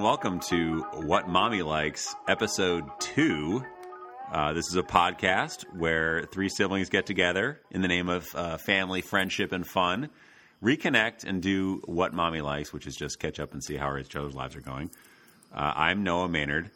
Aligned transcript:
and 0.00 0.06
welcome 0.06 0.40
to 0.40 0.80
What 0.94 1.28
Mommy 1.28 1.60
Likes, 1.60 2.14
episode 2.26 2.88
two. 3.00 3.62
Uh, 4.32 4.54
this 4.54 4.66
is 4.68 4.76
a 4.76 4.82
podcast 4.82 5.64
where 5.76 6.24
three 6.32 6.48
siblings 6.48 6.88
get 6.88 7.04
together 7.04 7.60
in 7.70 7.82
the 7.82 7.88
name 7.88 8.08
of 8.08 8.34
uh, 8.34 8.56
family, 8.56 9.02
friendship, 9.02 9.52
and 9.52 9.66
fun, 9.66 10.08
reconnect, 10.62 11.24
and 11.24 11.42
do 11.42 11.82
what 11.84 12.14
mommy 12.14 12.40
likes, 12.40 12.72
which 12.72 12.86
is 12.86 12.96
just 12.96 13.20
catch 13.20 13.38
up 13.38 13.52
and 13.52 13.62
see 13.62 13.76
how 13.76 13.94
each 13.98 14.16
other's 14.16 14.34
lives 14.34 14.56
are 14.56 14.62
going. 14.62 14.90
Uh, 15.54 15.74
I'm 15.76 16.02
Noah 16.02 16.30
Maynard. 16.30 16.70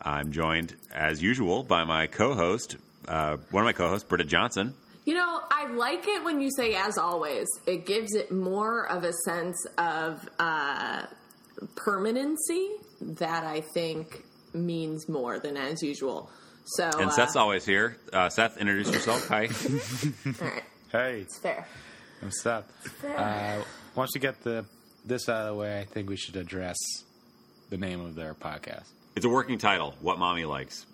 I'm 0.00 0.32
joined, 0.32 0.74
as 0.90 1.22
usual, 1.22 1.62
by 1.62 1.84
my 1.84 2.06
co-host, 2.06 2.76
uh, 3.08 3.36
one 3.50 3.62
of 3.62 3.66
my 3.66 3.74
co-hosts, 3.74 4.08
Britta 4.08 4.24
Johnson. 4.24 4.72
You 5.04 5.16
know, 5.16 5.42
I 5.50 5.66
like 5.66 6.08
it 6.08 6.24
when 6.24 6.40
you 6.40 6.50
say 6.56 6.76
as 6.76 6.96
always. 6.96 7.46
It 7.66 7.84
gives 7.84 8.14
it 8.14 8.32
more 8.32 8.88
of 8.88 9.04
a 9.04 9.12
sense 9.26 9.66
of 9.76 10.26
uh, 10.38 11.02
permanency 11.74 12.70
that 13.00 13.44
I 13.44 13.60
think 13.60 14.24
means 14.54 15.08
more 15.08 15.38
than 15.38 15.56
as 15.56 15.82
usual. 15.82 16.30
So, 16.64 16.84
And 16.98 17.08
uh, 17.08 17.10
Seth's 17.10 17.36
always 17.36 17.64
here. 17.64 17.96
Uh, 18.12 18.28
Seth, 18.28 18.56
introduce 18.56 18.92
yourself. 18.92 19.26
Hi. 19.28 19.48
all 20.26 20.48
right, 20.48 20.62
Hey, 20.90 21.20
it's 21.20 21.38
fair. 21.38 21.66
I'm 22.22 22.30
Seth. 22.30 22.70
Uh, 23.04 23.62
once 23.96 24.10
you 24.14 24.20
get 24.20 24.42
the 24.42 24.64
this 25.04 25.28
out 25.28 25.42
of 25.42 25.54
the 25.54 25.60
way, 25.60 25.80
I 25.80 25.84
think 25.84 26.08
we 26.08 26.16
should 26.16 26.36
address 26.36 26.76
the 27.70 27.76
name 27.76 28.00
of 28.00 28.14
their 28.14 28.34
podcast. 28.34 28.86
It's 29.16 29.26
a 29.26 29.28
working 29.28 29.58
title, 29.58 29.94
What 30.00 30.18
Mommy 30.18 30.44
Likes. 30.44 30.86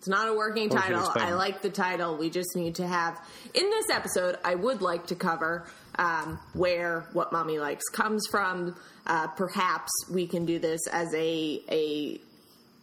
It's 0.00 0.08
not 0.08 0.28
a 0.28 0.34
working 0.34 0.72
Oh, 0.72 0.76
title. 0.76 1.00
explain. 1.04 1.26
I 1.26 1.34
like 1.34 1.60
the 1.60 1.68
title. 1.68 2.16
We 2.16 2.30
just 2.30 2.56
need 2.56 2.76
to 2.76 2.86
have 2.86 3.20
in 3.52 3.68
this 3.68 3.90
episode. 3.92 4.38
I 4.42 4.54
would 4.54 4.80
like 4.80 5.06
to 5.08 5.14
cover 5.14 5.66
um, 5.98 6.38
where 6.54 7.06
what 7.12 7.32
mommy 7.32 7.58
likes 7.58 7.84
comes 7.92 8.26
from. 8.30 8.74
Uh, 9.06 9.26
perhaps 9.26 9.90
we 10.10 10.26
can 10.26 10.46
do 10.46 10.58
this 10.58 10.80
as 10.90 11.12
a 11.14 11.62
a 11.70 12.18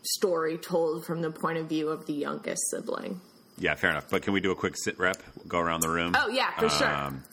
story 0.04 0.60
told 0.60 1.06
from 1.08 1.22
the 1.24 1.32
point 1.32 1.58
of 1.58 1.68
view 1.68 1.90
of 1.90 2.06
the 2.06 2.14
youngest 2.14 2.62
sibling. 2.70 3.20
Yeah, 3.58 3.74
fair 3.74 3.90
enough. 3.90 4.12
But 4.12 4.22
can 4.22 4.34
we 4.34 4.40
do 4.40 4.52
a 4.52 4.56
quick 4.56 4.76
sit 4.78 5.00
rep? 5.00 5.18
Go 5.48 5.58
around 5.60 5.82
the 5.82 5.90
room. 5.90 6.16
Oh 6.16 6.28
yeah, 6.30 6.52
for 6.60 6.70
sure. 6.70 6.88
Um, 6.94 7.24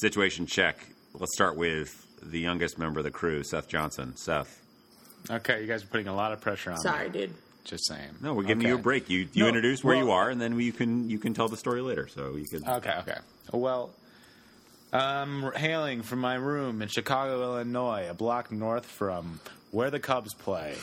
situation 0.00 0.46
check. 0.46 0.78
Let's 1.12 1.34
start 1.34 1.56
with 1.58 2.06
the 2.22 2.40
youngest 2.40 2.78
member 2.78 3.00
of 3.00 3.04
the 3.04 3.10
crew, 3.10 3.44
Seth 3.44 3.68
Johnson. 3.68 4.16
Seth. 4.16 4.62
Okay, 5.30 5.60
you 5.60 5.66
guys 5.66 5.84
are 5.84 5.88
putting 5.88 6.08
a 6.08 6.14
lot 6.14 6.32
of 6.32 6.40
pressure 6.40 6.70
on 6.70 6.78
Sorry, 6.78 7.10
me. 7.10 7.18
dude. 7.18 7.34
Just 7.64 7.86
saying. 7.86 8.10
No, 8.20 8.34
we're 8.34 8.42
giving 8.42 8.58
Okay. 8.64 8.68
you 8.68 8.74
a 8.74 8.78
break. 8.78 9.08
You 9.08 9.20
you 9.32 9.42
No, 9.44 9.48
introduce 9.48 9.82
where 9.82 9.96
you 9.96 10.10
are, 10.10 10.28
and 10.28 10.38
then 10.40 10.58
you 10.60 10.72
can 10.72 11.08
you 11.08 11.18
can 11.18 11.32
tell 11.34 11.48
the 11.48 11.56
story 11.56 11.80
later. 11.80 12.06
So 12.08 12.36
you 12.36 12.44
could. 12.46 12.66
Okay, 12.68 12.94
okay. 13.00 13.16
Well, 13.52 13.90
I'm 14.92 15.50
hailing 15.52 16.02
from 16.02 16.20
my 16.20 16.34
room 16.34 16.82
in 16.82 16.88
Chicago, 16.88 17.42
Illinois, 17.42 18.06
a 18.10 18.14
block 18.14 18.52
north 18.52 18.84
from 18.86 19.40
where 19.70 19.90
the 19.90 19.98
Cubs 19.98 20.34
play. 20.34 20.74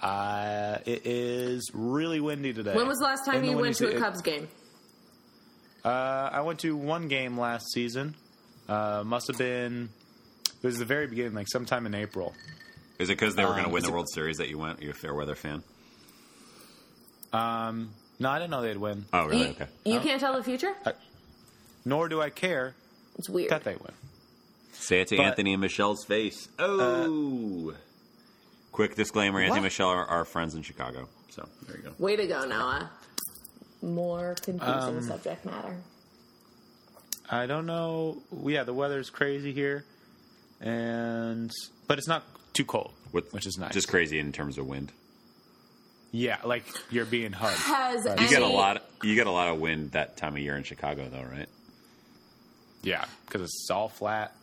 Uh, 0.00 0.78
it 0.86 1.02
is 1.06 1.70
really 1.74 2.20
windy 2.20 2.52
today. 2.52 2.74
When 2.74 2.86
was 2.88 2.98
the 2.98 3.04
last 3.04 3.24
time 3.26 3.36
And 3.36 3.46
you 3.46 3.56
went 3.56 3.76
to 3.76 3.86
say 3.88 3.92
a 3.92 3.96
it- 3.96 4.00
Cubs 4.00 4.22
game? 4.22 4.48
Uh, 5.84 5.88
I 6.32 6.40
went 6.42 6.60
to 6.60 6.76
one 6.76 7.08
game 7.08 7.38
last 7.38 7.72
season. 7.72 8.14
Uh, 8.68 9.02
must 9.04 9.26
have 9.26 9.38
been. 9.38 9.90
It 10.62 10.66
was 10.66 10.78
the 10.78 10.84
very 10.84 11.08
beginning, 11.08 11.34
like 11.34 11.48
sometime 11.48 11.86
in 11.86 11.94
April. 11.94 12.32
Is 13.00 13.10
it 13.10 13.18
because 13.18 13.34
they 13.34 13.42
were 13.44 13.50
going 13.50 13.62
to 13.64 13.66
Um, 13.66 13.72
win 13.72 13.80
is 13.82 13.84
the 13.84 13.90
it- 13.90 13.94
World 13.94 14.08
Series 14.14 14.36
that 14.38 14.48
you 14.48 14.58
went? 14.58 14.80
Are 14.80 14.84
you 14.84 14.90
a 14.90 14.94
fair 14.94 15.12
weather 15.14 15.34
fan? 15.34 15.64
Um, 17.32 17.90
no, 18.18 18.30
I 18.30 18.38
didn't 18.38 18.50
know 18.50 18.62
they'd 18.62 18.76
win. 18.76 19.06
Oh, 19.12 19.26
really? 19.26 19.42
You, 19.44 19.50
Okay. 19.50 19.66
you 19.84 20.00
can't 20.00 20.20
tell 20.20 20.34
the 20.36 20.42
future. 20.42 20.74
Nor 21.84 22.08
do 22.08 22.20
I 22.20 22.30
care 22.30 22.74
It's 23.16 23.28
weird. 23.28 23.50
that 23.50 23.64
they 23.64 23.74
win. 23.74 23.92
Say 24.72 25.00
it 25.00 25.08
to 25.08 25.16
But- 25.16 25.26
Anthony 25.26 25.52
and 25.54 25.60
Michelle's 25.60 26.04
face. 26.04 26.48
Oh. 26.58 27.74
Quick 28.72 28.94
disclaimer: 28.94 29.40
Anthony 29.40 29.58
and 29.58 29.64
Michelle 29.64 29.88
are, 29.88 30.06
are 30.06 30.24
friends 30.24 30.54
in 30.54 30.62
Chicago. 30.62 31.08
So 31.30 31.48
there 31.66 31.76
you 31.76 31.82
go. 31.82 31.92
Way 31.98 32.16
to 32.16 32.26
go, 32.26 32.44
Noah. 32.46 32.90
More 33.82 34.34
confusing 34.42 34.68
Um, 34.98 35.02
subject 35.02 35.44
matter. 35.44 35.76
I 37.28 37.46
don't 37.46 37.66
know. 37.66 38.22
Yeah, 38.46 38.64
the 38.64 38.74
weather's 38.74 39.10
crazy 39.10 39.52
here, 39.52 39.84
and 40.60 41.50
but 41.86 41.98
it's 41.98 42.08
not 42.08 42.22
too 42.52 42.64
cold, 42.64 42.92
What- 43.10 43.32
which 43.32 43.46
is 43.46 43.56
nice. 43.58 43.72
Just 43.72 43.88
crazy 43.88 44.18
in 44.18 44.32
terms 44.32 44.56
of 44.58 44.66
wind. 44.66 44.92
Yeah, 46.12 46.36
like 46.44 46.64
you're 46.90 47.06
being 47.06 47.32
hugged. 47.32 47.56
Has 47.56 48.04
Right. 48.04 48.20
You 48.20 48.28
get 48.28 48.42
a 48.42 48.44
any- 48.44 48.54
lot. 48.54 48.82
You 49.02 49.14
get 49.14 49.26
a 49.26 49.30
lot 49.30 49.48
of 49.48 49.58
wind 49.60 49.92
that 49.92 50.16
time 50.18 50.34
of 50.36 50.42
year 50.42 50.56
in 50.56 50.62
Chicago, 50.62 51.08
though, 51.10 51.22
right? 51.24 51.48
Yeah, 52.82 53.04
because 53.26 53.42
it's 53.42 53.68
all 53.70 53.88
flat, 53.88 54.34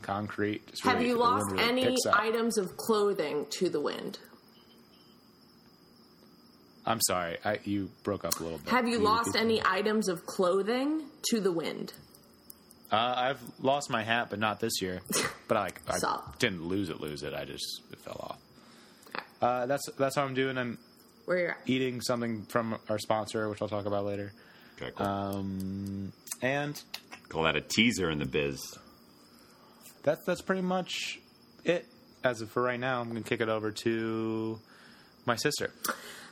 concrete. 0.00 0.62
It's 0.68 0.80
Have 0.82 0.96
really- 0.96 1.08
you 1.10 1.16
lost 1.18 1.50
really 1.50 1.64
any 1.64 1.96
items 2.12 2.56
of 2.56 2.76
clothing 2.76 3.46
to 3.58 3.68
the 3.68 3.80
wind? 3.80 4.18
I'm 6.84 7.00
sorry, 7.02 7.38
I, 7.44 7.58
you 7.64 7.90
broke 8.02 8.24
up 8.24 8.40
a 8.40 8.42
little 8.42 8.58
bit. 8.58 8.68
Have 8.70 8.88
you 8.88 8.96
Can 8.96 9.04
lost 9.04 9.26
repeat 9.28 9.40
any 9.40 9.62
items 9.64 10.08
of 10.08 10.26
clothing 10.26 11.02
to 11.30 11.40
the 11.40 11.52
wind? 11.52 11.92
Uh, 12.90 12.96
I've 13.16 13.40
lost 13.60 13.88
my 13.88 14.02
hat, 14.02 14.28
but 14.30 14.38
not 14.38 14.60
this 14.60 14.80
year. 14.82 15.00
But 15.48 15.56
I, 15.58 15.62
like, 15.64 15.80
I 16.06 16.20
didn't 16.38 16.64
lose 16.66 16.88
it. 16.88 16.98
Lose 16.98 17.22
it. 17.22 17.34
I 17.34 17.44
just 17.44 17.82
it 17.92 17.98
fell 17.98 18.16
off. 18.20 19.22
Uh, 19.42 19.66
that's 19.66 19.84
that's 19.98 20.16
how 20.16 20.24
I'm 20.24 20.32
doing. 20.32 20.56
I'm 20.56 20.78
Where 21.24 21.38
you're 21.38 21.50
at? 21.52 21.58
eating 21.66 22.00
something 22.00 22.42
from 22.46 22.78
our 22.88 22.98
sponsor, 22.98 23.48
which 23.48 23.62
I'll 23.62 23.68
talk 23.68 23.86
about 23.86 24.04
later. 24.04 24.32
Okay, 24.80 24.90
cool. 24.96 25.06
Um, 25.06 26.12
and 26.40 26.80
Call 27.28 27.44
that 27.44 27.56
a 27.56 27.60
teaser 27.60 28.10
in 28.10 28.18
the 28.18 28.26
biz. 28.26 28.60
that's 30.02 30.24
that's 30.24 30.42
pretty 30.42 30.62
much 30.62 31.18
it. 31.64 31.86
As 32.24 32.40
of 32.40 32.50
for 32.50 32.62
right 32.62 32.78
now, 32.78 33.00
I'm 33.00 33.10
going 33.10 33.22
to 33.22 33.28
kick 33.28 33.40
it 33.40 33.48
over 33.48 33.70
to 33.72 34.58
my 35.26 35.34
sister. 35.36 35.72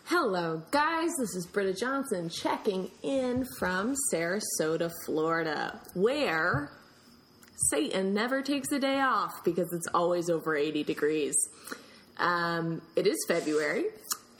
Hello, 0.04 0.62
guys. 0.70 1.10
This 1.18 1.34
is 1.34 1.46
Britta 1.46 1.72
Johnson 1.74 2.28
checking 2.28 2.90
in 3.02 3.44
from 3.58 3.94
Sarasota, 4.12 4.90
Florida, 5.04 5.80
where 5.94 6.70
Satan 7.70 8.14
never 8.14 8.40
takes 8.42 8.70
a 8.72 8.78
day 8.78 9.00
off 9.00 9.32
because 9.44 9.72
it's 9.72 9.86
always 9.94 10.30
over 10.30 10.54
80 10.56 10.84
degrees. 10.84 11.34
Um, 12.18 12.82
it 12.96 13.06
is 13.06 13.16
February, 13.26 13.84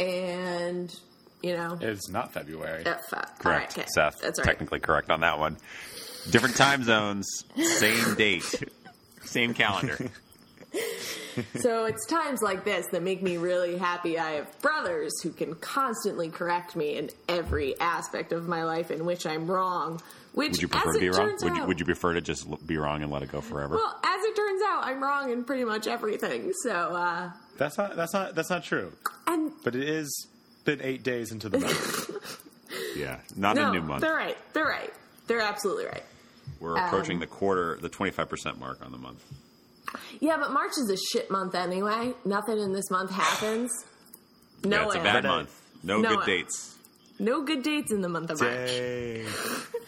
and, 0.00 0.94
you 1.43 1.55
know. 1.56 1.78
It's 1.81 2.09
not 2.09 2.33
February. 2.33 2.84
uh, 2.87 2.97
fu- 3.09 3.16
all 3.16 3.22
right, 3.22 3.38
Correct, 3.38 3.78
okay. 3.78 3.87
Seth. 3.94 4.21
That's 4.21 4.38
right. 4.38 4.44
Technically 4.47 4.81
correct 4.81 5.11
on 5.11 5.21
that 5.21 5.38
one. 5.38 5.56
Different 6.31 6.56
time 6.56 6.83
zones, 6.84 7.27
same 7.56 8.15
date, 8.15 8.62
same 9.22 9.55
calendar. 9.55 9.99
So 11.60 11.84
it's 11.84 12.05
times 12.06 12.43
like 12.43 12.65
this 12.65 12.87
that 12.93 13.03
make 13.03 13.22
me 13.22 13.37
really 13.37 13.78
happy. 13.78 14.19
I 14.19 14.33
have 14.33 14.60
brothers 14.60 15.12
who 15.22 15.31
can 15.31 15.55
constantly 15.55 16.28
correct 16.28 16.75
me 16.75 16.97
in 16.97 17.10
every 17.28 17.78
aspect 17.81 18.33
of 18.33 18.49
my 18.49 18.65
life 18.65 18.91
in 18.91 19.05
which 19.05 19.27
I'm 19.27 19.50
wrong. 19.50 20.03
Which, 20.33 20.50
Would 20.53 20.62
you 20.62 20.69
prefer 20.69 20.91
as 20.91 20.94
to 20.97 21.00
be 21.00 21.06
it 21.06 21.15
wrong? 21.15 21.28
turns 21.28 21.44
Would 21.44 21.56
you, 21.56 21.65
would 21.66 21.78
you 21.81 21.87
prefer 21.87 22.15
to 22.15 22.21
just 22.21 22.66
be 22.66 22.77
wrong 22.77 23.03
and 23.03 23.10
let 23.10 23.22
it 23.22 23.31
go 23.33 23.41
forever? 23.41 23.77
Well, 23.77 24.00
as 24.05 24.25
it 24.25 24.37
turns 24.37 24.62
out, 24.66 24.84
I'm 24.84 25.03
wrong 25.03 25.31
in 25.31 25.44
pretty 25.44 25.65
much 25.65 25.87
everything. 25.87 26.53
So, 26.65 26.72
uh, 26.72 27.31
That's 27.60 27.76
not 27.76 27.94
that's 27.94 28.15
not 28.15 28.34
that's 28.34 28.48
not 28.48 28.65
true. 28.65 28.91
and 29.26 29.53
But 29.62 29.76
it 29.76 29.87
is 29.87 30.28
been 30.65 30.81
eight 30.82 31.03
days 31.03 31.31
into 31.31 31.50
the 31.50 31.59
month. 31.59 32.41
yeah, 32.97 33.19
not 33.37 33.54
no, 33.54 33.69
a 33.69 33.72
new 33.72 33.82
month. 33.82 34.00
they're 34.00 34.15
right. 34.15 34.37
They're 34.54 34.65
right. 34.65 34.91
They're 35.26 35.43
absolutely 35.43 35.84
right. 35.84 36.03
We're 36.59 36.78
approaching 36.78 37.16
um, 37.16 37.21
the 37.21 37.26
quarter, 37.26 37.78
the 37.82 37.91
twenty 37.91 38.12
five 38.12 38.31
percent 38.31 38.59
mark 38.59 38.82
on 38.82 38.93
the 38.93 38.98
month. 38.98 39.22
Yeah, 40.21 40.38
but 40.38 40.53
March 40.53 40.72
is 40.78 40.88
a 40.88 40.97
shit 40.97 41.31
month 41.31 41.54
anyway. 41.54 42.15
Nothing 42.25 42.59
in 42.59 42.72
this 42.72 42.91
month 42.91 43.10
happens. 43.10 43.71
No 44.65 44.78
yeah, 44.78 44.87
it's 44.87 44.94
a 44.94 45.00
bad 45.00 45.25
month. 45.25 45.62
No, 45.82 46.00
no, 46.00 46.09
good 46.09 46.19
uh, 46.21 46.25
dates. 46.25 46.78
No 47.20 47.42
good 47.44 47.62
dates 47.62 47.92
in 47.92 48.00
the 48.00 48.08
month 48.08 48.31
of 48.31 48.41
March. 48.41 48.66
day, 48.66 49.26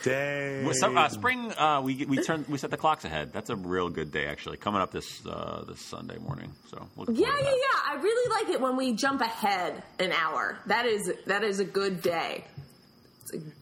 day. 0.03 0.63
Well, 0.65 0.75
so, 0.75 0.95
uh, 0.95 1.09
spring, 1.09 1.51
uh, 1.53 1.81
we 1.83 2.05
we 2.05 2.23
turn 2.23 2.45
we 2.47 2.59
set 2.59 2.71
the 2.71 2.77
clocks 2.77 3.07
ahead. 3.07 3.33
That's 3.33 3.49
a 3.49 3.57
real 3.57 3.89
good 3.89 4.13
day, 4.13 4.27
actually. 4.27 4.59
Coming 4.59 4.83
up 4.83 4.93
this 4.93 5.25
uh, 5.27 5.65
this 5.67 5.81
Sunday 5.81 6.19
morning. 6.19 6.53
So 6.69 6.87
looking 6.95 7.17
Yeah, 7.17 7.35
yeah, 7.41 7.49
yeah. 7.49 7.79
I 7.87 7.95
really 8.03 8.45
like 8.45 8.55
it 8.55 8.61
when 8.61 8.77
we 8.77 8.93
jump 8.93 9.23
ahead 9.23 9.83
an 9.99 10.13
hour. 10.13 10.59
That 10.67 10.85
is 10.85 11.11
that 11.27 11.43
is 11.43 11.59
a 11.59 11.65
good 11.65 12.03
day. 12.03 12.45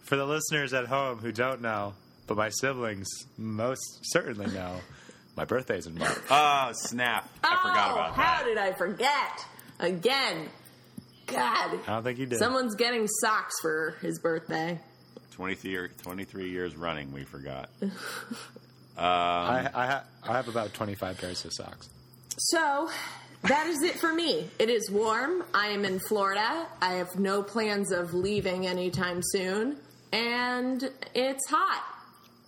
For 0.03 0.17
the 0.17 0.27
listeners 0.27 0.75
at 0.75 0.89
home 0.89 1.19
who 1.19 1.31
don't 1.31 1.63
know, 1.63 1.95
but 2.27 2.37
my 2.37 2.49
siblings 2.49 3.07
most 3.39 4.01
certainly 4.03 4.53
know, 4.53 4.81
my 5.37 5.45
birthday's 5.45 5.87
in 5.87 5.97
March. 5.97 6.19
Oh 6.29 6.71
snap! 6.73 7.29
I 7.45 7.57
forgot 7.63 7.91
oh, 7.91 7.95
about 7.95 8.15
how 8.15 8.23
that. 8.23 8.39
How 8.39 8.45
did 8.45 8.59
I 8.59 8.73
forget? 8.73 9.47
Again. 9.79 10.49
God. 11.33 11.79
I 11.87 11.93
don't 11.93 12.03
think 12.03 12.19
he 12.19 12.27
did. 12.27 12.39
Someone's 12.39 12.75
getting 12.75 13.07
socks 13.21 13.55
for 13.61 13.97
his 14.01 14.19
birthday. 14.19 14.79
23, 15.33 15.71
year- 15.71 15.91
23 16.03 16.51
years 16.51 16.77
running, 16.77 17.13
we 17.13 17.25
forgot. 17.25 17.71
I 18.99 19.69
I, 19.75 19.87
ha- 19.87 20.05
I 20.25 20.33
have 20.33 20.49
about 20.49 20.75
twenty 20.75 20.95
five 20.95 21.17
pairs 21.19 21.45
of 21.45 21.53
socks. 21.55 21.89
So 22.37 22.91
that 23.45 23.67
is 23.67 23.83
it 23.83 23.99
for 23.99 24.13
me. 24.13 24.49
It 24.59 24.69
is 24.69 24.91
warm. 24.91 25.43
I 25.55 25.69
am 25.69 25.85
in 25.85 25.99
Florida. 26.01 26.67
I 26.83 26.95
have 26.95 27.19
no 27.19 27.43
plans 27.43 27.93
of 27.93 28.13
leaving 28.13 28.67
anytime 28.67 29.21
soon. 29.23 29.77
And 30.13 30.91
it's 31.15 31.49
hot. 31.49 31.85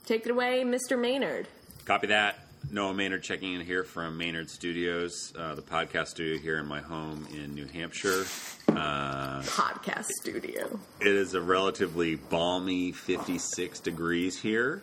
Take 0.05 0.26
it 0.26 0.31
away, 0.32 0.64
Mr. 0.64 1.00
Maynard. 1.00 1.49
Copy 1.87 2.08
that. 2.08 2.38
Noah 2.73 2.95
Maynard 2.95 3.23
checking 3.23 3.53
in 3.53 3.61
here 3.61 3.85
from 3.85 4.17
Maynard 4.17 4.49
Studios, 4.49 5.35
uh, 5.39 5.55
the 5.55 5.61
podcast 5.61 6.07
studio 6.09 6.39
here 6.39 6.57
in 6.57 6.65
my 6.65 6.81
home 6.81 7.29
in 7.35 7.55
New 7.55 7.67
Hampshire. 7.67 8.25
Uh, 8.67 9.43
Podcast 9.43 10.07
studio. 10.07 10.81
it 10.99 11.07
is 11.07 11.35
a 11.35 11.41
relatively 11.43 12.15
balmy 12.15 12.91
56 12.93 13.79
degrees 13.81 14.41
here. 14.41 14.83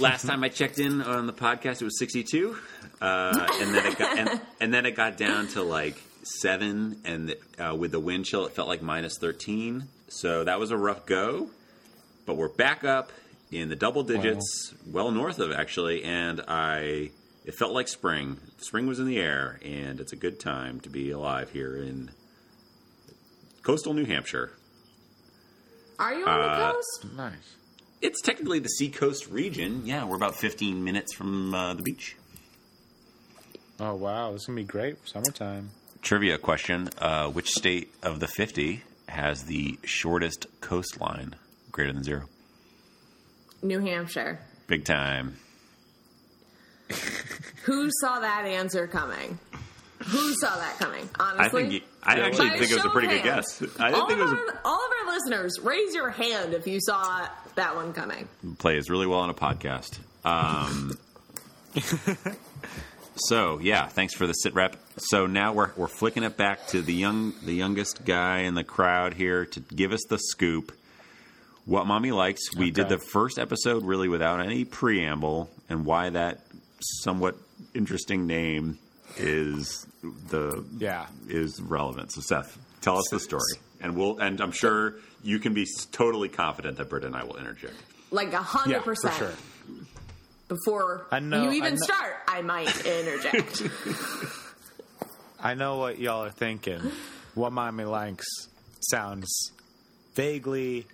Last 0.00 0.26
time 0.26 0.42
I 0.42 0.48
checked 0.48 0.80
in 0.80 1.00
on 1.00 1.28
the 1.28 1.32
podcast, 1.32 1.80
it 1.80 1.84
was 1.84 1.96
62, 2.00 2.56
uh, 3.00 3.46
and 3.60 3.72
then 3.72 3.86
it 3.86 3.96
got 3.96 4.18
and, 4.18 4.40
and 4.60 4.74
then 4.74 4.84
it 4.84 4.96
got 4.96 5.16
down 5.16 5.46
to 5.48 5.62
like 5.62 6.02
seven, 6.24 7.00
and 7.04 7.36
uh, 7.60 7.76
with 7.76 7.92
the 7.92 8.00
wind 8.00 8.24
chill, 8.24 8.46
it 8.46 8.52
felt 8.52 8.66
like 8.66 8.82
minus 8.82 9.16
13. 9.18 9.84
So 10.08 10.42
that 10.42 10.58
was 10.58 10.72
a 10.72 10.76
rough 10.76 11.06
go, 11.06 11.50
but 12.26 12.36
we're 12.36 12.48
back 12.48 12.82
up 12.82 13.12
in 13.50 13.68
the 13.68 13.76
double 13.76 14.02
digits, 14.02 14.74
well 14.86 15.10
north 15.10 15.38
of 15.38 15.52
actually, 15.52 16.04
and 16.04 16.40
I 16.46 17.10
it 17.44 17.54
felt 17.54 17.72
like 17.72 17.88
spring. 17.88 18.38
Spring 18.58 18.86
was 18.86 18.98
in 18.98 19.06
the 19.06 19.18
air, 19.18 19.58
and 19.64 20.00
it's 20.00 20.12
a 20.12 20.16
good 20.16 20.38
time 20.38 20.80
to 20.80 20.90
be 20.90 21.10
alive 21.10 21.50
here 21.50 21.76
in 21.76 22.10
coastal 23.62 23.94
New 23.94 24.04
Hampshire. 24.04 24.52
Are 25.98 26.14
you 26.14 26.26
on 26.26 26.40
the 26.40 26.46
Uh, 26.46 26.72
coast? 26.72 27.06
Nice. 27.16 27.54
It's 28.00 28.20
technically 28.20 28.60
the 28.60 28.68
seacoast 28.68 29.28
region. 29.28 29.82
Yeah, 29.84 30.04
we're 30.04 30.14
about 30.16 30.36
15 30.36 30.84
minutes 30.84 31.12
from 31.14 31.52
uh, 31.54 31.74
the 31.74 31.82
beach. 31.82 32.16
Oh 33.80 33.94
wow, 33.94 34.32
this 34.32 34.42
is 34.42 34.46
gonna 34.46 34.56
be 34.56 34.64
great 34.64 34.98
for 35.00 35.06
summertime. 35.06 35.70
Trivia 36.02 36.38
question 36.38 36.88
uh, 36.98 37.28
Which 37.28 37.50
state 37.50 37.92
of 38.02 38.20
the 38.20 38.28
50 38.28 38.82
has 39.08 39.44
the 39.44 39.78
shortest 39.84 40.46
coastline 40.60 41.34
greater 41.72 41.92
than 41.92 42.04
zero? 42.04 42.26
New 43.62 43.80
Hampshire. 43.80 44.40
Big 44.66 44.84
time. 44.84 45.36
Who 47.64 47.90
saw 48.00 48.20
that 48.20 48.44
answer 48.46 48.86
coming? 48.86 49.38
Who 49.98 50.34
saw 50.34 50.56
that 50.56 50.78
coming? 50.78 51.08
Honestly, 51.18 51.66
I 51.66 51.68
think 51.68 51.84
I 52.02 52.20
actually 52.20 52.50
think 52.50 52.70
it 52.70 52.76
was 52.76 52.84
a 52.84 52.90
pretty 52.90 53.08
good 53.08 53.24
guess. 53.24 53.62
I 53.78 53.92
all, 53.92 54.06
think 54.06 54.20
it 54.20 54.22
was 54.22 54.32
our, 54.32 54.60
all 54.64 54.80
of 54.84 54.90
our 55.00 55.12
listeners, 55.12 55.58
raise 55.62 55.94
your 55.94 56.08
hand 56.08 56.54
if 56.54 56.66
you 56.66 56.80
saw 56.80 57.28
that 57.56 57.74
one 57.74 57.92
coming. 57.92 58.28
plays 58.58 58.88
really 58.88 59.06
well 59.06 59.20
on 59.20 59.30
a 59.30 59.34
podcast. 59.34 59.98
Um, 60.24 60.96
so 63.16 63.58
yeah, 63.58 63.86
thanks 63.88 64.14
for 64.14 64.26
the 64.26 64.34
sit 64.34 64.54
rep. 64.54 64.76
So 64.98 65.26
now 65.26 65.52
we're 65.52 65.72
we're 65.76 65.88
flicking 65.88 66.22
it 66.22 66.36
back 66.36 66.68
to 66.68 66.80
the 66.80 66.94
young 66.94 67.34
the 67.44 67.54
youngest 67.54 68.04
guy 68.04 68.40
in 68.40 68.54
the 68.54 68.64
crowd 68.64 69.14
here 69.14 69.46
to 69.46 69.60
give 69.60 69.92
us 69.92 70.04
the 70.08 70.18
scoop. 70.18 70.72
What 71.68 71.86
mommy 71.86 72.12
likes. 72.12 72.40
We 72.56 72.70
did 72.70 72.88
the 72.88 72.96
first 72.98 73.38
episode 73.38 73.84
really 73.84 74.08
without 74.08 74.40
any 74.40 74.64
preamble, 74.64 75.50
and 75.68 75.84
why 75.84 76.08
that 76.08 76.40
somewhat 77.02 77.36
interesting 77.74 78.26
name 78.26 78.78
is 79.18 79.86
the 80.30 80.64
Yeah. 80.78 81.08
is 81.28 81.60
relevant. 81.60 82.10
So 82.12 82.22
Seth, 82.22 82.56
tell 82.80 82.96
us 82.96 83.04
the 83.10 83.20
story, 83.20 83.42
and 83.82 83.94
we'll 83.98 84.18
and 84.18 84.40
I'm 84.40 84.50
sure 84.52 84.94
you 85.22 85.38
can 85.40 85.52
be 85.52 85.66
totally 85.92 86.30
confident 86.30 86.78
that 86.78 86.88
Britt 86.88 87.04
and 87.04 87.14
I 87.14 87.24
will 87.24 87.36
interject. 87.36 87.74
Like 88.10 88.32
a 88.32 88.38
hundred 88.38 88.82
percent. 88.84 89.14
sure. 89.16 89.34
Before 90.48 91.06
I 91.10 91.18
know- 91.20 91.42
you 91.42 91.50
I 91.50 91.54
even 91.54 91.74
know- 91.74 91.80
start, 91.82 92.14
I 92.26 92.40
might 92.40 92.86
interject. 92.86 93.62
I 95.38 95.52
know 95.52 95.76
what 95.76 95.98
y'all 95.98 96.24
are 96.24 96.30
thinking. 96.30 96.80
What 97.34 97.52
mommy 97.52 97.84
likes 97.84 98.26
sounds 98.80 99.52
vaguely 100.14 100.86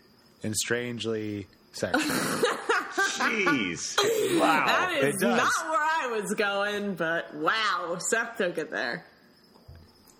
and 0.45 0.55
strangely 0.55 1.47
sexual. 1.73 2.03
Jeez, 2.03 3.97
wow, 4.41 4.67
that 4.67 4.93
is 4.99 5.15
it 5.17 5.21
does. 5.21 5.37
not 5.39 5.71
where 5.71 5.81
I 5.81 6.19
was 6.21 6.35
going, 6.35 6.95
but 6.95 7.35
wow, 7.35 7.99
Seth 8.11 8.37
took 8.37 8.59
it 8.59 8.71
there. 8.71 9.05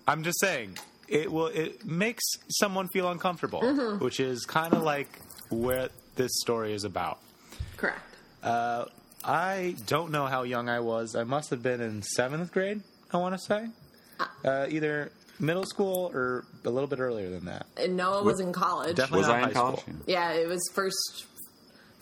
I'm 0.07 0.23
just 0.23 0.39
saying 0.39 0.77
it 1.07 1.31
will. 1.31 1.47
It 1.47 1.85
makes 1.85 2.23
someone 2.49 2.87
feel 2.89 3.09
uncomfortable, 3.09 3.61
Mm-hmm. 3.61 4.03
which 4.03 4.19
is 4.19 4.45
kind 4.45 4.73
of 4.73 4.83
like 4.83 5.07
what 5.49 5.91
this 6.15 6.31
story 6.41 6.73
is 6.73 6.83
about. 6.83 7.19
Correct. 7.77 7.99
I 9.27 9.75
don't 9.87 10.11
know 10.11 10.27
how 10.27 10.43
young 10.43 10.69
I 10.69 10.79
was. 10.81 11.15
I 11.15 11.23
must 11.23 11.49
have 11.49 11.63
been 11.63 11.81
in 11.81 12.03
seventh 12.03 12.51
grade. 12.51 12.81
I 13.11 13.17
want 13.17 13.33
to 13.35 13.39
say, 13.39 13.67
uh, 14.43 14.67
either 14.69 15.11
middle 15.39 15.65
school 15.65 16.11
or 16.13 16.45
a 16.63 16.69
little 16.69 16.87
bit 16.87 16.99
earlier 16.99 17.29
than 17.29 17.45
that. 17.45 17.65
And 17.77 17.97
Noah 17.97 18.23
was 18.23 18.39
in 18.39 18.53
college. 18.53 18.95
Definitely 18.95 19.19
was 19.19 19.27
not 19.27 19.35
I 19.35 19.39
in 19.39 19.43
high 19.45 19.53
college? 19.53 19.79
school. 19.81 19.95
Yeah, 20.07 20.31
it 20.33 20.47
was 20.47 20.61
first 20.73 21.25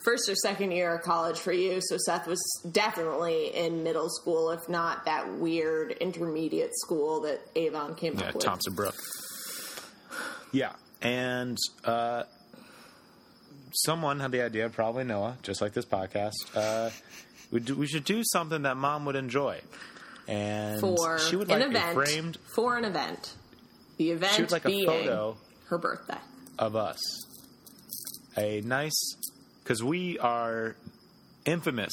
first 0.04 0.28
or 0.28 0.34
second 0.34 0.70
year 0.70 0.94
of 0.94 1.02
college 1.02 1.38
for 1.38 1.52
you. 1.52 1.80
So 1.80 1.96
Seth 1.96 2.26
was 2.26 2.38
definitely 2.70 3.54
in 3.54 3.82
middle 3.82 4.10
school, 4.10 4.50
if 4.50 4.68
not 4.68 5.06
that 5.06 5.32
weird 5.38 5.92
intermediate 5.92 6.76
school 6.76 7.22
that 7.22 7.40
Avon 7.56 7.94
came 7.94 8.14
Yeah, 8.18 8.28
up 8.28 8.34
with. 8.34 8.44
Thompson 8.44 8.74
Brook. 8.74 8.94
Yeah, 10.52 10.72
and 11.02 11.56
uh, 11.84 12.24
someone 13.72 14.20
had 14.20 14.30
the 14.30 14.42
idea, 14.42 14.68
probably 14.68 15.04
Noah, 15.04 15.36
just 15.42 15.60
like 15.60 15.72
this 15.72 15.84
podcast. 15.86 16.34
Uh, 16.54 16.90
we, 17.50 17.60
do, 17.60 17.74
we 17.74 17.86
should 17.86 18.04
do 18.04 18.22
something 18.24 18.62
that 18.62 18.76
mom 18.76 19.04
would 19.06 19.16
enjoy, 19.16 19.60
and 20.28 20.80
For 20.80 21.18
she 21.18 21.36
would 21.36 21.50
an 21.50 21.60
like 21.60 21.68
event. 21.70 21.90
a 21.90 21.94
framed. 21.94 22.38
For 22.54 22.76
an 22.76 22.84
event. 22.84 23.34
The 23.96 24.10
event 24.10 24.32
She 24.34 24.42
would 24.42 24.52
like 24.52 24.64
a 24.64 24.68
being 24.68 24.86
photo 24.86 25.36
her 25.68 25.78
birthday. 25.78 26.18
of 26.58 26.74
us. 26.76 26.98
A 28.36 28.60
nice, 28.62 29.16
because 29.62 29.82
we 29.82 30.18
are 30.18 30.74
infamous 31.44 31.92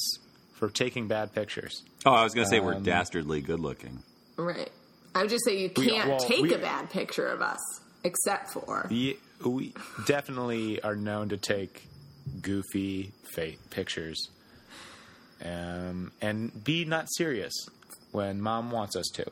for 0.55 0.69
taking 0.69 1.07
bad 1.07 1.33
pictures. 1.33 1.83
Oh, 2.05 2.11
I 2.11 2.23
was 2.23 2.33
going 2.33 2.45
to 2.45 2.49
say 2.49 2.59
we're 2.59 2.75
Um, 2.75 2.83
dastardly 2.83 3.41
good 3.41 3.59
looking. 3.59 4.01
Right. 4.37 4.71
I 5.13 5.21
would 5.21 5.29
just 5.29 5.43
say 5.45 5.57
you 5.59 5.69
can't 5.69 6.09
well, 6.09 6.19
take 6.19 6.41
we- 6.41 6.53
a 6.53 6.57
bad 6.57 6.89
picture 6.89 7.27
of 7.27 7.41
us, 7.41 7.59
except 8.03 8.49
for 8.51 8.87
Ye- 8.89 9.17
we 9.45 9.73
definitely 10.07 10.81
are 10.81 10.95
known 10.95 11.29
to 11.29 11.37
take 11.37 11.83
goofy 12.41 13.11
fake 13.35 13.59
pictures 13.71 14.29
um, 15.43 16.11
and 16.21 16.63
be 16.63 16.85
not 16.85 17.07
serious 17.17 17.53
when 18.11 18.41
mom 18.41 18.71
wants 18.71 18.95
us 18.95 19.09
to. 19.15 19.25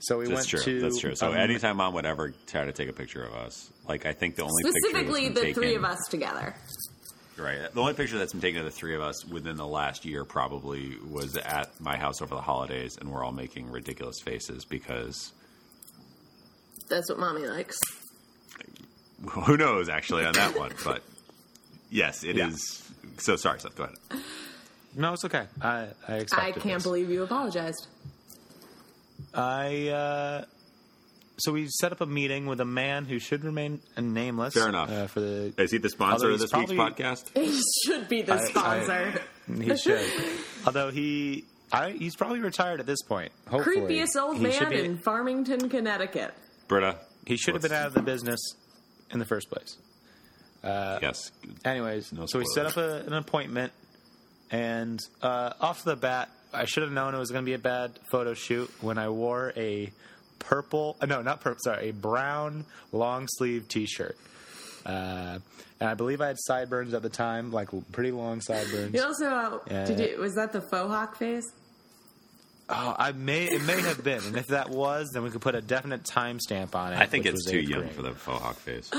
So 0.00 0.18
we 0.18 0.26
That's 0.26 0.52
went 0.52 0.64
true. 0.64 0.74
to 0.74 0.80
That's 0.80 0.98
true. 0.98 1.14
So 1.14 1.28
um, 1.28 1.36
anytime 1.36 1.76
mom 1.76 1.94
would 1.94 2.06
ever 2.06 2.34
try 2.46 2.64
to 2.64 2.72
take 2.72 2.88
a 2.88 2.92
picture 2.92 3.22
of 3.24 3.34
us, 3.34 3.70
like 3.88 4.04
I 4.04 4.12
think 4.12 4.34
the 4.34 4.42
only 4.42 4.62
picture 4.64 4.78
specifically 4.88 5.28
that's 5.28 5.40
the 5.40 5.46
been 5.46 5.54
three 5.54 5.74
of 5.76 5.84
us 5.84 5.98
together. 6.10 6.54
Right. 7.38 7.72
The 7.72 7.80
only 7.80 7.94
picture 7.94 8.18
that's 8.18 8.32
been 8.32 8.42
taken 8.42 8.58
of 8.60 8.64
the 8.66 8.70
three 8.72 8.94
of 8.94 9.00
us 9.00 9.24
within 9.24 9.56
the 9.56 9.66
last 9.66 10.04
year 10.04 10.24
probably 10.24 10.96
was 11.08 11.36
at 11.36 11.80
my 11.80 11.96
house 11.96 12.20
over 12.20 12.34
the 12.34 12.40
holidays, 12.42 12.98
and 13.00 13.10
we're 13.10 13.24
all 13.24 13.32
making 13.32 13.70
ridiculous 13.70 14.16
faces 14.20 14.64
because 14.64 15.32
That's 16.90 17.08
what 17.08 17.18
mommy 17.18 17.46
likes. 17.46 17.78
who 19.30 19.56
knows 19.56 19.88
actually 19.88 20.24
on 20.26 20.34
that 20.34 20.58
one. 20.58 20.72
But 20.84 21.02
yes, 21.90 22.24
it 22.24 22.36
is. 22.38 22.82
Yeah. 23.04 23.10
So 23.18 23.36
sorry, 23.36 23.60
Seth. 23.60 23.76
Go 23.76 23.84
ahead. 23.84 23.96
No, 24.96 25.12
it's 25.12 25.24
okay. 25.24 25.44
I 25.60 25.68
I 25.68 25.88
I 26.08 26.14
expected 26.16 26.62
can't 26.62 26.74
this. 26.76 26.82
believe 26.84 27.10
you 27.10 27.22
apologized. 27.22 27.86
I 29.34 29.88
uh, 29.88 30.44
so 31.38 31.52
we 31.52 31.66
set 31.68 31.92
up 31.92 32.00
a 32.00 32.06
meeting 32.06 32.46
with 32.46 32.60
a 32.60 32.64
man 32.64 33.04
who 33.04 33.18
should 33.18 33.44
remain 33.44 33.80
nameless. 33.98 34.54
Fair 34.54 34.68
enough. 34.68 34.90
Uh, 34.90 35.06
for 35.06 35.20
the 35.20 35.54
Is 35.58 35.70
he 35.70 35.78
the 35.78 35.88
sponsor 35.88 36.26
of 36.30 36.32
he's 36.40 36.50
this 36.50 36.52
week's 36.52 36.72
podcast? 36.72 37.36
He 37.36 37.60
should 37.86 38.08
be 38.08 38.22
the 38.22 38.34
I- 38.34 38.38
I- 38.38 38.44
sponsor. 38.44 39.20
he 39.60 39.76
should. 39.76 40.08
Although 40.66 40.90
he, 40.90 41.44
I, 41.72 41.90
he's 41.92 42.14
probably 42.14 42.40
retired 42.40 42.80
at 42.80 42.86
this 42.86 43.02
point. 43.02 43.32
Hopefully, 43.48 43.76
Creepiest 43.80 44.16
old 44.20 44.36
He 44.38 44.50
should 44.52 44.68
man 44.68 44.70
be- 44.70 44.84
in 44.84 44.98
Farmington, 44.98 45.68
Connecticut. 45.68 46.34
Britta. 46.68 46.98
He 47.26 47.36
should 47.36 47.54
have 47.54 47.62
been 47.62 47.72
out 47.72 47.86
of 47.86 47.94
the 47.94 48.02
business 48.02 48.40
in 49.10 49.18
the 49.18 49.24
first 49.24 49.48
place. 49.50 49.76
yes. 50.62 51.30
Anyways, 51.64 52.12
No 52.12 52.26
so 52.26 52.38
we 52.38 52.44
set 52.54 52.66
up 52.66 52.76
a, 52.76 52.98
an 53.06 53.14
appointment, 53.14 53.72
and 54.52 55.00
uh, 55.22 55.54
off 55.60 55.82
the 55.82 55.96
bat, 55.96 56.28
I 56.52 56.66
should 56.66 56.82
have 56.84 56.92
known 56.92 57.14
it 57.14 57.18
was 57.18 57.30
going 57.30 57.44
to 57.44 57.48
be 57.48 57.54
a 57.54 57.58
bad 57.58 57.98
photo 58.10 58.34
shoot 58.34 58.70
when 58.80 58.98
I 58.98 59.08
wore 59.08 59.52
a 59.56 59.90
purple, 60.38 60.96
uh, 61.00 61.06
no, 61.06 61.22
not 61.22 61.40
purple, 61.40 61.58
sorry, 61.64 61.88
a 61.88 61.92
brown 61.92 62.64
long 62.92 63.26
sleeve 63.28 63.66
T-shirt. 63.68 64.16
Uh, 64.84 65.38
and 65.80 65.88
I 65.88 65.94
believe 65.94 66.20
I 66.20 66.26
had 66.28 66.36
sideburns 66.38 66.92
at 66.94 67.02
the 67.02 67.08
time, 67.08 67.50
like 67.52 67.68
pretty 67.92 68.10
long 68.12 68.40
sideburns. 68.40 68.94
You 68.94 69.02
also 69.02 69.26
uh, 69.26 69.58
Yeah. 69.70 69.84
did 69.86 69.98
you 70.00 70.18
was 70.20 70.34
that 70.34 70.52
the 70.52 70.60
faux 70.60 70.88
hawk 70.90 71.16
phase? 71.16 71.50
Oh, 72.68 72.94
I 72.98 73.12
may 73.12 73.44
it 73.44 73.62
may 73.62 73.80
have 73.80 74.02
been, 74.04 74.22
and 74.24 74.36
if 74.36 74.46
that 74.48 74.70
was, 74.70 75.10
then 75.12 75.22
we 75.24 75.30
could 75.30 75.40
put 75.40 75.54
a 75.54 75.60
definite 75.60 76.04
timestamp 76.04 76.74
on 76.74 76.92
it. 76.92 76.98
I 76.98 77.06
think 77.06 77.26
it's 77.26 77.44
was 77.44 77.46
too 77.52 77.60
young 77.60 77.80
grade. 77.80 77.92
for 77.92 78.02
the 78.02 78.12
faux 78.12 78.40
hawk 78.42 78.56
face. 78.56 78.90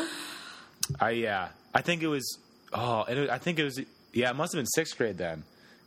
I 1.00 1.12
yeah, 1.12 1.50
I 1.74 1.82
think 1.82 2.04
it 2.04 2.08
was. 2.08 2.38
Oh, 2.74 3.04
and 3.04 3.20
it, 3.20 3.30
I 3.30 3.38
think 3.38 3.60
it 3.60 3.64
was. 3.64 3.80
Yeah, 4.14 4.30
it 4.30 4.36
must 4.36 4.54
have 4.54 4.60
been 4.60 4.68
sixth 4.68 4.98
grade 4.98 5.18
then, 5.18 5.44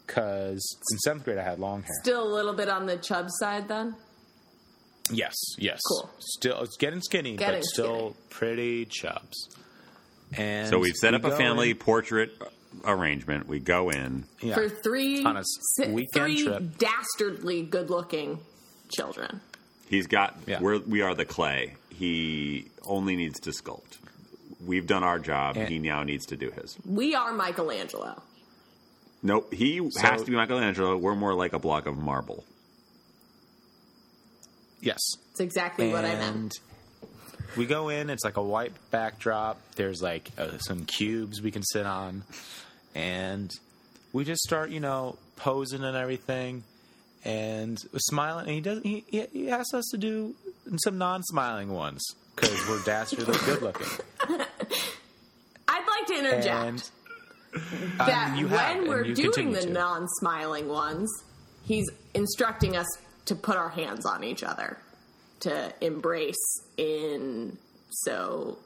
because 0.06 0.76
in 0.92 0.98
seventh 0.98 1.24
grade 1.24 1.38
I 1.38 1.42
had 1.44 1.58
long 1.58 1.82
hair. 1.82 1.92
Still 2.02 2.26
a 2.26 2.32
little 2.34 2.54
bit 2.54 2.68
on 2.68 2.86
the 2.86 2.96
chub 2.96 3.28
side 3.30 3.68
then. 3.68 3.94
Yes, 5.10 5.34
yes. 5.58 5.80
Cool. 5.88 6.10
Still, 6.18 6.62
it's 6.62 6.76
getting 6.76 7.00
skinny, 7.00 7.36
Getting 7.36 7.60
but 7.60 7.64
still 7.64 7.96
skinny. 7.98 8.14
pretty 8.30 8.84
chubs. 8.86 9.48
And 10.36 10.68
So 10.68 10.78
we've 10.80 10.96
set 10.96 11.12
we 11.12 11.18
up 11.18 11.24
a 11.24 11.36
family 11.36 11.70
in- 11.70 11.76
portrait 11.76 12.32
arrangement. 12.84 13.46
We 13.46 13.60
go 13.60 13.90
in. 13.90 14.24
Yeah. 14.42 14.54
for 14.54 14.68
three 14.68 15.24
On 15.24 15.36
a 15.36 15.40
s- 15.40 15.46
si- 15.76 15.88
weekend 15.92 16.12
three 16.12 16.42
trip. 16.44 16.78
dastardly 16.78 17.62
good-looking 17.62 18.40
children. 18.88 19.40
He's 19.88 20.08
got. 20.08 20.36
Yeah. 20.46 20.60
We're, 20.60 20.78
we 20.80 21.02
are 21.02 21.14
the 21.14 21.24
clay. 21.24 21.76
He 21.90 22.66
only 22.84 23.14
needs 23.14 23.38
to 23.40 23.50
sculpt. 23.50 23.98
We've 24.66 24.86
done 24.86 25.02
our 25.04 25.18
job. 25.18 25.56
And- 25.56 25.68
he 25.68 25.78
now 25.78 26.02
needs 26.02 26.26
to 26.26 26.36
do 26.36 26.50
his. 26.50 26.76
We 26.84 27.14
are 27.14 27.32
Michelangelo. 27.32 28.22
Nope. 29.22 29.52
He 29.54 29.78
So- 29.90 30.00
has 30.02 30.22
to 30.24 30.30
be 30.30 30.36
Michelangelo. 30.36 30.96
We're 30.96 31.14
more 31.14 31.32
like 31.34 31.52
a 31.52 31.58
block 31.58 31.86
of 31.86 31.96
marble. 31.96 32.44
Yes. 34.80 34.98
It's 35.30 35.40
exactly 35.40 35.90
what 35.90 36.04
I 36.04 36.14
meant. 36.14 36.54
We 37.56 37.66
go 37.66 37.88
in. 37.88 38.10
It's 38.10 38.24
like 38.24 38.36
a 38.36 38.42
white 38.42 38.72
backdrop. 38.90 39.58
There's 39.76 40.02
like 40.02 40.30
uh, 40.36 40.58
some 40.58 40.84
cubes 40.84 41.40
we 41.40 41.50
can 41.50 41.62
sit 41.62 41.86
on, 41.86 42.22
and 42.94 43.50
we 44.12 44.24
just 44.24 44.42
start, 44.42 44.70
you 44.70 44.80
know, 44.80 45.16
posing 45.36 45.82
and 45.82 45.96
everything, 45.96 46.64
and 47.24 47.78
smiling. 47.96 48.46
And 48.46 48.54
he 48.54 48.60
does. 48.60 48.82
He, 48.82 49.04
he- 49.08 49.26
he 49.32 49.50
asks 49.50 49.72
us 49.72 49.86
to 49.92 49.96
do 49.98 50.34
some 50.84 50.98
non-smiling 50.98 51.70
ones 51.72 52.04
because 52.34 52.68
we're 52.68 52.82
dastardly 52.84 53.36
good 53.46 53.62
looking. 53.62 53.86
I'd 56.16 56.22
like 56.24 56.30
to 56.30 56.36
interject 56.36 56.92
And 57.54 57.98
that 57.98 58.32
um, 58.32 58.38
you 58.38 58.48
have, 58.48 58.76
when 58.76 58.78
and 58.80 58.88
we're 58.88 59.04
you 59.04 59.14
doing 59.14 59.52
the 59.52 59.62
to. 59.62 59.70
non-smiling 59.70 60.68
ones, 60.68 61.10
he's 61.64 61.88
instructing 62.14 62.76
us 62.76 62.86
to 63.26 63.34
put 63.34 63.56
our 63.56 63.68
hands 63.70 64.06
on 64.06 64.24
each 64.24 64.42
other, 64.44 64.78
to 65.40 65.72
embrace 65.80 66.36
in. 66.76 67.58
So, 67.90 68.58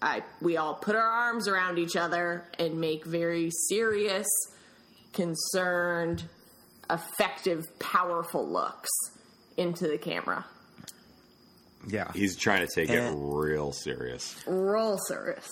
I 0.00 0.22
we 0.40 0.56
all 0.56 0.74
put 0.74 0.94
our 0.96 1.08
arms 1.08 1.48
around 1.48 1.78
each 1.78 1.96
other 1.96 2.44
and 2.58 2.80
make 2.80 3.04
very 3.04 3.50
serious, 3.68 4.26
concerned, 5.12 6.24
effective, 6.90 7.66
powerful 7.78 8.48
looks 8.48 8.88
into 9.56 9.88
the 9.88 9.98
camera. 9.98 10.44
yeah. 11.88 12.10
He's 12.14 12.36
trying 12.36 12.66
to 12.66 12.72
take 12.72 12.90
it 12.90 13.12
real 13.14 13.72
serious. 13.72 14.36
Real 14.46 14.96
serious. 14.98 15.48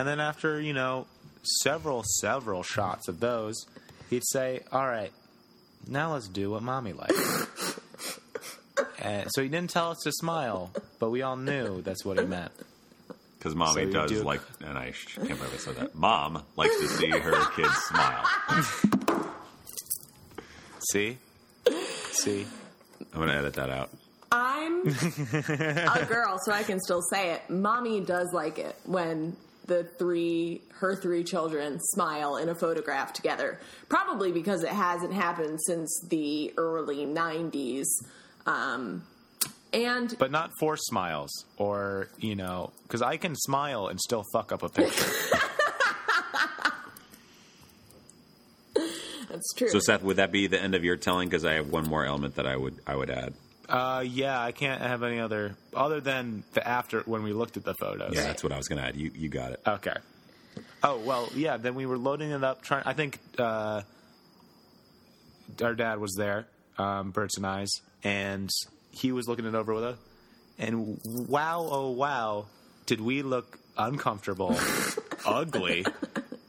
And 0.00 0.08
then 0.08 0.18
after, 0.18 0.58
you 0.58 0.72
know, 0.72 1.06
several, 1.62 2.02
several 2.22 2.62
shots 2.62 3.06
of 3.06 3.20
those, 3.20 3.66
he'd 4.08 4.24
say, 4.24 4.60
All 4.72 4.86
right, 4.86 5.12
now 5.86 6.14
let's 6.14 6.26
do 6.26 6.52
what 6.52 6.62
mommy 6.62 6.94
likes. 6.94 7.78
and 8.98 9.28
so 9.30 9.42
he 9.42 9.50
didn't 9.50 9.68
tell 9.68 9.90
us 9.90 9.98
to 10.04 10.12
smile, 10.12 10.70
but 11.00 11.10
we 11.10 11.20
all 11.20 11.36
knew 11.36 11.82
that's 11.82 12.02
what 12.02 12.18
he 12.18 12.24
meant. 12.24 12.50
Because 13.36 13.54
mommy 13.54 13.84
So 13.84 13.90
does 13.92 14.10
do- 14.10 14.22
like, 14.22 14.40
and 14.64 14.78
I 14.78 14.94
can't 15.16 15.28
believe 15.28 15.52
I 15.52 15.58
said 15.58 15.76
that. 15.76 15.94
Mom 15.94 16.44
likes 16.56 16.80
to 16.80 16.88
see 16.88 17.10
her 17.10 17.44
kids 17.54 17.74
smile. 17.90 18.24
See? 20.92 21.18
See? 22.12 22.46
I'm 23.12 23.18
going 23.18 23.28
to 23.28 23.34
edit 23.34 23.52
that 23.52 23.68
out. 23.68 23.90
I'm 24.32 24.80
a 24.86 26.06
girl, 26.08 26.38
so 26.42 26.52
I 26.52 26.62
can 26.62 26.80
still 26.80 27.02
say 27.02 27.32
it. 27.32 27.50
Mommy 27.50 28.00
does 28.00 28.30
like 28.32 28.58
it 28.58 28.76
when 28.86 29.36
the 29.66 29.84
three, 29.84 30.62
her 30.78 30.96
three 30.96 31.24
children 31.24 31.78
smile 31.80 32.36
in 32.36 32.48
a 32.48 32.54
photograph 32.54 33.12
together. 33.12 33.60
Probably 33.88 34.32
because 34.32 34.62
it 34.62 34.70
hasn't 34.70 35.12
happened 35.12 35.60
since 35.66 36.00
the 36.08 36.52
early 36.56 37.06
90s. 37.06 37.86
Um, 38.46 39.04
and 39.72 40.16
But 40.18 40.30
not 40.32 40.50
forced 40.58 40.86
smiles 40.86 41.30
or, 41.56 42.08
you 42.18 42.34
know, 42.34 42.72
because 42.82 43.02
I 43.02 43.16
can 43.16 43.36
smile 43.36 43.86
and 43.86 44.00
still 44.00 44.24
fuck 44.32 44.50
up 44.52 44.62
a 44.62 44.68
picture. 44.68 45.04
that's 49.28 49.54
true. 49.54 49.68
So 49.68 49.78
Seth, 49.78 50.02
would 50.02 50.16
that 50.16 50.32
be 50.32 50.48
the 50.48 50.60
end 50.60 50.74
of 50.74 50.82
your 50.82 50.96
telling? 50.96 51.28
Because 51.28 51.44
I 51.44 51.54
have 51.54 51.68
one 51.68 51.86
more 51.88 52.04
element 52.04 52.34
that 52.36 52.46
I 52.46 52.56
would 52.56 52.80
I 52.86 52.96
would 52.96 53.10
add. 53.10 53.34
Uh, 53.70 54.04
yeah, 54.06 54.40
I 54.40 54.52
can't 54.52 54.80
have 54.82 55.02
any 55.02 55.20
other, 55.20 55.56
other 55.74 56.00
than 56.00 56.44
the 56.52 56.66
after 56.66 57.00
when 57.02 57.22
we 57.22 57.32
looked 57.32 57.56
at 57.56 57.64
the 57.64 57.74
photos. 57.74 58.12
Yeah, 58.14 58.22
that's 58.22 58.42
what 58.42 58.52
I 58.52 58.56
was 58.56 58.68
going 58.68 58.80
to 58.80 58.88
add. 58.88 58.96
You 58.96 59.10
you 59.14 59.28
got 59.28 59.52
it. 59.52 59.60
Okay. 59.66 59.94
Oh 60.82 60.98
well, 60.98 61.28
yeah. 61.34 61.56
Then 61.56 61.74
we 61.74 61.86
were 61.86 61.98
loading 61.98 62.30
it 62.30 62.42
up. 62.42 62.62
Trying. 62.62 62.84
I 62.84 62.92
think 62.92 63.18
uh, 63.38 63.82
our 65.62 65.74
dad 65.74 65.98
was 65.98 66.14
there, 66.16 66.46
um, 66.78 67.10
Bert's 67.10 67.36
and 67.36 67.46
I's, 67.46 67.70
and 68.02 68.50
he 68.90 69.12
was 69.12 69.28
looking 69.28 69.44
it 69.44 69.54
over 69.54 69.74
with 69.74 69.84
us. 69.84 69.98
And 70.58 70.98
wow, 71.04 71.68
oh 71.70 71.90
wow, 71.90 72.46
did 72.86 73.00
we 73.00 73.22
look 73.22 73.58
uncomfortable, 73.76 74.56
ugly, 75.24 75.86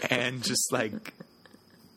and 0.10 0.44
just 0.44 0.72
like 0.72 1.14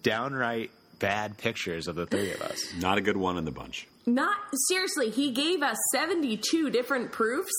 downright 0.02 0.71
bad 0.99 1.37
pictures 1.38 1.88
of 1.88 1.97
the 1.97 2.07
three 2.07 2.33
of 2.33 2.40
us. 2.43 2.73
Not 2.78 2.99
a 2.99 3.00
good 3.00 3.16
one 3.16 3.37
in 3.37 3.45
the 3.45 3.50
bunch. 3.50 3.88
Not 4.06 4.37
seriously, 4.68 5.11
he 5.11 5.30
gave 5.30 5.62
us 5.62 5.78
72 5.92 6.70
different 6.70 7.12
proofs. 7.12 7.52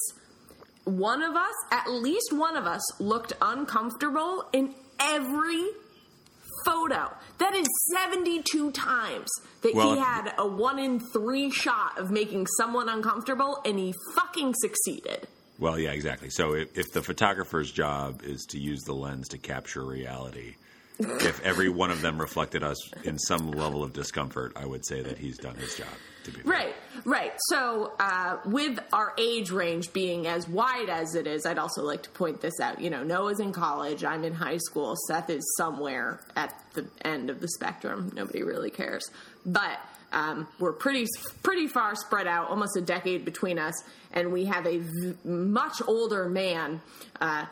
One 0.84 1.24
of 1.24 1.36
us, 1.36 1.54
at 1.72 1.90
least 1.90 2.32
one 2.32 2.56
of 2.56 2.66
us, 2.66 3.02
looked 3.02 3.34
uncomfortable 3.42 4.48
in 4.54 4.76
every 5.00 5.66
photo. 6.66 7.12
That 7.40 7.56
is 7.56 7.68
72 7.94 8.72
times 8.72 9.30
that 9.62 9.74
Well, 9.74 9.94
he 9.94 10.00
had 10.00 10.34
a 10.38 10.48
one 10.48 10.80
in 10.80 11.00
three 11.00 11.50
shot 11.50 11.98
of 11.98 12.12
making 12.12 12.48
someone 12.58 12.90
uncomfortable, 12.90 13.60
and 13.66 13.80
he 13.80 13.94
fucking 14.16 14.54
succeeded. 14.56 15.28
Well, 15.58 15.80
yeah, 15.80 15.92
exactly. 15.92 16.30
So 16.30 16.54
if, 16.54 16.78
if 16.78 16.92
the 16.92 17.02
photographer's 17.02 17.72
job 17.72 18.22
is 18.24 18.46
to 18.50 18.60
use 18.60 18.84
the 18.84 18.94
lens 18.94 19.30
to 19.30 19.38
capture 19.38 19.84
reality, 19.84 20.56
if 21.00 21.42
every 21.42 21.70
one 21.70 21.92
of 21.92 22.02
them 22.02 22.20
reflected 22.20 22.64
us 22.64 22.78
in 23.04 23.18
some 23.18 23.52
level 23.52 23.84
of 23.84 23.94
discomfort, 23.94 24.54
I 24.56 24.66
would 24.66 24.86
say 24.86 25.02
that 25.02 25.18
he's 25.18 25.38
done 25.38 25.56
his 25.56 25.76
job. 25.76 25.88
To 26.26 26.32
be 26.32 26.42
fair. 26.42 26.52
Right, 26.52 26.76
right. 27.06 27.34
So, 27.50 27.94
uh, 28.00 28.38
with 28.46 28.80
our 28.92 29.14
age 29.18 29.52
range 29.52 29.94
being 29.94 30.28
as 30.28 30.48
wide 30.48 30.90
as 30.90 31.16
it 31.16 31.28
is, 31.28 31.46
I'd 31.46 31.58
also 31.60 31.84
like 31.84 32.04
to 32.04 32.10
point 32.10 32.42
this 32.42 32.60
out. 32.60 32.82
You 32.82 32.90
know, 32.90 33.04
Noah's 33.04 33.40
in 33.40 33.52
college, 33.54 34.04
I'm 34.04 34.24
in 34.24 34.34
high 34.34 34.58
school, 34.58 34.96
Seth 35.08 35.30
is 35.30 35.44
somewhere 35.58 36.20
at 36.36 36.54
the 36.74 36.88
end 37.04 37.30
of 37.30 37.40
the 37.42 37.48
spectrum. 37.48 38.12
Nobody 38.16 38.44
really 38.44 38.72
cares. 38.72 39.10
But 39.46 39.80
um, 40.12 40.48
we're 40.60 40.74
pretty 40.74 41.06
pretty 41.44 41.68
far 41.68 41.96
spread 41.96 42.28
out, 42.28 42.50
almost 42.50 42.76
a 42.78 42.82
decade 42.82 43.26
between 43.26 43.60
us, 43.60 43.74
and 44.12 44.32
we 44.32 44.46
have 44.46 44.66
a 44.66 44.78
v- 44.80 45.14
much 45.24 45.82
older 45.88 46.28
man. 46.30 46.82
Uh, 47.22 47.46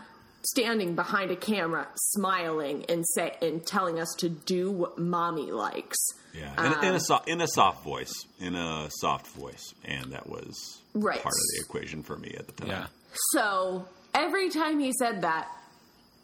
Standing 0.45 0.93
behind 0.95 1.31
a 1.31 1.35
camera, 1.37 1.87
smiling 1.95 2.85
and 2.89 3.05
say 3.13 3.35
and 3.41 3.65
telling 3.65 3.99
us 3.99 4.13
to 4.19 4.27
do 4.29 4.71
what 4.71 4.97
mommy 4.99 5.51
likes. 5.51 5.97
Yeah, 6.33 6.79
in, 6.81 6.89
in 6.89 6.95
a 6.95 6.99
so, 6.99 7.21
in 7.27 7.39
a 7.41 7.47
soft 7.47 7.83
voice, 7.83 8.11
in 8.39 8.55
a 8.55 8.89
soft 8.99 9.27
voice, 9.27 9.73
and 9.85 10.11
that 10.11 10.27
was 10.27 10.81
Right. 10.93 11.21
part 11.21 11.33
of 11.33 11.41
the 11.55 11.63
equation 11.65 12.03
for 12.03 12.17
me 12.17 12.35
at 12.37 12.47
the 12.47 12.53
time. 12.53 12.69
Yeah. 12.69 12.85
So 13.31 13.87
every 14.13 14.49
time 14.49 14.79
he 14.79 14.91
said 14.99 15.21
that, 15.21 15.47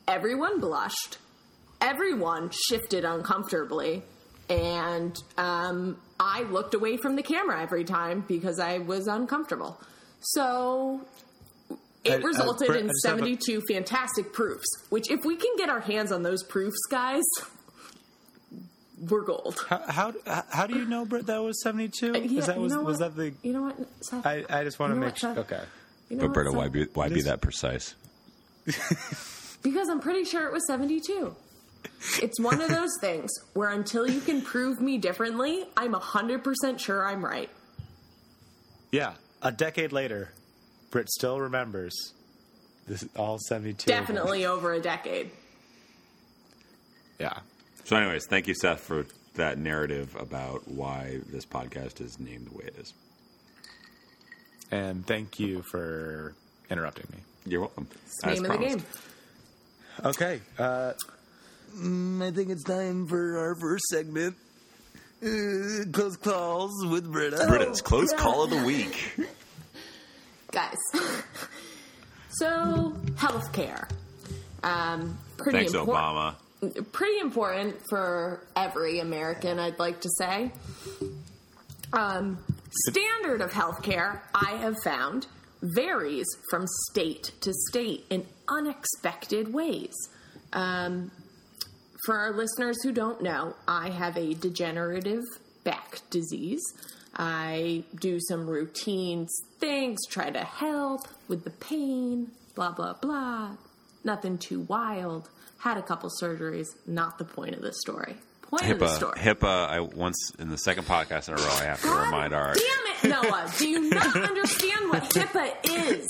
everyone 0.07 0.59
blushed, 0.59 1.17
everyone 1.79 2.49
shifted 2.67 3.05
uncomfortably, 3.05 4.03
and 4.49 5.15
um, 5.37 5.97
I 6.19 6.41
looked 6.43 6.73
away 6.73 6.97
from 6.97 7.15
the 7.15 7.23
camera 7.23 7.61
every 7.61 7.83
time 7.85 8.25
because 8.27 8.59
I 8.59 8.79
was 8.79 9.07
uncomfortable. 9.07 9.79
So 10.21 11.01
it 12.03 12.23
Uh, 12.23 12.27
resulted 12.27 12.67
Brett, 12.67 12.79
in 12.81 12.85
I 12.85 12.89
just 12.89 13.05
have 13.07 13.15
a- 13.17 13.19
72 13.19 13.61
fantastic 13.67 14.31
proofs, 14.33 14.67
which, 14.89 15.09
if 15.11 15.19
we 15.25 15.35
can 15.35 15.55
get 15.57 15.69
our 15.69 15.79
hands 15.81 16.11
on 16.11 16.23
those 16.23 16.43
proofs, 16.43 16.79
guys, 16.89 17.23
we're 19.09 19.21
gold. 19.23 19.57
How, 19.69 19.81
how 19.87 20.43
how 20.49 20.67
do 20.67 20.77
you 20.77 20.85
know, 20.85 21.05
Britt? 21.05 21.25
That 21.27 21.41
was 21.41 21.61
seventy 21.63 21.87
two. 21.87 22.13
Uh, 22.13 22.17
Yeah, 22.17 22.39
Is 22.39 22.45
that 22.47 22.57
you 22.57 22.63
was 22.63 22.73
know 22.73 22.83
was 22.83 22.99
that 22.99 23.15
the? 23.15 23.33
You 23.43 23.53
know 23.53 23.61
what, 23.63 23.77
Seth? 24.01 24.25
I 24.25 24.43
I 24.49 24.63
just 24.65 24.77
want 24.77 24.89
You 24.91 24.95
to 24.95 24.99
know 24.99 25.05
make 25.07 25.15
sure. 25.17 25.37
Okay. 25.39 25.61
You 26.09 26.17
know 26.17 26.21
But 26.23 26.27
what, 26.29 26.33
Berta, 26.33 26.49
Seth? 26.49 26.57
why 26.57 26.67
be 26.67 26.83
why 26.93 27.09
be 27.09 27.21
that 27.21 27.41
precise? 27.41 27.95
Because 29.61 29.89
I'm 29.89 29.99
pretty 29.99 30.23
sure 30.23 30.45
it 30.47 30.53
was 30.53 30.65
72. 30.67 31.35
It's 32.21 32.39
one 32.39 32.61
of 32.61 32.69
those 32.69 32.91
things 33.01 33.29
where 33.53 33.69
until 33.69 34.09
you 34.09 34.21
can 34.21 34.41
prove 34.41 34.79
me 34.79 34.97
differently, 34.97 35.65
I'm 35.75 35.93
100% 35.93 36.79
sure 36.79 37.05
I'm 37.05 37.23
right. 37.25 37.49
Yeah, 38.89 39.15
a 39.41 39.51
decade 39.51 39.91
later, 39.91 40.31
Britt 40.89 41.09
still 41.09 41.39
remembers 41.39 41.93
this 42.87 43.05
all 43.15 43.37
seventy 43.39 43.73
two. 43.73 43.87
Definitely 43.87 44.45
over 44.45 44.73
a 44.73 44.81
decade. 44.81 45.31
Yeah. 47.19 47.39
So, 47.83 47.95
anyways, 47.95 48.25
thank 48.27 48.47
you, 48.47 48.53
Seth, 48.53 48.81
for 48.81 49.05
that 49.35 49.57
narrative 49.57 50.15
about 50.19 50.67
why 50.67 51.19
this 51.31 51.45
podcast 51.45 52.01
is 52.01 52.19
named 52.19 52.47
the 52.47 52.57
way 52.57 52.65
it 52.67 52.75
is. 52.77 52.93
And 54.71 55.05
thank 55.05 55.39
you 55.39 55.63
for 55.63 56.35
interrupting 56.69 57.07
me. 57.11 57.17
You're 57.45 57.61
welcome. 57.61 57.87
It's 58.05 58.21
the 58.21 58.29
name 58.29 58.45
of 58.45 58.51
the 58.51 58.57
game. 58.57 58.83
Okay. 60.05 60.41
Uh, 60.57 60.93
mm, 61.75 62.21
I 62.23 62.31
think 62.31 62.49
it's 62.49 62.63
time 62.63 63.07
for 63.07 63.37
our 63.39 63.55
first 63.55 63.85
segment. 63.85 64.35
Uh, 65.21 65.89
close 65.91 66.15
calls 66.17 66.85
with 66.85 67.11
Britta. 67.11 67.45
Britta's 67.47 67.81
close 67.81 68.13
call 68.13 68.43
of 68.43 68.51
the 68.51 68.63
week. 68.63 69.13
Guys. 70.51 70.77
so, 72.29 72.95
healthcare. 73.15 73.89
Um, 74.63 75.17
pretty 75.37 75.59
Thanks, 75.59 75.73
important. 75.73 76.35
Obama. 76.61 76.91
pretty 76.91 77.19
important 77.19 77.75
for 77.89 78.45
every 78.55 78.99
American, 78.99 79.59
I'd 79.59 79.79
like 79.79 80.01
to 80.01 80.09
say. 80.17 80.51
Um, 81.93 82.37
standard 82.87 83.41
of 83.41 83.51
healthcare, 83.51 84.19
I 84.33 84.57
have 84.57 84.75
found, 84.83 85.27
varies 85.61 86.27
from 86.49 86.65
state 86.89 87.31
to 87.41 87.53
state 87.69 88.05
in 88.09 88.25
unexpected 88.47 89.53
ways. 89.53 89.93
Um, 90.53 91.11
for 92.05 92.17
our 92.17 92.31
listeners 92.31 92.81
who 92.83 92.91
don't 92.91 93.21
know, 93.21 93.55
I 93.67 93.89
have 93.89 94.17
a 94.17 94.33
degenerative 94.33 95.23
back 95.63 95.99
disease. 96.09 96.61
I 97.15 97.83
do 97.99 98.19
some 98.19 98.47
routine 98.47 99.27
things, 99.59 99.99
try 100.09 100.29
to 100.29 100.43
help 100.43 101.01
with 101.27 101.43
the 101.43 101.49
pain, 101.49 102.31
blah, 102.55 102.71
blah, 102.71 102.93
blah. 102.93 103.51
Nothing 104.03 104.37
too 104.37 104.61
wild. 104.61 105.29
Had 105.57 105.77
a 105.77 105.81
couple 105.81 106.09
surgeries, 106.21 106.67
not 106.87 107.17
the 107.17 107.25
point 107.25 107.55
of 107.55 107.61
the 107.61 107.73
story. 107.73 108.15
Point 108.43 108.63
of 108.71 108.79
the 108.79 108.85
HIPAA. 108.85 108.95
story. 108.95 109.19
HIPAA. 109.19 109.69
I 109.69 109.79
once 109.81 110.31
in 110.39 110.49
the 110.49 110.57
second 110.57 110.85
podcast 110.85 111.27
in 111.27 111.33
a 111.33 111.37
row, 111.37 111.49
I 111.59 111.65
have 111.65 111.81
to 111.81 111.87
God 111.87 112.05
remind 112.05 112.33
our. 112.33 112.53
Damn 112.53 113.11
it, 113.11 113.23
Noah. 113.23 113.51
Do 113.57 113.67
you 113.67 113.89
not 113.89 114.15
understand 114.29 114.89
what 114.89 115.03
HIPAA 115.03 115.55
is? 115.91 116.07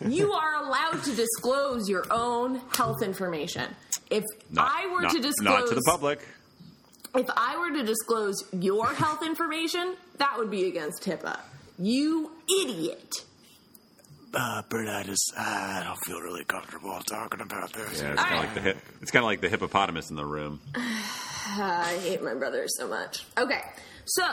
You 0.00 0.32
are 0.32 0.64
allowed 0.64 1.02
to 1.04 1.14
disclose 1.14 1.88
your 1.88 2.04
own 2.10 2.60
health 2.70 3.02
information. 3.02 3.64
If 4.10 4.24
Not, 4.50 4.70
I 4.74 4.86
were 4.86 5.02
not- 5.02 5.12
to 5.12 5.20
disclose 5.20 5.44
not 5.60 5.68
to 5.68 5.74
the 5.74 5.82
public. 5.82 6.26
If 7.14 7.26
I 7.36 7.58
were 7.58 7.76
to 7.78 7.84
disclose 7.84 8.44
your 8.52 8.86
health 8.86 9.22
information, 9.24 9.96
that 10.18 10.36
would 10.38 10.50
be 10.50 10.66
against 10.66 11.02
HIPAA. 11.02 11.40
You 11.78 12.30
idiot. 12.62 13.24
Uh, 14.34 14.62
Bert, 14.68 14.88
I 14.88 15.04
just 15.04 15.32
I 15.38 15.82
don't 15.84 15.98
feel 16.04 16.20
really 16.20 16.44
comfortable 16.44 17.00
talking 17.00 17.40
about 17.40 17.72
this. 17.72 18.02
Yeah, 18.02 18.12
it's 18.12 18.22
kind 18.22 18.34
of 18.34 18.40
like 18.44 18.54
the 18.54 18.60
hip, 18.60 18.78
it's 19.00 19.10
kind 19.10 19.22
of 19.22 19.26
like 19.26 19.40
the 19.40 19.48
hippopotamus 19.48 20.10
in 20.10 20.16
the 20.16 20.24
room. 20.24 20.60
I 20.74 21.98
hate 22.02 22.22
my 22.22 22.34
brother 22.34 22.66
so 22.68 22.86
much. 22.88 23.24
Okay, 23.38 23.62
so 24.04 24.24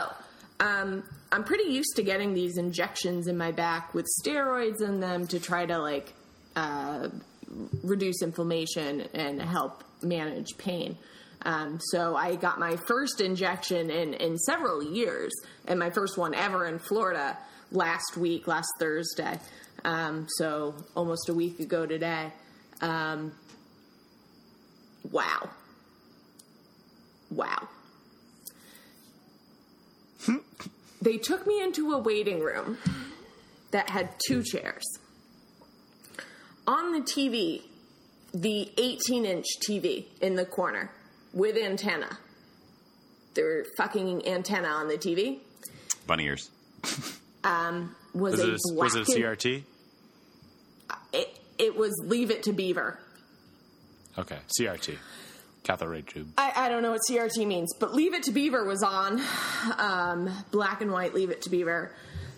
um, 0.60 1.02
I'm 1.32 1.44
pretty 1.44 1.70
used 1.70 1.96
to 1.96 2.02
getting 2.02 2.34
these 2.34 2.58
injections 2.58 3.26
in 3.26 3.38
my 3.38 3.52
back 3.52 3.94
with 3.94 4.06
steroids 4.22 4.82
in 4.82 5.00
them 5.00 5.26
to 5.28 5.40
try 5.40 5.64
to 5.64 5.78
like 5.78 6.12
uh, 6.56 7.08
reduce 7.82 8.22
inflammation 8.22 9.02
and 9.14 9.40
help 9.40 9.82
manage 10.02 10.58
pain. 10.58 10.96
Um, 11.46 11.78
so 11.80 12.16
I 12.16 12.34
got 12.34 12.58
my 12.58 12.74
first 12.74 13.20
injection 13.20 13.88
in 13.88 14.14
in 14.14 14.36
several 14.36 14.82
years, 14.82 15.32
and 15.68 15.78
my 15.78 15.90
first 15.90 16.18
one 16.18 16.34
ever 16.34 16.66
in 16.66 16.80
Florida 16.80 17.38
last 17.70 18.16
week, 18.16 18.48
last 18.48 18.68
Thursday. 18.80 19.38
Um, 19.84 20.26
so 20.28 20.74
almost 20.96 21.28
a 21.28 21.34
week 21.34 21.60
ago 21.60 21.86
today. 21.86 22.32
Um, 22.80 23.30
wow. 25.08 25.48
Wow. 27.30 27.68
they 31.00 31.18
took 31.18 31.46
me 31.46 31.62
into 31.62 31.92
a 31.92 31.98
waiting 31.98 32.40
room 32.40 32.78
that 33.70 33.88
had 33.90 34.10
two 34.26 34.42
chairs. 34.42 34.84
On 36.66 36.92
the 36.92 37.02
TV, 37.02 37.62
the 38.34 38.72
18 38.76 39.24
inch 39.24 39.46
TV 39.64 40.06
in 40.20 40.34
the 40.34 40.44
corner 40.44 40.90
with 41.36 41.56
antenna. 41.56 42.18
There 43.34 43.44
were 43.44 43.66
fucking 43.76 44.26
antenna 44.26 44.68
on 44.68 44.88
the 44.88 44.96
TV. 44.96 45.38
Bunny 46.06 46.24
ears. 46.24 46.50
Um, 47.44 47.94
was, 48.12 48.32
Was 48.38 48.40
a 48.40 48.54
it, 48.54 48.60
was 48.74 48.94
it 48.96 49.08
a 49.08 49.12
CRT? 49.12 49.62
Uh, 50.90 50.94
it, 51.12 51.38
it 51.58 51.76
was 51.76 51.92
Leave 52.04 52.32
It 52.32 52.42
to 52.42 52.52
Beaver. 52.52 52.98
Okay, 54.18 54.38
CRT. 54.58 54.96
Cathode 55.62 55.88
ray 55.88 56.02
tube. 56.02 56.26
I, 56.36 56.52
I 56.56 56.68
don't 56.68 56.82
know 56.82 56.90
what 56.90 57.02
CRT 57.08 57.46
means, 57.46 57.72
but 57.78 57.94
Leave 57.94 58.14
It 58.14 58.24
to 58.24 58.32
Beaver 58.32 58.64
was 58.64 58.82
on. 58.82 59.22
Um, 59.78 60.28
black 60.50 60.80
and 60.80 60.90
white 60.90 61.14
Leave 61.14 61.30
It 61.30 61.42
to 61.42 61.50
Beaver. 61.50 61.92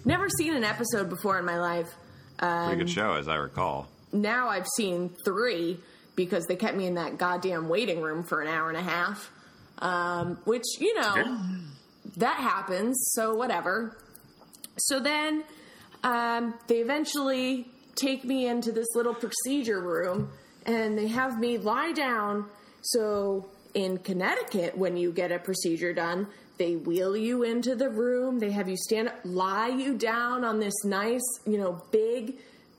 Never 0.05 0.29
seen 0.29 0.55
an 0.55 0.65
episode 0.65 1.09
before 1.09 1.39
in 1.39 1.47
my 1.47 1.59
life. 1.59 1.89
Pretty 2.37 2.77
good 2.77 2.81
um, 2.83 2.87
show, 2.87 3.15
as 3.15 3.29
I 3.29 3.37
recall. 3.37 3.89
Now 4.13 4.49
I've 4.49 4.67
seen 4.77 5.11
three 5.25 5.81
because 6.19 6.47
they 6.47 6.57
kept 6.57 6.77
me 6.77 6.85
in 6.85 6.97
that 6.97 7.17
goddamn 7.17 7.69
waiting 7.69 8.01
room 8.01 8.25
for 8.25 8.43
an 8.43 8.49
hour 8.49 8.69
and 8.69 8.77
a 8.77 8.83
half. 8.83 9.31
Um, 9.79 10.37
which, 10.45 10.65
you 10.81 11.01
know, 11.01 11.39
that 12.17 12.39
happens, 12.39 12.97
so 13.13 13.37
whatever. 13.37 13.97
So 14.79 14.99
then 14.99 15.45
um, 16.03 16.55
they 16.67 16.79
eventually 16.79 17.71
take 17.95 18.25
me 18.25 18.49
into 18.49 18.73
this 18.73 18.89
little 18.97 19.15
procedure 19.15 19.81
room 19.81 20.31
and 20.67 20.99
they 20.99 21.07
have 21.07 21.39
me 21.39 21.57
lie 21.57 21.93
down. 21.93 22.47
So 22.83 23.49
in 23.75 23.99
Connecticut, 23.99 24.77
when 24.77 24.97
you 24.97 25.13
get 25.13 25.31
a 25.31 25.39
procedure 25.39 25.93
done, 25.93 26.27
they 26.59 26.75
wheel 26.75 27.17
you 27.17 27.45
into 27.45 27.77
the 27.77 27.89
room. 27.89 28.41
They 28.41 28.51
have 28.51 28.69
you 28.69 28.77
stand 28.77 29.07
up, 29.07 29.21
lie 29.23 29.69
you 29.69 29.97
down 29.97 30.43
on 30.43 30.59
this 30.59 30.75
nice, 30.85 31.23
you 31.47 31.59
know, 31.59 31.81
big 31.93 32.35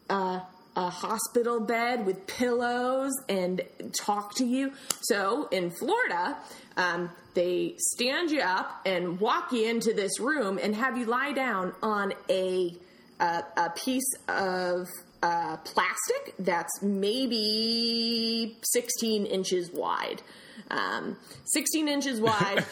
uh, 0.10 0.42
a 0.80 0.90
hospital 0.90 1.60
bed 1.60 2.06
with 2.06 2.26
pillows 2.26 3.12
and 3.28 3.62
talk 4.00 4.34
to 4.36 4.46
you. 4.46 4.72
So 5.02 5.50
in 5.52 5.72
Florida, 5.72 6.38
um, 6.78 7.10
they 7.34 7.76
stand 7.78 8.32
you 8.32 8.40
up 8.40 8.80
and 8.86 9.20
walk 9.20 9.52
you 9.52 9.68
into 9.68 9.94
this 9.94 10.22
room 10.22 10.58
and 10.58 10.74
have 10.74 10.98
you 10.98 11.06
lie 11.06 11.34
down 11.34 11.74
on 11.84 12.14
a 12.30 12.78
uh, 13.20 13.42
a 13.58 13.70
piece 13.72 14.10
of 14.30 14.88
uh, 15.22 15.58
plastic 15.58 16.34
that's 16.40 16.82
maybe 16.82 18.58
16 18.64 19.26
inches 19.26 19.70
wide. 19.74 20.22
Um, 20.72 21.18
16 21.44 21.90
inches 21.90 22.22
wide 22.30 22.64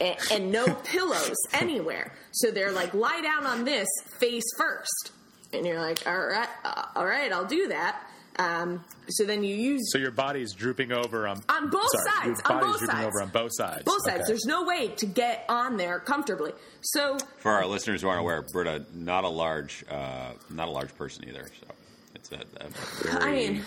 and, 0.00 0.16
and 0.30 0.52
no 0.52 0.72
pillows 0.72 1.34
anywhere. 1.52 2.12
So 2.30 2.52
they're 2.52 2.70
like, 2.70 2.94
lie 2.94 3.20
down 3.22 3.44
on 3.44 3.64
this 3.64 3.88
face 4.20 4.44
first. 4.56 5.10
And 5.58 5.66
you're 5.66 5.80
like, 5.80 6.06
all 6.06 6.18
right, 6.18 6.48
uh, 6.64 6.84
all 6.96 7.06
right, 7.06 7.32
I'll 7.32 7.46
do 7.46 7.68
that. 7.68 8.02
Um, 8.38 8.84
so 9.08 9.24
then 9.24 9.42
you 9.42 9.54
use 9.56 9.90
So 9.92 9.96
your 9.98 10.10
body's 10.10 10.52
drooping 10.52 10.92
over 10.92 11.26
on 11.26 11.42
On 11.48 11.70
both 11.70 11.88
sorry, 11.90 12.10
sides, 12.34 12.42
Your 12.46 12.52
on 12.52 12.60
body's 12.60 12.66
both 12.72 12.78
drooping 12.80 12.96
sides. 12.96 13.06
over 13.06 13.22
on 13.22 13.28
both 13.30 13.50
sides. 13.54 13.82
both 13.84 14.02
sides. 14.04 14.16
Okay. 14.20 14.24
There's 14.26 14.44
no 14.44 14.64
way 14.64 14.88
to 14.88 15.06
get 15.06 15.46
on 15.48 15.78
there 15.78 16.00
comfortably. 16.00 16.52
So 16.82 17.16
For 17.38 17.52
our 17.52 17.64
listeners 17.66 18.02
who 18.02 18.08
aren't 18.08 18.20
aware, 18.20 18.42
Britta, 18.42 18.84
not 18.94 19.24
a 19.24 19.28
large, 19.28 19.84
uh, 19.90 20.32
not 20.50 20.68
a 20.68 20.70
large 20.70 20.94
person 20.96 21.26
either. 21.28 21.46
So 21.60 21.66
it's 22.14 22.30
a, 22.32 22.40
a 22.60 22.68
very. 22.68 23.24
I 23.24 23.30
mean, 23.32 23.62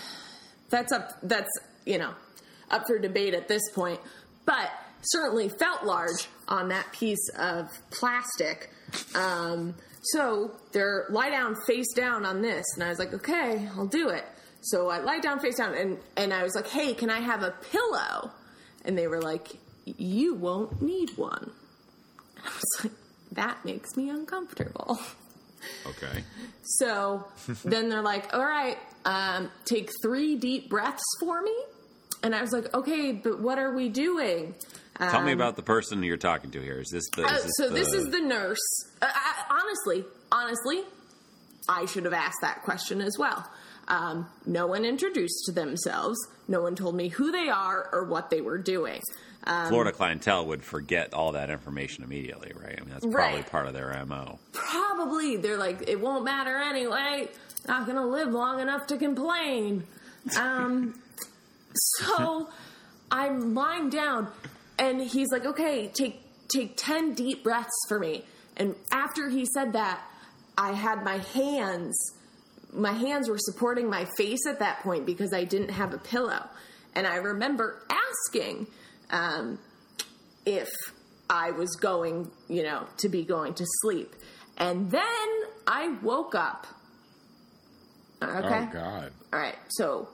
that's 0.68 0.92
up. 0.92 1.18
That's 1.24 1.50
you 1.84 1.98
know 1.98 2.12
up 2.70 2.86
for 2.86 2.96
debate 3.00 3.34
at 3.34 3.48
this 3.48 3.62
point, 3.74 3.98
but 4.46 4.70
certainly 5.02 5.48
felt 5.48 5.82
large 5.84 6.28
on 6.46 6.68
that 6.68 6.92
piece 6.92 7.28
of 7.36 7.66
plastic. 7.90 8.70
Um, 9.16 9.74
so 10.02 10.52
they're 10.72 11.06
lie 11.10 11.30
down 11.30 11.56
face 11.66 11.92
down 11.94 12.24
on 12.24 12.42
this, 12.42 12.64
and 12.74 12.84
I 12.84 12.88
was 12.88 12.98
like, 12.98 13.12
okay, 13.14 13.68
I'll 13.76 13.86
do 13.86 14.08
it. 14.08 14.24
So 14.62 14.88
I 14.88 14.98
lie 14.98 15.20
down 15.20 15.40
face 15.40 15.56
down, 15.56 15.74
and 15.74 15.98
and 16.16 16.32
I 16.32 16.42
was 16.42 16.54
like, 16.54 16.68
hey, 16.68 16.94
can 16.94 17.10
I 17.10 17.20
have 17.20 17.42
a 17.42 17.54
pillow? 17.70 18.30
And 18.84 18.96
they 18.96 19.06
were 19.06 19.20
like, 19.20 19.48
you 19.84 20.34
won't 20.34 20.80
need 20.80 21.16
one. 21.16 21.50
And 22.36 22.44
I 22.44 22.48
was 22.48 22.84
like, 22.84 22.92
that 23.32 23.64
makes 23.64 23.96
me 23.96 24.08
uncomfortable. 24.10 24.98
okay. 25.86 26.24
So 26.62 27.26
then 27.64 27.88
they're 27.88 28.02
like, 28.02 28.34
all 28.34 28.44
right, 28.44 28.78
um, 29.04 29.50
take 29.64 29.90
three 30.02 30.36
deep 30.36 30.70
breaths 30.70 31.02
for 31.20 31.42
me. 31.42 31.54
And 32.22 32.34
I 32.34 32.42
was 32.42 32.52
like, 32.52 32.72
okay, 32.74 33.12
but 33.12 33.40
what 33.40 33.58
are 33.58 33.74
we 33.74 33.88
doing? 33.88 34.54
Tell 35.00 35.22
me 35.22 35.32
about 35.32 35.56
the 35.56 35.62
person 35.62 36.02
you're 36.02 36.16
talking 36.16 36.50
to 36.52 36.60
here. 36.60 36.78
Is 36.80 36.90
this 36.90 37.08
the? 37.16 37.24
Uh, 37.24 37.34
Is 37.34 37.42
this 37.44 37.52
so 37.56 37.68
the, 37.68 37.74
this 37.74 37.92
is 37.92 38.10
the 38.10 38.20
nurse. 38.20 38.58
Uh, 39.00 39.06
I, 39.08 39.62
honestly, 39.62 40.04
honestly, 40.30 40.82
I 41.68 41.86
should 41.86 42.04
have 42.04 42.12
asked 42.14 42.40
that 42.42 42.62
question 42.62 43.00
as 43.00 43.16
well. 43.18 43.48
Um, 43.88 44.28
no 44.46 44.66
one 44.66 44.84
introduced 44.84 45.50
themselves. 45.54 46.18
No 46.46 46.62
one 46.62 46.76
told 46.76 46.94
me 46.94 47.08
who 47.08 47.32
they 47.32 47.48
are 47.48 47.88
or 47.92 48.04
what 48.04 48.30
they 48.30 48.40
were 48.40 48.58
doing. 48.58 49.00
Um, 49.44 49.68
Florida 49.68 49.90
clientele 49.92 50.46
would 50.46 50.62
forget 50.62 51.14
all 51.14 51.32
that 51.32 51.48
information 51.50 52.04
immediately, 52.04 52.52
right? 52.54 52.76
I 52.78 52.80
mean, 52.84 52.90
that's 52.90 53.06
probably 53.06 53.38
Right. 53.38 53.50
part 53.50 53.66
of 53.66 53.72
their 53.72 54.04
mo. 54.06 54.38
probably 54.52 55.38
they're 55.38 55.56
like 55.56 55.88
it 55.88 55.98
won't 55.98 56.24
matter 56.24 56.56
anyway 56.58 57.26
not 57.66 57.86
gonna 57.86 58.04
live 58.06 58.28
long 58.32 58.60
enough 58.60 58.86
to 58.86 58.98
complain 58.98 59.82
um 60.38 60.94
so 61.74 62.48
i'm 63.10 63.54
lying 63.54 63.88
down 63.88 64.28
and 64.80 65.00
he's 65.00 65.28
like 65.30 65.44
okay 65.44 65.88
take 65.94 66.20
take 66.48 66.76
10 66.76 67.14
deep 67.14 67.44
breaths 67.44 67.70
for 67.88 68.00
me 68.00 68.24
and 68.56 68.74
after 68.90 69.28
he 69.28 69.46
said 69.54 69.72
that 69.74 70.02
i 70.58 70.72
had 70.72 71.04
my 71.04 71.18
hands 71.18 71.96
my 72.72 72.92
hands 72.92 73.28
were 73.28 73.38
supporting 73.38 73.88
my 73.88 74.04
face 74.16 74.44
at 74.48 74.58
that 74.58 74.80
point 74.80 75.06
because 75.06 75.32
i 75.32 75.44
didn't 75.44 75.70
have 75.70 75.94
a 75.94 75.98
pillow 75.98 76.48
and 76.96 77.06
i 77.06 77.14
remember 77.14 77.86
asking 77.88 78.66
um, 79.10 79.58
if 80.46 80.68
I 81.30 81.52
was 81.52 81.76
going, 81.76 82.28
you 82.48 82.64
know, 82.64 82.86
to 82.98 83.08
be 83.08 83.24
going 83.24 83.54
to 83.54 83.64
sleep. 83.82 84.14
And 84.58 84.90
then 84.90 85.02
I 85.66 85.96
woke 86.02 86.34
up. 86.34 86.66
Okay. 88.22 88.68
Oh 88.68 88.68
God. 88.72 89.12
All 89.32 89.38
right. 89.38 89.56
So 89.68 90.08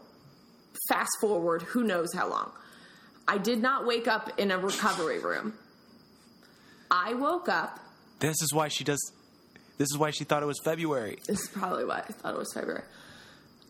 fast 0.88 1.10
forward, 1.20 1.62
who 1.62 1.84
knows 1.84 2.12
how 2.14 2.28
long. 2.28 2.52
I 3.28 3.38
did 3.38 3.60
not 3.60 3.86
wake 3.86 4.06
up 4.06 4.38
in 4.38 4.50
a 4.50 4.58
recovery 4.58 5.18
room. 5.18 5.54
I 6.90 7.14
woke 7.14 7.48
up. 7.48 7.80
This 8.20 8.40
is 8.42 8.52
why 8.52 8.68
she 8.68 8.84
does. 8.84 9.12
This 9.78 9.90
is 9.90 9.98
why 9.98 10.10
she 10.10 10.24
thought 10.24 10.42
it 10.42 10.46
was 10.46 10.60
February. 10.64 11.18
This 11.26 11.40
is 11.40 11.48
probably 11.48 11.84
why 11.84 11.98
I 11.98 12.12
thought 12.12 12.34
it 12.34 12.38
was 12.38 12.52
February. 12.54 12.84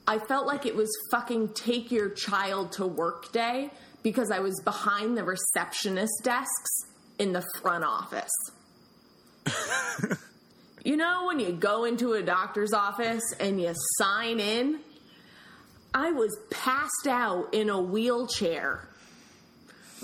I 0.06 0.18
felt 0.18 0.46
like 0.46 0.66
it 0.66 0.76
was 0.76 0.90
fucking 1.10 1.54
take 1.54 1.90
your 1.90 2.10
child 2.10 2.72
to 2.72 2.86
work 2.86 3.32
day 3.32 3.70
because 4.02 4.30
I 4.30 4.38
was 4.38 4.60
behind 4.62 5.16
the 5.16 5.24
receptionist 5.24 6.12
desks 6.22 6.84
in 7.18 7.32
the 7.32 7.44
front 7.60 7.82
office. 7.82 8.30
you 10.84 10.96
know, 10.96 11.26
when 11.26 11.40
you 11.40 11.50
go 11.50 11.84
into 11.84 12.12
a 12.12 12.22
doctor's 12.22 12.72
office 12.72 13.24
and 13.40 13.60
you 13.60 13.72
sign 13.98 14.38
in? 14.38 14.78
I 15.92 16.12
was 16.12 16.38
passed 16.50 17.08
out 17.08 17.52
in 17.52 17.68
a 17.68 17.80
wheelchair 17.80 18.88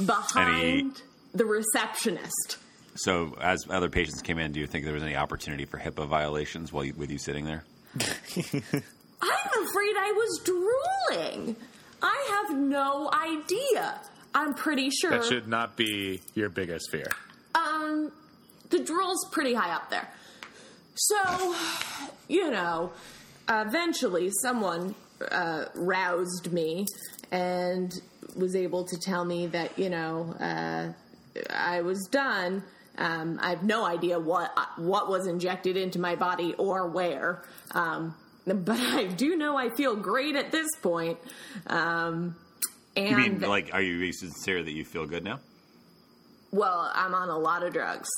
behind 0.04 1.02
the 1.34 1.44
receptionist. 1.44 2.58
So, 2.94 3.36
as 3.40 3.64
other 3.70 3.88
patients 3.88 4.20
came 4.20 4.38
in, 4.38 4.52
do 4.52 4.60
you 4.60 4.66
think 4.66 4.84
there 4.84 4.94
was 4.94 5.02
any 5.02 5.16
opportunity 5.16 5.64
for 5.64 5.78
HIPAA 5.78 6.06
violations 6.06 6.72
while 6.72 6.84
you, 6.84 6.92
with 6.94 7.10
you 7.10 7.18
sitting 7.18 7.46
there? 7.46 7.64
I'm 7.98 9.64
afraid 9.64 9.94
I 9.96 10.12
was 10.14 10.40
drooling. 10.44 11.56
I 12.02 12.44
have 12.48 12.58
no 12.58 13.10
idea. 13.12 14.00
I'm 14.34 14.54
pretty 14.54 14.90
sure. 14.90 15.10
That 15.10 15.24
should 15.24 15.48
not 15.48 15.76
be 15.76 16.20
your 16.34 16.48
biggest 16.48 16.90
fear. 16.90 17.06
Um, 17.54 18.12
the 18.70 18.80
drool's 18.80 19.24
pretty 19.30 19.54
high 19.54 19.74
up 19.74 19.90
there. 19.90 20.08
So, 20.94 21.54
you 22.28 22.50
know, 22.50 22.92
eventually 23.48 24.30
someone 24.42 24.94
uh, 25.30 25.66
roused 25.74 26.52
me 26.52 26.86
and 27.30 27.92
was 28.36 28.56
able 28.56 28.84
to 28.84 28.96
tell 28.98 29.24
me 29.24 29.46
that, 29.48 29.78
you 29.78 29.90
know, 29.90 30.34
uh, 30.40 30.92
I 31.50 31.82
was 31.82 32.06
done. 32.10 32.62
Um, 32.98 33.38
I 33.42 33.50
have 33.50 33.62
no 33.62 33.84
idea 33.86 34.20
what 34.20 34.52
what 34.76 35.08
was 35.08 35.26
injected 35.26 35.76
into 35.78 35.98
my 35.98 36.14
body 36.14 36.54
or 36.58 36.88
where, 36.88 37.42
um, 37.70 38.14
but 38.46 38.68
I 38.80 39.06
do 39.06 39.34
know 39.36 39.56
I 39.56 39.70
feel 39.70 39.96
great 39.96 40.36
at 40.36 40.52
this 40.52 40.68
point. 40.82 41.18
Um, 41.66 42.36
and 42.94 43.08
You 43.08 43.16
mean, 43.16 43.40
like, 43.40 43.70
are 43.72 43.80
you 43.80 43.98
being 43.98 44.12
sincere 44.12 44.62
that 44.62 44.72
you 44.72 44.84
feel 44.84 45.06
good 45.06 45.24
now? 45.24 45.40
well, 46.50 46.90
I'm 46.94 47.14
on 47.14 47.30
a 47.30 47.38
lot 47.38 47.62
of 47.62 47.72
drugs. 47.72 48.10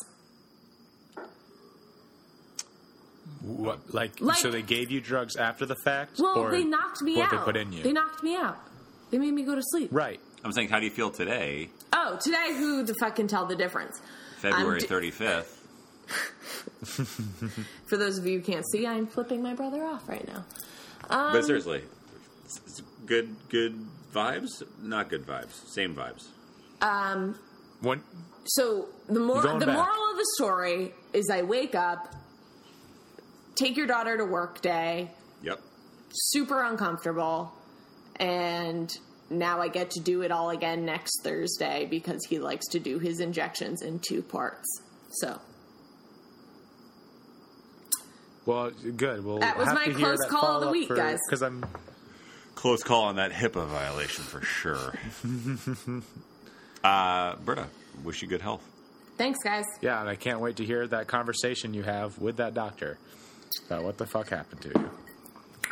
What, 3.43 3.95
like, 3.95 4.21
Like- 4.21 4.39
so 4.39 4.51
they 4.51 4.63
gave 4.63 4.91
you 4.91 5.01
drugs 5.01 5.37
after 5.37 5.67
the 5.67 5.77
fact? 5.77 6.19
Well, 6.19 6.39
or 6.39 6.51
they 6.51 6.65
knocked 6.65 7.03
me 7.03 7.17
what 7.17 7.27
out. 7.27 7.31
they 7.31 7.45
put 7.45 7.57
in 7.57 7.73
you? 7.73 7.83
They 7.83 7.93
knocked 7.93 8.23
me 8.23 8.35
out. 8.37 8.59
They 9.15 9.21
made 9.21 9.33
me 9.33 9.45
go 9.45 9.55
to 9.55 9.63
sleep. 9.63 9.91
right. 9.93 10.19
I'm 10.43 10.51
saying, 10.51 10.71
how 10.71 10.81
do 10.81 10.87
you 10.87 10.91
feel 10.91 11.09
today, 11.13 11.71
Oh, 11.93 12.19
today, 12.21 12.49
who 12.53 12.83
the 12.83 12.95
fuck 12.95 13.15
can 13.15 13.29
tell 13.29 13.47
the 13.47 13.55
difference? 13.55 14.01
February 14.41 14.81
d- 14.81 14.87
35th? 14.89 15.47
For 17.87 17.97
those 17.97 18.19
of 18.19 18.27
you 18.27 18.41
who 18.41 18.45
can't 18.45 18.65
see, 18.73 18.89
I'm 18.89 19.07
flipping 19.07 19.41
my 19.41 19.55
brother 19.55 19.85
off 19.85 20.09
right 20.09 20.27
now. 20.27 20.45
but 21.09 21.37
um, 21.37 21.43
seriously, 21.45 21.79
it's- 21.79 22.61
it's 22.67 22.83
good, 23.07 23.37
good 23.51 23.79
vibes, 24.13 24.65
not 24.83 25.11
good 25.11 25.25
vibes, 25.25 25.65
same 25.73 25.95
vibes. 25.95 26.25
Um, 26.83 27.39
when, 27.83 28.03
So 28.47 28.89
the 29.09 29.21
mor- 29.21 29.43
the 29.43 29.65
back. 29.65 29.77
moral 29.77 30.11
of 30.11 30.17
the 30.17 30.27
story 30.35 30.93
is, 31.13 31.31
I 31.31 31.43
wake 31.43 31.77
up, 31.77 32.13
take 33.55 33.77
your 33.77 33.87
daughter 33.87 34.17
to 34.19 34.25
work 34.25 34.61
day, 34.61 35.13
Yep. 35.45 35.61
super 36.13 36.65
uncomfortable, 36.65 37.53
and 38.17 38.91
now 39.31 39.61
I 39.61 39.69
get 39.69 39.91
to 39.93 40.01
do 40.01 40.23
it 40.23 40.31
all 40.31 40.51
again 40.51 40.85
next 40.85 41.23
Thursday 41.23 41.87
because 41.91 42.25
he 42.29 42.39
likes 42.39 42.67
to 42.69 42.79
do 42.79 42.99
his 42.99 43.21
injections 43.21 43.83
in 43.83 43.99
two 44.01 44.23
parts. 44.23 44.67
So 45.13 45.41
well, 48.47 48.71
good. 48.97 49.25
We'll 49.25 49.39
That 49.39 49.57
was 49.57 49.69
have 49.69 49.75
my 49.75 49.85
to 49.87 49.91
hear 49.95 50.07
close 50.09 50.19
that 50.19 50.29
call 50.29 50.57
of 50.57 50.65
the 50.65 50.71
week, 50.71 50.89
for- 50.89 50.97
guys. 50.97 51.19
Because 51.29 51.43
I'm 51.43 51.65
Close 52.55 52.83
call 52.83 53.05
on 53.05 53.17
that 53.17 53.33
HIPAA 53.33 53.67
violation 53.67 54.25
for 54.25 54.41
sure. 54.41 54.95
uh, 56.85 57.37
Britta, 57.37 57.67
wish 58.05 58.23
you 58.23 58.29
good 58.29 58.41
health. 58.41 58.63
thanks, 59.19 59.39
guys. 59.45 59.65
yeah, 59.83 60.01
and 60.01 60.09
I 60.09 60.15
can't 60.15 60.41
wait 60.41 60.57
to 60.57 60.65
hear 60.65 60.87
that 60.87 61.07
conversation 61.09 61.75
you 61.75 61.83
have 61.83 62.19
with 62.19 62.37
that 62.39 62.55
doctor 62.55 62.97
about 63.67 63.83
what 63.83 63.99
the 63.99 64.07
fuck 64.07 64.29
happened 64.31 64.61
to 64.63 64.69
you. 64.69 64.91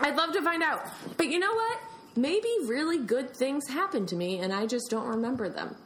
I'd 0.00 0.16
love 0.16 0.32
to 0.32 0.42
find 0.42 0.62
out. 0.62 0.86
But 1.16 1.28
you 1.28 1.38
know 1.38 1.54
what? 1.54 1.78
Maybe 2.16 2.48
really 2.64 2.98
good 2.98 3.34
things 3.36 3.68
happened 3.68 4.08
to 4.08 4.16
me 4.16 4.38
and 4.38 4.52
I 4.52 4.66
just 4.66 4.90
don't 4.90 5.06
remember 5.06 5.48
them. 5.48 5.76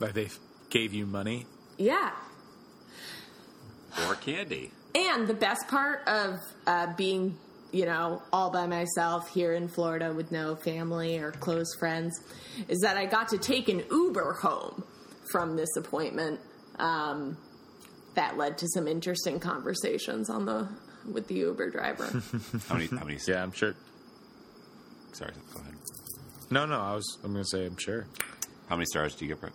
Like 0.00 0.14
they 0.14 0.28
gave 0.70 0.92
you 0.94 1.06
money. 1.06 1.46
Yeah. 1.78 2.12
Or 4.06 4.14
candy. 4.14 4.70
And 4.94 5.26
the 5.26 5.34
best 5.34 5.68
part 5.68 6.06
of 6.08 6.38
uh, 6.66 6.94
being, 6.96 7.36
you 7.72 7.84
know, 7.84 8.22
all 8.32 8.50
by 8.50 8.66
myself 8.66 9.28
here 9.28 9.52
in 9.52 9.68
Florida 9.68 10.12
with 10.12 10.32
no 10.32 10.56
family 10.56 11.18
or 11.18 11.32
close 11.32 11.74
friends 11.78 12.18
is 12.68 12.80
that 12.80 12.96
I 12.96 13.06
got 13.06 13.28
to 13.28 13.38
take 13.38 13.68
an 13.68 13.84
Uber 13.90 14.34
home 14.40 14.84
from 15.30 15.56
this 15.56 15.76
appointment. 15.76 16.40
Um, 16.78 17.36
that 18.14 18.36
led 18.36 18.58
to 18.58 18.68
some 18.68 18.88
interesting 18.88 19.38
conversations 19.38 20.28
on 20.28 20.46
the 20.46 20.68
with 21.10 21.28
the 21.28 21.36
Uber 21.36 21.70
driver. 21.70 22.06
How 22.68 22.74
many? 22.74 22.86
How 22.86 23.04
many? 23.04 23.18
Yeah, 23.26 23.42
I'm 23.42 23.52
sure. 23.52 23.74
Sorry, 25.16 25.32
go 25.54 25.60
ahead. 25.60 25.74
No, 26.50 26.66
no, 26.66 26.78
I 26.78 26.94
was. 26.94 27.18
I'm 27.24 27.32
going 27.32 27.42
to 27.42 27.48
say 27.48 27.64
I'm 27.64 27.78
sure. 27.78 28.06
How 28.68 28.76
many 28.76 28.84
stars 28.84 29.14
do 29.14 29.24
you 29.24 29.30
get, 29.34 29.40
Brett? 29.40 29.54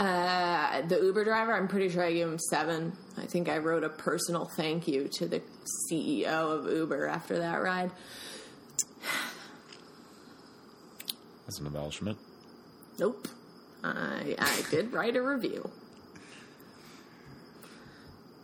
Uh, 0.00 0.82
the 0.82 0.98
Uber 1.00 1.22
driver, 1.22 1.54
I'm 1.54 1.68
pretty 1.68 1.88
sure 1.88 2.02
I 2.02 2.12
gave 2.12 2.26
him 2.26 2.38
seven. 2.38 2.92
I 3.16 3.26
think 3.26 3.48
I 3.48 3.58
wrote 3.58 3.84
a 3.84 3.88
personal 3.88 4.44
thank 4.44 4.88
you 4.88 5.06
to 5.18 5.28
the 5.28 5.40
CEO 5.88 6.26
of 6.26 6.66
Uber 6.66 7.06
after 7.06 7.38
that 7.38 7.56
ride. 7.62 7.92
That's 11.46 11.60
an 11.60 11.66
embellishment. 11.66 12.18
Nope. 12.98 13.28
I, 13.84 14.34
I 14.36 14.62
did 14.72 14.92
write 14.92 15.14
a 15.14 15.22
review. 15.22 15.70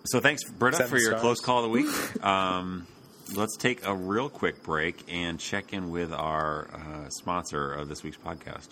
So 0.04 0.20
thanks, 0.20 0.44
Britta, 0.44 0.76
Seven 0.76 0.90
for 0.90 0.98
your 0.98 1.10
stars. 1.10 1.20
close 1.20 1.40
call 1.40 1.58
of 1.58 1.64
the 1.64 1.70
week. 1.70 2.24
um, 2.24 2.86
let's 3.32 3.56
take 3.56 3.86
a 3.86 3.94
real 3.94 4.28
quick 4.28 4.62
break 4.62 5.04
and 5.08 5.38
check 5.38 5.72
in 5.72 5.90
with 5.90 6.12
our 6.12 6.68
uh, 6.72 7.08
sponsor 7.08 7.72
of 7.72 7.88
this 7.88 8.02
week's 8.02 8.16
podcast. 8.16 8.68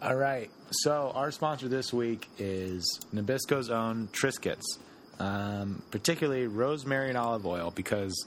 All 0.00 0.16
right. 0.16 0.50
So 0.70 1.12
our 1.14 1.30
sponsor 1.30 1.68
this 1.68 1.92
week 1.92 2.28
is 2.38 3.00
Nabisco's 3.14 3.70
own 3.70 4.08
Triscuits, 4.08 4.64
um, 5.18 5.82
particularly 5.90 6.46
rosemary 6.46 7.10
and 7.10 7.18
olive 7.18 7.46
oil, 7.46 7.70
because 7.74 8.26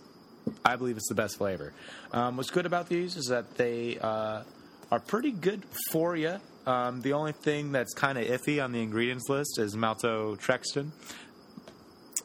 I 0.63 0.75
believe 0.75 0.97
it's 0.97 1.09
the 1.09 1.15
best 1.15 1.37
flavor. 1.37 1.73
Um, 2.13 2.37
what's 2.37 2.51
good 2.51 2.65
about 2.65 2.87
these 2.87 3.17
is 3.17 3.25
that 3.27 3.55
they 3.57 3.97
uh, 3.99 4.43
are 4.91 4.99
pretty 4.99 5.31
good 5.31 5.63
for 5.91 6.15
you. 6.15 6.37
Um, 6.65 7.01
the 7.01 7.13
only 7.13 7.33
thing 7.33 7.71
that's 7.71 7.93
kind 7.93 8.17
of 8.17 8.25
iffy 8.25 8.63
on 8.63 8.71
the 8.71 8.81
ingredients 8.81 9.29
list 9.29 9.59
is 9.59 9.75
maltodextrin. 9.75 10.91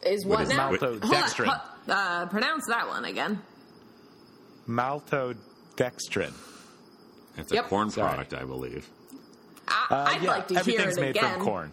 Is 0.07 0.25
what, 0.25 0.43
is 0.43 0.49
now? 0.51 0.71
maltodextrin? 0.71 1.47
Hold 1.47 1.49
on, 1.49 1.61
hu- 1.61 1.80
uh, 1.91 2.27
pronounce 2.27 2.67
that 2.69 2.87
one 2.89 3.05
again. 3.05 3.41
Maltodextrin. 4.69 6.33
It's 7.37 7.53
a 7.53 7.57
Yep. 7.57 7.69
corn 7.69 7.91
Sorry. 7.91 8.09
product, 8.09 8.35
I 8.35 8.45
believe. 8.45 8.89
I, 9.69 9.87
Uh, 9.91 10.05
I'd 10.11 10.23
yeah, 10.23 10.31
like 10.31 10.49
to 10.49 10.55
hear 10.55 10.61
everything's 10.61 10.97
it 10.97 11.01
made 11.01 11.17
again. 11.17 11.35
from 11.35 11.43
corn. 11.45 11.73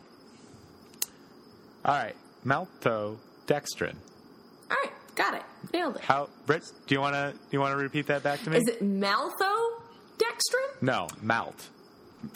All 1.86 1.96
right, 1.96 2.16
maltodextrin. 2.46 3.96
All 4.70 4.78
right, 4.84 4.92
got 5.16 5.34
it. 5.36 5.44
Nailed 5.74 5.96
it. 5.98 6.02
How, 6.04 6.30
Britt? 6.46 6.64
Do 6.86 6.96
you 6.96 7.02
want 7.02 7.16
to? 7.16 7.32
Do 7.34 7.40
you 7.52 7.60
want 7.60 7.72
to 7.74 7.78
repeat 7.78 8.08
that 8.08 8.24
back 8.24 8.42
to 8.44 8.50
me? 8.50 8.58
Is 8.58 8.68
it 8.68 8.82
maltodextrin? 8.84 10.82
No, 10.82 11.08
malt. 11.22 11.68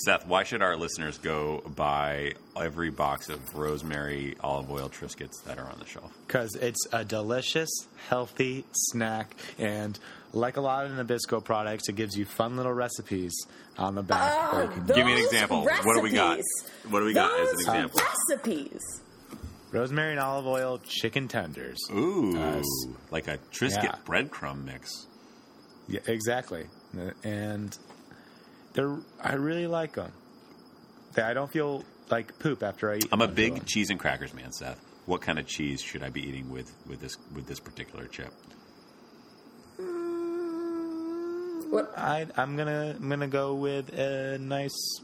Seth, 0.05 0.27
why 0.27 0.43
should 0.43 0.61
our 0.61 0.77
listeners 0.77 1.17
go 1.17 1.61
buy 1.75 2.33
every 2.55 2.91
box 2.91 3.29
of 3.29 3.55
rosemary 3.55 4.35
olive 4.41 4.69
oil 4.69 4.89
Triscuits 4.89 5.43
that 5.45 5.57
are 5.57 5.65
on 5.67 5.79
the 5.79 5.85
shelf? 5.85 6.11
Because 6.27 6.55
it's 6.55 6.85
a 6.93 7.03
delicious, 7.03 7.69
healthy 8.07 8.65
snack, 8.71 9.35
and 9.57 9.97
like 10.33 10.57
a 10.57 10.61
lot 10.61 10.85
of 10.85 10.91
Nabisco 10.91 11.43
products, 11.43 11.89
it 11.89 11.95
gives 11.95 12.15
you 12.15 12.25
fun 12.25 12.57
little 12.57 12.73
recipes 12.73 13.33
on 13.77 13.95
the 13.95 14.03
back. 14.03 14.31
Oh, 14.53 14.57
where 14.57 14.67
can- 14.67 14.85
Give 14.85 14.97
me 15.05 15.13
an 15.13 15.17
Those 15.17 15.25
example. 15.25 15.63
What 15.63 15.95
do 15.95 16.01
we 16.01 16.11
got? 16.11 16.39
What 16.89 16.99
do 16.99 17.05
we 17.05 17.13
got 17.13 17.39
as 17.39 17.49
an 17.53 17.59
example? 17.59 17.99
Recipes. 18.29 18.79
rosemary 19.71 20.11
and 20.11 20.19
olive 20.19 20.45
oil 20.45 20.79
chicken 20.85 21.27
tenders. 21.29 21.79
Ooh, 21.91 22.33
Yes. 22.35 22.65
like 23.09 23.27
a 23.29 23.37
Triscuit 23.53 23.83
Yeah. 23.83 23.95
breadcrumb 24.05 24.65
mix. 24.65 25.07
Yeah, 25.87 26.01
exactly. 26.07 26.65
And 27.23 27.77
they're 28.73 28.97
I 29.21 29.33
really 29.33 29.67
like 29.67 29.93
them. 29.95 30.11
I 31.17 31.33
don't 31.33 31.51
feel 31.51 31.83
like 32.09 32.37
poop 32.39 32.63
after 32.63 32.91
I 32.91 32.97
eat. 32.97 33.07
I'm 33.11 33.21
a 33.21 33.27
big 33.27 33.57
so- 33.57 33.63
cheese 33.65 33.89
and 33.89 33.99
crackers 33.99 34.33
man, 34.33 34.51
Seth. 34.51 34.79
What 35.05 35.21
kind 35.21 35.39
of 35.39 35.47
cheese 35.47 35.81
should 35.81 36.03
I 36.03 36.09
be 36.09 36.21
eating 36.21 36.49
with, 36.51 36.71
with 36.87 37.01
this 37.01 37.17
with 37.33 37.47
this 37.47 37.59
particular 37.59 38.05
chip? 38.07 38.31
What? 41.69 41.91
I, 41.97 42.27
I'm 42.35 42.55
gonna 42.55 42.95
I'm 42.99 43.09
gonna 43.09 43.27
go 43.27 43.55
with 43.55 43.89
a 43.97 44.37
nice 44.37 45.01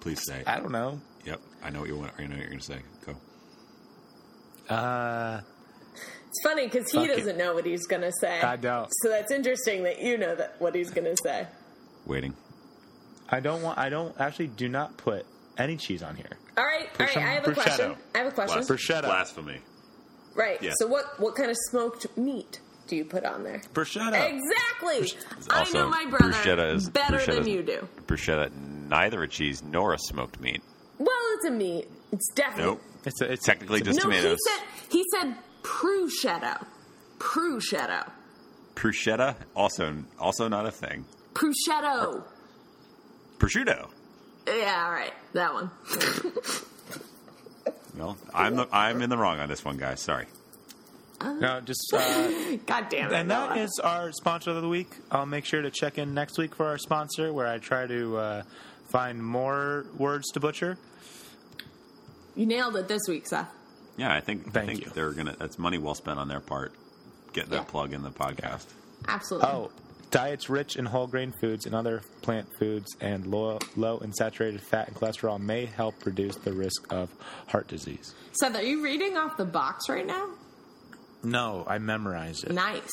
Please 0.00 0.24
say. 0.26 0.42
I 0.46 0.58
don't 0.58 0.72
know. 0.72 1.00
Yep, 1.26 1.40
I 1.62 1.70
know 1.70 1.80
what 1.80 1.88
you 1.88 1.96
want. 1.98 2.12
I 2.18 2.22
know 2.22 2.30
what 2.30 2.38
you're 2.38 2.48
going 2.48 2.58
to 2.60 2.64
say. 2.64 2.78
Go. 3.04 4.74
Uh, 4.74 5.40
It's 6.28 6.42
funny 6.42 6.66
because 6.66 6.90
he 6.90 7.06
doesn't 7.06 7.36
know 7.36 7.52
what 7.54 7.66
he's 7.66 7.86
going 7.86 8.02
to 8.02 8.12
say. 8.18 8.40
I 8.40 8.56
don't. 8.56 8.88
So 9.02 9.10
that's 9.10 9.30
interesting 9.30 9.82
that 9.82 10.00
you 10.00 10.16
know 10.16 10.34
that 10.34 10.56
what 10.58 10.74
he's 10.74 10.90
going 10.90 11.04
to 11.04 11.16
say. 11.22 11.46
Waiting. 12.06 12.34
I 13.30 13.40
don't 13.40 13.62
want. 13.62 13.78
I 13.78 13.88
don't 13.88 14.18
actually 14.20 14.48
do 14.48 14.68
not 14.68 14.96
put 14.96 15.24
any 15.58 15.76
cheese 15.76 16.02
on 16.02 16.16
here. 16.16 16.26
All 16.58 16.64
right, 16.64 16.88
all 16.98 17.06
right. 17.06 17.08
Prosciutto. 17.08 17.22
I 17.22 17.32
have 17.32 17.46
a 17.48 17.52
question. 17.54 17.96
I 18.14 18.18
have 18.18 18.26
a 18.26 18.30
question. 18.32 18.58
Blas- 18.58 18.68
Bruschetta. 18.70 19.02
Blasphemy. 19.02 19.60
Right. 20.34 20.62
Yeah. 20.62 20.72
So 20.78 20.86
what 20.86 21.18
what 21.20 21.34
kind 21.36 21.50
of 21.50 21.56
smoked 21.70 22.06
meat 22.16 22.60
do 22.88 22.96
you 22.96 23.04
put 23.04 23.24
on 23.24 23.44
there? 23.44 23.60
Bruschetta. 23.72 24.30
Exactly. 24.32 25.16
I 25.50 25.60
Also, 25.60 25.78
know 25.78 25.88
my 25.90 26.06
brother 26.10 26.32
bruschetta 26.32 26.74
is 26.74 26.88
better 26.88 27.18
bruschetta 27.18 27.34
than 27.36 27.48
you 27.48 27.62
do. 27.62 27.88
Bruschetta, 28.06 28.50
neither 28.88 29.22
a 29.22 29.28
cheese 29.28 29.62
nor 29.62 29.92
a 29.94 29.98
smoked 29.98 30.40
meat. 30.40 30.62
Well, 30.98 31.08
it's 31.36 31.46
a 31.46 31.50
meat. 31.50 31.88
It's 32.12 32.28
definitely 32.34 32.64
Nope. 32.72 32.82
It's, 33.04 33.20
a, 33.20 33.32
it's 33.32 33.44
Technically 33.46 33.78
it's 33.80 33.88
a- 33.88 33.92
just 33.92 34.04
no. 34.04 34.10
tomatoes. 34.10 34.38
He 34.40 34.50
said 34.50 34.66
he 34.90 35.04
said 35.12 35.36
prosciutto. 35.62 36.64
Prosciutto. 37.18 38.10
Bruschetta, 38.74 39.36
also 39.54 39.94
also 40.18 40.48
not 40.48 40.66
a 40.66 40.70
thing. 40.70 41.04
Prosciutto. 41.34 42.24
Prosciutto. 43.40 43.88
Yeah, 44.46 44.84
all 44.86 44.92
right, 44.92 45.12
that 45.32 45.52
one. 45.52 45.70
Well, 47.96 48.16
I'm 48.32 48.56
the, 48.56 48.68
I'm 48.72 49.02
in 49.02 49.10
the 49.10 49.18
wrong 49.18 49.40
on 49.40 49.48
this 49.48 49.64
one, 49.64 49.76
guys. 49.76 50.00
Sorry. 50.00 50.24
no, 51.22 51.60
just. 51.60 51.92
Uh, 51.92 52.56
God 52.66 52.86
damn 52.88 53.10
it! 53.12 53.16
and 53.16 53.30
that 53.30 53.50
Noah. 53.50 53.58
is 53.62 53.78
our 53.82 54.12
sponsor 54.12 54.52
of 54.52 54.62
the 54.62 54.68
week. 54.68 54.88
I'll 55.10 55.26
make 55.26 55.44
sure 55.44 55.60
to 55.60 55.70
check 55.70 55.98
in 55.98 56.14
next 56.14 56.38
week 56.38 56.54
for 56.54 56.66
our 56.66 56.78
sponsor, 56.78 57.32
where 57.32 57.46
I 57.48 57.58
try 57.58 57.86
to 57.86 58.16
uh, 58.16 58.42
find 58.90 59.22
more 59.22 59.84
words 59.98 60.28
to 60.30 60.40
butcher. 60.40 60.78
you 62.36 62.46
nailed 62.46 62.76
it 62.76 62.88
this 62.88 63.02
week, 63.08 63.26
Seth. 63.26 63.50
Yeah, 63.98 64.14
I 64.14 64.20
think 64.20 64.46
I 64.46 64.50
Thank 64.50 64.68
think 64.68 64.84
you. 64.86 64.92
they're 64.94 65.12
gonna. 65.12 65.36
That's 65.38 65.58
money 65.58 65.76
well 65.76 65.94
spent 65.96 66.18
on 66.18 66.28
their 66.28 66.40
part. 66.40 66.72
Getting 67.34 67.52
Yeah. 67.52 67.58
that 67.58 67.68
plug 67.68 67.92
in 67.92 68.02
the 68.02 68.10
podcast. 68.10 68.66
Absolutely. 69.08 69.48
Oh, 69.50 69.70
diets 70.10 70.50
rich 70.50 70.76
in 70.76 70.84
whole 70.86 71.06
grain 71.06 71.32
foods 71.40 71.66
and 71.66 71.74
other 71.74 72.02
plant 72.22 72.48
foods 72.58 72.96
and 73.00 73.26
low, 73.26 73.58
low 73.76 73.98
in 73.98 74.12
saturated 74.12 74.60
fat 74.60 74.88
and 74.88 74.96
cholesterol 74.96 75.38
may 75.40 75.66
help 75.66 75.94
reduce 76.04 76.36
the 76.36 76.52
risk 76.52 76.92
of 76.92 77.10
heart 77.48 77.68
disease. 77.68 78.14
Seth, 78.32 78.56
are 78.56 78.62
you 78.62 78.82
reading 78.82 79.16
off 79.16 79.36
the 79.36 79.44
box 79.44 79.88
right 79.88 80.06
now? 80.06 80.28
No, 81.22 81.64
I 81.66 81.78
memorized 81.78 82.44
it. 82.44 82.52
Nice. 82.52 82.90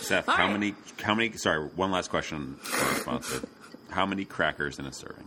Seth, 0.00 0.28
All 0.28 0.34
how 0.36 0.44
right. 0.46 0.52
many? 0.52 0.74
How 1.02 1.14
many? 1.14 1.32
Sorry, 1.36 1.66
one 1.76 1.90
last 1.90 2.08
question 2.10 2.54
for 2.62 2.84
our 2.86 2.94
sponsor. 2.94 3.48
How 3.90 4.06
many 4.06 4.24
crackers 4.24 4.78
in 4.78 4.86
a 4.86 4.92
serving? 4.92 5.26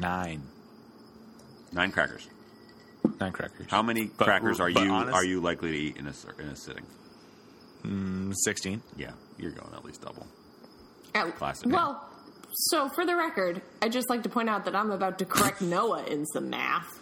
Nine. 0.00 0.42
Nine 1.72 1.90
crackers. 1.92 2.28
Nine 3.20 3.32
crackers. 3.32 3.66
How 3.70 3.82
many 3.82 4.06
But- 4.06 4.24
crackers 4.24 4.60
are 4.60 4.68
you 4.68 4.90
honest- 4.90 5.14
are 5.14 5.24
you 5.24 5.40
likely 5.40 5.70
to 5.70 5.76
eat 5.76 5.96
in 5.96 6.06
a 6.06 6.12
in 6.42 6.48
a 6.48 6.56
sitting? 6.56 6.84
Mm, 7.84 8.34
sixteen. 8.44 8.82
Yeah, 8.96 9.12
you're 9.38 9.52
going 9.52 9.72
at 9.74 9.84
least 9.84 10.02
double. 10.02 10.26
Oh, 11.14 11.32
Classic. 11.36 11.68
Well, 11.70 12.04
so 12.52 12.88
for 12.88 13.04
the 13.06 13.16
record, 13.16 13.62
I'd 13.82 13.92
just 13.92 14.10
like 14.10 14.22
to 14.24 14.28
point 14.28 14.48
out 14.48 14.64
that 14.66 14.74
I'm 14.76 14.90
about 14.90 15.18
to 15.20 15.24
correct 15.24 15.60
Noah 15.62 16.04
in 16.04 16.26
some 16.26 16.50
math. 16.50 17.00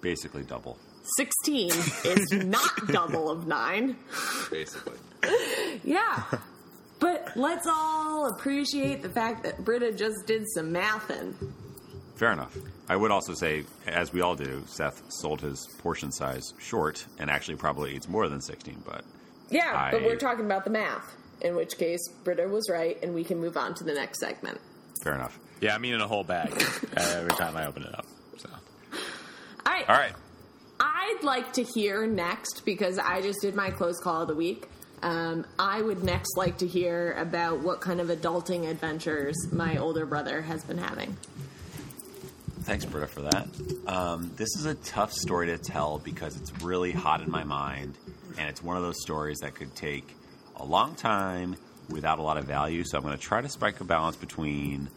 Basically 0.00 0.42
double. 0.42 0.78
16 1.16 1.68
is 2.04 2.32
not 2.32 2.88
double 2.88 3.30
of 3.30 3.46
9. 3.46 3.96
Basically. 4.50 4.98
Yeah. 5.84 6.22
But 7.00 7.32
let's 7.36 7.66
all 7.66 8.28
appreciate 8.32 9.02
the 9.02 9.08
fact 9.08 9.42
that 9.44 9.64
Britta 9.64 9.92
just 9.92 10.26
did 10.26 10.44
some 10.48 10.72
mathin'. 10.72 11.34
Fair 12.16 12.32
enough. 12.32 12.56
I 12.88 12.94
would 12.96 13.10
also 13.10 13.34
say, 13.34 13.64
as 13.88 14.12
we 14.12 14.20
all 14.20 14.36
do, 14.36 14.62
Seth 14.66 15.02
sold 15.08 15.40
his 15.40 15.66
portion 15.78 16.12
size 16.12 16.54
short 16.60 17.04
and 17.18 17.30
actually 17.30 17.56
probably 17.56 17.94
eats 17.96 18.08
more 18.08 18.28
than 18.28 18.40
16, 18.40 18.82
but 18.86 19.04
Yeah, 19.52 19.90
but 19.90 20.02
we're 20.02 20.16
talking 20.16 20.44
about 20.44 20.64
the 20.64 20.70
math. 20.70 21.16
In 21.40 21.56
which 21.56 21.76
case, 21.76 22.00
Britta 22.22 22.46
was 22.48 22.68
right, 22.70 22.96
and 23.02 23.14
we 23.14 23.24
can 23.24 23.40
move 23.40 23.56
on 23.56 23.74
to 23.74 23.84
the 23.84 23.94
next 23.94 24.20
segment. 24.20 24.60
fair 25.02 25.14
enough. 25.14 25.38
Yeah, 25.60 25.74
I'm 25.74 25.84
eating 25.84 26.00
a 26.00 26.06
whole 26.08 26.24
bag 26.24 26.50
every 26.96 27.32
time 27.32 27.56
I 27.56 27.66
open 27.66 27.82
it 27.84 27.94
up. 27.96 28.06
So 28.38 28.48
All 28.52 28.58
right. 29.66 29.88
All 29.88 29.96
right. 29.96 30.12
I'd 30.80 31.20
like 31.22 31.52
to 31.54 31.62
hear 31.62 32.06
next 32.06 32.64
because 32.64 32.98
I 32.98 33.22
just 33.22 33.40
did 33.40 33.54
my 33.54 33.70
close 33.70 34.00
call 34.00 34.22
of 34.22 34.28
the 34.28 34.34
week. 34.34 34.68
Um, 35.02 35.44
I 35.58 35.82
would 35.82 36.02
next 36.04 36.36
like 36.36 36.58
to 36.58 36.66
hear 36.66 37.12
about 37.12 37.60
what 37.60 37.80
kind 37.80 38.00
of 38.00 38.08
adulting 38.08 38.68
adventures 38.68 39.36
my 39.52 39.76
older 39.76 40.06
brother 40.06 40.42
has 40.42 40.64
been 40.64 40.78
having. 40.78 41.16
Thanks, 42.64 42.84
Britta, 42.84 43.08
for 43.08 43.22
that. 43.22 43.48
Um, 43.86 44.30
this 44.36 44.56
is 44.56 44.66
a 44.66 44.74
tough 44.76 45.12
story 45.12 45.48
to 45.48 45.58
tell 45.58 45.98
because 45.98 46.36
it's 46.36 46.52
really 46.62 46.92
hot 46.92 47.20
in 47.20 47.30
my 47.30 47.44
mind, 47.44 47.98
and 48.38 48.48
it's 48.48 48.62
one 48.62 48.76
of 48.76 48.82
those 48.82 49.00
stories 49.02 49.40
that 49.40 49.54
could 49.54 49.74
take 49.74 50.14
a 50.56 50.64
long 50.64 50.94
time 50.94 51.56
without 51.88 52.18
a 52.18 52.22
lot 52.22 52.36
of 52.36 52.44
value. 52.44 52.84
So 52.84 52.96
I'm 52.96 53.04
going 53.04 53.16
to 53.16 53.22
try 53.22 53.40
to 53.40 53.48
strike 53.48 53.80
a 53.80 53.84
balance 53.84 54.16
between 54.16 54.88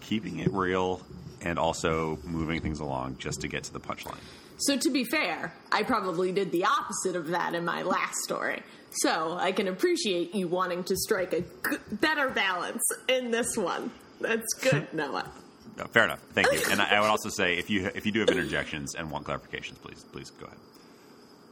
keeping 0.00 0.38
it 0.38 0.52
real 0.52 1.00
and 1.40 1.58
also 1.58 2.18
moving 2.24 2.60
things 2.60 2.78
along 2.80 3.16
just 3.18 3.40
to 3.40 3.48
get 3.48 3.64
to 3.64 3.72
the 3.72 3.80
punchline. 3.80 4.20
So, 4.58 4.76
to 4.76 4.90
be 4.90 5.02
fair, 5.04 5.52
I 5.72 5.82
probably 5.82 6.30
did 6.30 6.52
the 6.52 6.66
opposite 6.66 7.16
of 7.16 7.28
that 7.28 7.54
in 7.54 7.64
my 7.64 7.82
last 7.82 8.18
story. 8.18 8.62
So, 8.92 9.36
I 9.36 9.50
can 9.50 9.66
appreciate 9.66 10.36
you 10.36 10.46
wanting 10.46 10.84
to 10.84 10.96
strike 10.96 11.32
a 11.32 11.40
g- 11.40 11.78
better 11.90 12.28
balance 12.28 12.82
in 13.08 13.32
this 13.32 13.56
one. 13.56 13.90
That's 14.20 14.52
good, 14.60 14.86
Noah. 14.92 15.28
No, 15.76 15.84
fair 15.84 16.04
enough. 16.04 16.20
Thank 16.34 16.52
you. 16.52 16.60
And 16.70 16.80
I, 16.82 16.96
I 16.96 17.00
would 17.00 17.08
also 17.10 17.28
say 17.30 17.56
if 17.58 17.70
you 17.70 17.90
if 17.94 18.04
you 18.06 18.12
do 18.12 18.20
have 18.20 18.28
interjections 18.30 18.94
and 18.94 19.10
want 19.10 19.26
clarifications, 19.26 19.80
please 19.80 20.04
please 20.12 20.30
go 20.30 20.46
ahead. 20.46 20.58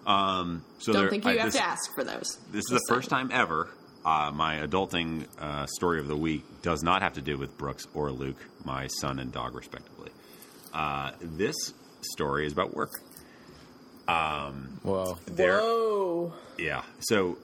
Um, 0.06 0.64
so 0.78 0.92
Don't 0.92 1.02
there- 1.02 1.11
think 1.11 1.24
you 1.24 1.30
I- 1.30 1.37
have 1.37 1.46
this- 1.52 1.54
to 1.61 1.64
ask 1.66 1.94
for 1.94 2.04
those. 2.04 2.38
This 2.52 2.64
is 2.70 2.70
the 2.70 2.85
first 2.88 3.09
time 3.11 3.30
ever 3.33 3.68
uh, 4.04 4.30
my 4.35 4.56
adulting 4.66 5.26
uh, 5.38 5.66
story 5.66 6.00
of 6.00 6.06
the 6.09 6.16
week 6.16 6.42
does 6.62 6.83
not 6.83 7.02
have 7.02 7.12
to 7.14 7.20
do 7.22 7.37
with 7.37 7.56
Brooks 7.59 7.87
or 7.94 8.11
Luke, 8.11 8.38
my 8.64 8.87
son 8.87 9.18
and 9.18 9.30
dog, 9.30 9.54
respectively. 9.54 10.11
Uh, 10.72 11.12
this 11.20 11.54
story 12.00 12.46
is 12.46 12.52
about 12.52 12.72
work. 12.74 12.90
well, 14.09 15.18
There, 15.26 15.61
Whoa. 15.61 16.33
yeah. 16.59 16.83
So 17.00 17.37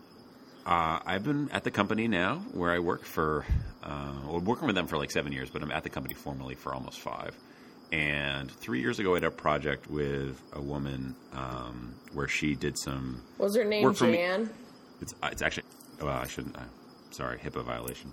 uh, 0.66 0.98
I've 1.06 1.22
been 1.22 1.48
at 1.52 1.62
the 1.62 1.70
company 1.70 2.08
now 2.08 2.38
where 2.52 2.72
I 2.72 2.80
work 2.80 3.04
for, 3.04 3.46
uh, 3.84 4.12
well, 4.26 4.40
working 4.40 4.66
with 4.66 4.74
them 4.74 4.88
for 4.88 4.96
like 4.98 5.12
seven 5.12 5.32
years, 5.32 5.48
but 5.48 5.62
I'm 5.62 5.70
at 5.70 5.84
the 5.84 5.90
company 5.90 6.14
formally 6.14 6.56
for 6.56 6.74
almost 6.74 7.00
five. 7.00 7.36
And 7.92 8.50
three 8.50 8.80
years 8.80 8.98
ago, 8.98 9.12
I 9.12 9.18
had 9.18 9.24
a 9.24 9.30
project 9.30 9.88
with 9.88 10.42
a 10.52 10.60
woman 10.60 11.14
um, 11.32 11.94
where 12.12 12.26
she 12.26 12.56
did 12.56 12.76
some 12.76 13.22
Was 13.38 13.54
her 13.54 13.64
name 13.64 13.84
Work. 13.84 13.96
Jan? 13.96 14.50
It's 15.00 15.14
uh, 15.22 15.28
it's 15.30 15.42
actually 15.42 15.64
well, 16.00 16.16
I 16.16 16.26
shouldn't. 16.26 16.56
Uh, 16.56 16.62
sorry, 17.12 17.38
HIPAA 17.38 17.64
violation. 17.64 18.12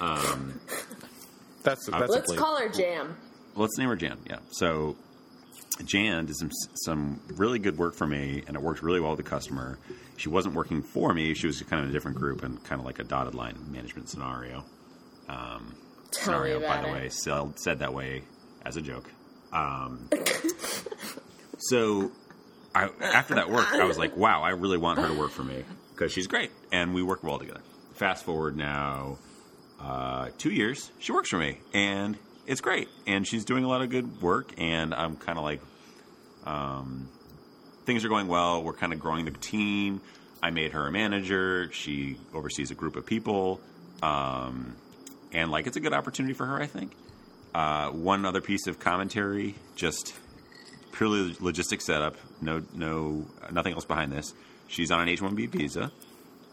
that's 1.62 1.86
that's 1.86 2.10
Let's 2.10 2.32
a 2.32 2.36
call 2.36 2.58
her 2.58 2.68
Jam. 2.68 3.16
Let's 3.54 3.78
name 3.78 3.88
her 3.88 3.96
Jam. 3.96 4.18
Yeah. 4.28 4.40
So 4.50 4.96
Jan 5.84 6.26
did 6.26 6.36
some 6.36 6.50
some 6.74 7.20
really 7.34 7.58
good 7.58 7.76
work 7.76 7.94
for 7.94 8.06
me, 8.06 8.44
and 8.46 8.56
it 8.56 8.62
worked 8.62 8.82
really 8.82 9.00
well 9.00 9.10
with 9.10 9.24
the 9.24 9.28
customer. 9.28 9.78
She 10.16 10.28
wasn't 10.28 10.54
working 10.54 10.82
for 10.82 11.12
me; 11.12 11.34
she 11.34 11.46
was 11.46 11.60
kind 11.62 11.80
of 11.80 11.86
in 11.86 11.90
a 11.90 11.92
different 11.92 12.16
group 12.16 12.42
and 12.44 12.62
kind 12.64 12.80
of 12.80 12.86
like 12.86 12.98
a 13.00 13.04
dotted 13.04 13.34
line 13.34 13.56
management 13.70 14.08
scenario. 14.08 14.64
Um, 15.28 15.74
scenario, 16.12 16.60
by 16.60 16.80
the 16.80 16.88
it. 16.88 16.92
way, 16.92 17.08
said 17.08 17.78
that 17.80 17.92
way 17.92 18.22
as 18.64 18.76
a 18.76 18.82
joke. 18.82 19.10
Um, 19.52 20.08
so 21.58 22.10
I, 22.74 22.88
after 23.00 23.36
that 23.36 23.50
work, 23.50 23.72
I 23.72 23.84
was 23.84 23.98
like, 23.98 24.16
wow, 24.16 24.42
I 24.42 24.50
really 24.50 24.78
want 24.78 24.98
her 24.98 25.08
to 25.08 25.14
work 25.14 25.30
for 25.30 25.44
me 25.44 25.64
because 25.92 26.12
she's 26.12 26.26
great 26.26 26.50
and 26.72 26.94
we 26.94 27.02
work 27.02 27.22
well 27.22 27.38
together. 27.38 27.60
Fast 27.94 28.24
forward 28.24 28.56
now, 28.56 29.18
uh, 29.80 30.30
two 30.38 30.50
years, 30.50 30.90
she 30.98 31.12
works 31.12 31.28
for 31.30 31.38
me 31.38 31.58
and 31.72 32.16
it's 32.46 32.60
great. 32.60 32.88
And 33.06 33.26
she's 33.26 33.44
doing 33.44 33.64
a 33.64 33.68
lot 33.68 33.82
of 33.82 33.90
good 33.90 34.20
work. 34.22 34.52
And 34.58 34.94
I'm 34.94 35.16
kind 35.16 35.38
of 35.38 35.44
like, 35.44 35.60
um, 36.44 37.08
things 37.84 38.04
are 38.04 38.08
going 38.08 38.28
well. 38.28 38.62
We're 38.62 38.72
kind 38.72 38.92
of 38.92 39.00
growing 39.00 39.24
the 39.24 39.30
team. 39.30 40.00
I 40.42 40.50
made 40.50 40.72
her 40.72 40.86
a 40.86 40.92
manager. 40.92 41.70
She 41.72 42.16
oversees 42.34 42.70
a 42.70 42.74
group 42.74 42.96
of 42.96 43.06
people. 43.06 43.60
Um, 44.02 44.76
and 45.32 45.50
like, 45.50 45.66
it's 45.66 45.76
a 45.76 45.80
good 45.80 45.92
opportunity 45.94 46.34
for 46.34 46.46
her, 46.46 46.60
I 46.60 46.66
think. 46.66 46.92
Uh, 47.54 47.90
one 47.90 48.26
other 48.26 48.40
piece 48.40 48.66
of 48.66 48.78
commentary, 48.80 49.54
just 49.76 50.14
purely 50.92 51.34
logistic 51.34 51.80
setup. 51.80 52.16
No, 52.40 52.62
no, 52.74 53.26
nothing 53.52 53.74
else 53.74 53.84
behind 53.84 54.12
this. 54.12 54.34
She's 54.66 54.90
on 54.90 55.00
an 55.00 55.08
H-1B 55.08 55.50
visa, 55.50 55.92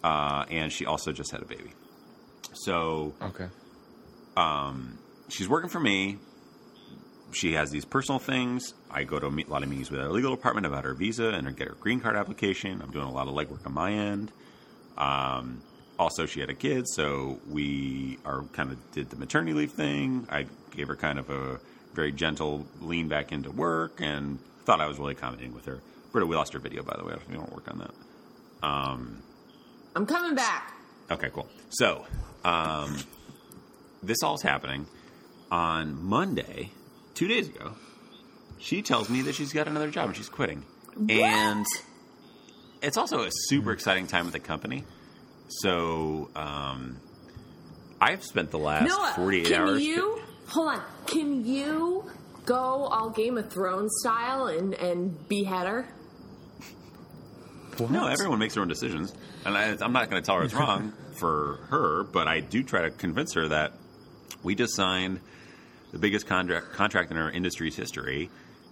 uh, 0.03 0.45
and 0.49 0.71
she 0.71 0.85
also 0.85 1.11
just 1.11 1.31
had 1.31 1.41
a 1.41 1.45
baby. 1.45 1.71
So 2.53 3.13
Okay. 3.21 3.47
She's 5.31 5.49
working 5.49 5.69
for 5.69 5.79
me. 5.79 6.17
She 7.31 7.53
has 7.53 7.71
these 7.71 7.85
personal 7.85 8.19
things. 8.19 8.73
I 8.89 9.03
go 9.03 9.17
to 9.17 9.27
a 9.27 9.31
lot 9.47 9.63
of 9.63 9.69
meetings 9.69 9.89
with 9.89 10.01
our 10.01 10.09
legal 10.09 10.35
department 10.35 10.65
about 10.65 10.83
her 10.83 10.93
visa 10.93 11.29
and 11.29 11.47
her 11.47 11.53
get 11.53 11.69
her 11.69 11.75
green 11.75 12.01
card 12.01 12.15
application. 12.15 12.81
I'm 12.81 12.91
doing 12.91 13.05
a 13.05 13.11
lot 13.11 13.27
of 13.27 13.33
legwork 13.33 13.65
on 13.65 13.73
my 13.73 13.91
end. 13.91 14.31
Um, 14.97 15.61
also 15.97 16.25
she 16.25 16.41
had 16.41 16.49
a 16.49 16.53
kid, 16.53 16.87
so 16.87 17.39
we 17.49 18.17
are 18.25 18.43
kind 18.51 18.71
of 18.71 18.91
did 18.91 19.09
the 19.09 19.15
maternity 19.15 19.53
leave 19.53 19.71
thing. 19.71 20.27
I 20.29 20.47
gave 20.71 20.89
her 20.89 20.95
kind 20.95 21.19
of 21.19 21.29
a 21.29 21.59
very 21.93 22.11
gentle 22.11 22.65
lean 22.81 23.07
back 23.07 23.31
into 23.31 23.51
work, 23.51 24.01
and 24.01 24.39
thought 24.65 24.81
I 24.81 24.87
was 24.87 24.99
really 24.99 25.13
accommodating 25.13 25.53
with 25.53 25.65
her. 25.65 25.81
Britta, 26.11 26.25
we 26.25 26.35
lost 26.35 26.53
her 26.53 26.59
video, 26.59 26.83
by 26.83 26.95
the 26.97 27.05
way. 27.05 27.15
We 27.29 27.35
don't 27.35 27.51
work 27.53 27.69
on 27.71 27.79
that. 27.79 27.91
I'm 29.95 30.05
coming 30.05 30.35
back. 30.35 30.73
Okay, 31.09 31.29
cool. 31.33 31.47
So, 31.69 32.05
um, 32.43 32.97
this 34.03 34.23
all's 34.23 34.41
happening 34.41 34.87
on 35.51 36.01
Monday, 36.03 36.71
two 37.13 37.27
days 37.27 37.47
ago. 37.49 37.73
She 38.57 38.81
tells 38.81 39.09
me 39.09 39.21
that 39.23 39.35
she's 39.35 39.53
got 39.53 39.67
another 39.67 39.89
job 39.91 40.07
and 40.07 40.15
she's 40.15 40.29
quitting, 40.29 40.63
and 41.09 41.65
it's 42.81 42.95
also 42.97 43.23
a 43.23 43.29
super 43.31 43.71
exciting 43.71 44.07
time 44.07 44.27
at 44.27 44.33
the 44.33 44.39
company. 44.39 44.83
So, 45.49 46.29
um, 46.35 46.97
I've 47.99 48.23
spent 48.23 48.51
the 48.51 48.59
last 48.59 48.87
Noah, 48.87 49.13
forty-eight 49.15 49.47
can 49.47 49.61
hours. 49.61 49.81
you 49.83 50.21
hold 50.47 50.69
on? 50.69 50.81
Can 51.07 51.43
you 51.45 52.09
go 52.45 52.55
all 52.55 53.09
Game 53.09 53.37
of 53.37 53.51
Thrones 53.51 53.91
style 53.99 54.45
and 54.45 54.73
and 54.75 55.27
behead 55.27 55.67
her? 55.67 55.87
No, 57.89 58.05
everyone 58.07 58.37
makes 58.37 58.53
their 58.53 58.61
own 58.61 58.69
decisions, 58.69 59.11
and 59.43 59.57
I, 59.57 59.75
I'm 59.83 59.91
not 59.91 60.09
going 60.09 60.21
to 60.21 60.25
tell 60.25 60.35
her 60.37 60.43
it's 60.43 60.53
wrong 60.53 60.93
for 61.15 61.57
her, 61.69 62.03
but 62.03 62.27
I 62.27 62.39
do 62.41 62.61
try 62.63 62.83
to 62.83 62.91
convince 62.91 63.33
her 63.33 63.47
that 63.47 63.73
we 64.43 64.53
just 64.53 64.75
signed 64.75 65.19
the 65.91 65.99
biggest 65.99 66.27
contract 66.27 66.73
contract 66.73 67.11
in 67.11 67.17
our 67.17 67.29
industry's 67.29 67.75
history. 67.75 68.29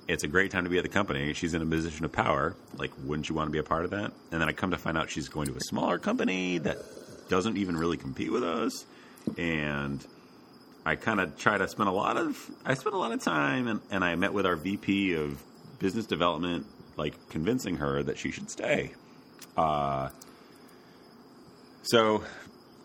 It's 0.08 0.23
a 0.23 0.27
great 0.27 0.49
time 0.51 0.63
to 0.63 0.69
be 0.69 0.77
at 0.77 0.84
the 0.84 0.89
company. 0.89 1.34
She's 1.34 1.53
in 1.53 1.62
a 1.62 1.65
position 1.65 2.03
of 2.03 2.12
power. 2.12 2.55
Like, 2.77 2.91
wouldn't 3.03 3.29
you 3.29 3.36
want 3.36 3.47
to 3.47 3.51
be 3.51 3.60
a 3.60 3.63
part 3.63 3.86
of 3.86 3.91
that? 3.91 4.12
And 4.32 4.41
then 4.41 4.49
I 4.49 4.53
come 4.53 4.71
to 4.71 4.77
find 4.77 4.97
out 4.97 5.10
she's 5.12 5.29
going 5.29 5.47
to 5.47 5.55
a 5.55 5.62
smaller 5.62 5.99
company 5.99 6.58
that 6.60 6.77
doesn't 7.29 7.58
even 7.58 7.77
really 7.77 7.97
compete 7.97 8.32
with 8.32 8.43
us, 8.43 8.86
and 9.38 10.03
I 10.86 10.95
kind 10.95 11.19
of 11.19 11.38
try 11.38 11.58
to 11.58 11.67
spend 11.67 11.89
a 11.89 11.91
lot 11.91 12.17
of 12.17 12.49
I 12.65 12.73
spent 12.73 12.95
a 12.95 12.97
lot 12.97 13.12
of 13.12 13.21
time, 13.21 13.67
and, 13.67 13.82
and 13.91 14.03
I 14.03 14.15
met 14.15 14.34
with 14.34 14.45
our 14.45 14.55
VP 14.55 15.13
of 15.13 15.41
business 15.77 16.05
development, 16.05 16.65
like 16.97 17.29
convincing 17.29 17.77
her 17.77 18.01
that 18.03 18.17
she 18.17 18.32
should 18.32 18.49
stay. 18.49 18.93
Uh, 19.55 20.10
so, 21.84 22.23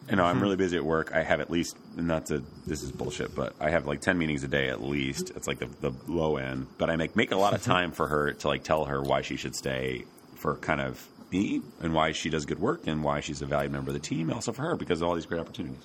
you 0.08 0.16
know, 0.16 0.24
I'm 0.24 0.34
mm-hmm. 0.34 0.42
really 0.42 0.56
busy 0.56 0.76
at 0.76 0.84
work. 0.84 1.12
I 1.14 1.22
have 1.22 1.40
at 1.40 1.50
least 1.50 1.76
not 1.96 2.26
to 2.26 2.42
this 2.66 2.82
is 2.82 2.92
bullshit, 2.92 3.34
but 3.34 3.54
I 3.60 3.70
have 3.70 3.86
like 3.86 4.00
ten 4.00 4.18
meetings 4.18 4.44
a 4.44 4.48
day 4.48 4.68
at 4.68 4.82
least. 4.82 5.30
It's 5.34 5.46
like 5.46 5.58
the, 5.58 5.66
the 5.80 5.92
low 6.06 6.36
end, 6.36 6.66
but 6.78 6.90
I 6.90 6.96
make 6.96 7.16
make 7.16 7.32
a 7.32 7.36
lot 7.36 7.54
of 7.54 7.62
time 7.64 7.92
for 7.92 8.06
her 8.08 8.32
to 8.32 8.48
like 8.48 8.64
tell 8.64 8.84
her 8.84 9.02
why 9.02 9.22
she 9.22 9.36
should 9.36 9.56
stay 9.56 10.04
for 10.36 10.56
kind 10.56 10.80
of 10.80 11.06
me 11.30 11.62
and 11.80 11.94
why 11.94 12.12
she 12.12 12.30
does 12.30 12.44
good 12.44 12.60
work 12.60 12.86
and 12.86 13.02
why 13.02 13.20
she's 13.20 13.42
a 13.42 13.46
valued 13.46 13.72
member 13.72 13.90
of 13.90 13.94
the 13.94 14.00
team, 14.00 14.32
also 14.32 14.52
for 14.52 14.62
her 14.62 14.76
because 14.76 15.00
of 15.00 15.08
all 15.08 15.14
these 15.14 15.26
great 15.26 15.40
opportunities. 15.40 15.84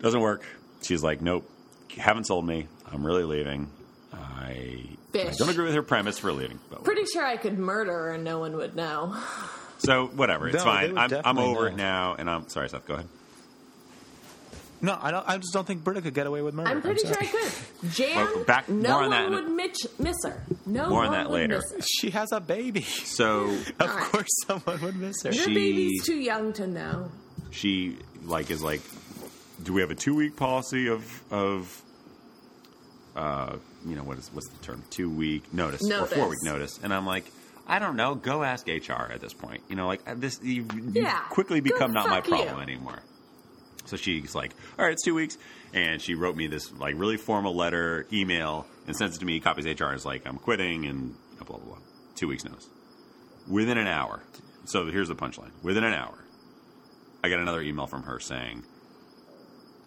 Doesn't 0.00 0.20
work. 0.20 0.44
She's 0.82 1.02
like, 1.02 1.20
nope, 1.20 1.48
haven't 1.96 2.24
sold 2.24 2.46
me. 2.46 2.66
I'm 2.90 3.04
really 3.04 3.24
leaving. 3.24 3.70
I, 4.12 4.18
I 4.18 4.86
Bitch. 5.12 5.36
don't 5.36 5.48
agree 5.48 5.66
with 5.66 5.74
her 5.74 5.82
premise 5.82 6.18
for 6.18 6.32
leaving. 6.32 6.60
But 6.70 6.84
Pretty 6.84 7.04
sure 7.04 7.24
I 7.24 7.36
could 7.36 7.58
murder 7.58 7.92
her 7.92 8.14
and 8.14 8.24
no 8.24 8.38
one 8.38 8.56
would 8.56 8.74
know. 8.74 9.16
so 9.78 10.06
whatever, 10.08 10.48
it's 10.48 10.58
No, 10.58 10.64
they 10.64 10.70
fine. 10.70 10.88
would 10.90 10.98
I'm, 10.98 11.04
I'm 11.04 11.10
definitely 11.10 11.44
over 11.44 11.60
know. 11.60 11.66
it 11.66 11.76
now, 11.76 12.14
and 12.18 12.30
I'm 12.30 12.48
sorry, 12.48 12.68
Seth. 12.68 12.86
Go 12.86 12.94
ahead. 12.94 13.06
No, 14.80 14.96
I 15.00 15.10
don't. 15.10 15.28
I 15.28 15.36
just 15.38 15.52
don't 15.52 15.66
think 15.66 15.82
Britta 15.82 16.02
could 16.02 16.14
get 16.14 16.28
away 16.28 16.40
with 16.40 16.54
murder. 16.54 16.70
I'm 16.70 16.80
pretty 16.80 17.00
sure 17.04 17.12
sorry. 17.14 17.26
I 17.26 17.30
could. 17.30 17.90
Jan, 17.90 18.14
Well, 18.16 18.44
back- 18.44 18.68
no 18.68 18.90
more 18.90 19.02
on 19.02 19.02
one 19.02 19.10
that 19.10 19.26
in 19.26 19.32
a- 19.32 19.36
would 19.42 19.50
mitch, 19.50 19.76
miss 19.98 20.16
her. 20.24 20.40
No 20.66 20.88
More 20.90 21.00
on 21.02 21.06
one 21.10 21.12
that 21.18 21.30
would 21.30 21.34
later. 21.34 21.56
miss 21.56 21.72
her. 21.72 21.78
She 21.82 22.10
has 22.10 22.30
a 22.30 22.38
baby. 22.38 22.82
So 22.82 23.46
Of 23.80 23.90
Alright. 23.90 24.04
course, 24.12 24.28
someone 24.46 24.80
would 24.82 24.96
miss 24.96 25.20
her. 25.24 25.32
Your 25.32 25.44
She- 25.46 25.54
baby's 25.54 26.04
too 26.06 26.14
young 26.16 26.52
to 26.54 26.66
know. 26.68 27.10
she 27.50 27.96
like 28.24 28.52
is 28.52 28.62
like, 28.62 28.80
do 29.64 29.72
we 29.72 29.80
have 29.80 29.90
a 29.90 29.96
two 29.96 30.14
week 30.14 30.36
policy 30.36 30.88
of 30.88 31.22
of 31.32 31.82
uh 33.16 33.56
you 33.84 33.96
know 33.96 34.04
what 34.04 34.18
is 34.18 34.30
what's 34.32 34.48
the 34.48 34.64
term 34.64 34.84
two 34.90 35.10
week 35.10 35.52
notice, 35.52 35.82
or 35.84 35.88
Notice. 35.88 36.12
four 36.16 36.28
week 36.28 36.42
notice? 36.44 36.78
And 36.82 36.94
I'm 36.94 37.04
like. 37.06 37.24
I 37.68 37.78
don't 37.78 37.96
know. 37.96 38.14
Go 38.14 38.42
ask 38.42 38.66
HR 38.66 39.12
at 39.12 39.20
this 39.20 39.34
point. 39.34 39.62
You 39.68 39.76
know, 39.76 39.86
like 39.86 40.00
uh, 40.08 40.14
this, 40.16 40.40
you, 40.42 40.66
you 40.74 40.90
Yeah. 40.94 41.18
quickly 41.28 41.60
Go 41.60 41.70
become 41.72 41.92
not 41.92 42.08
my 42.08 42.20
problem 42.20 42.56
you. 42.56 42.62
anymore. 42.62 43.02
So 43.84 43.96
she's 43.96 44.34
like, 44.34 44.52
"All 44.78 44.84
right, 44.84 44.92
it's 44.92 45.02
two 45.04 45.14
weeks," 45.14 45.36
and 45.72 46.00
she 46.00 46.14
wrote 46.14 46.34
me 46.36 46.46
this 46.46 46.72
like 46.72 46.94
really 46.98 47.16
formal 47.16 47.54
letter, 47.54 48.06
email, 48.12 48.66
and 48.86 48.94
sends 48.96 49.16
it 49.16 49.20
to 49.20 49.24
me. 49.26 49.38
Copies 49.40 49.66
HR 49.66 49.92
is 49.94 50.04
like, 50.06 50.26
"I'm 50.26 50.36
quitting," 50.38 50.84
and 50.86 51.14
blah 51.38 51.56
blah 51.56 51.58
blah. 51.66 51.78
Two 52.14 52.28
weeks 52.28 52.44
notice. 52.44 52.68
Within 53.46 53.78
an 53.78 53.86
hour. 53.86 54.22
So 54.66 54.86
here's 54.86 55.08
the 55.08 55.14
punchline. 55.14 55.52
Within 55.62 55.84
an 55.84 55.94
hour, 55.94 56.18
I 57.24 57.28
got 57.30 57.38
another 57.38 57.62
email 57.62 57.86
from 57.86 58.02
her 58.02 58.18
saying, 58.20 58.62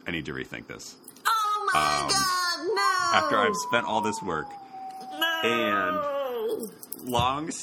"I 0.08 0.12
need 0.12 0.26
to 0.26 0.34
rethink 0.34 0.67
this." 0.67 0.96
Oh 1.28 1.70
my 1.74 1.80
Um, 1.80 2.08
god, 2.10 2.76
no! 2.76 3.17
After 3.20 3.38
I've 3.38 3.56
spent 3.67 3.86
all 3.86 4.02
this 4.02 4.20
work, 4.24 4.48
no. 5.20 6.11
Long. 7.04 7.52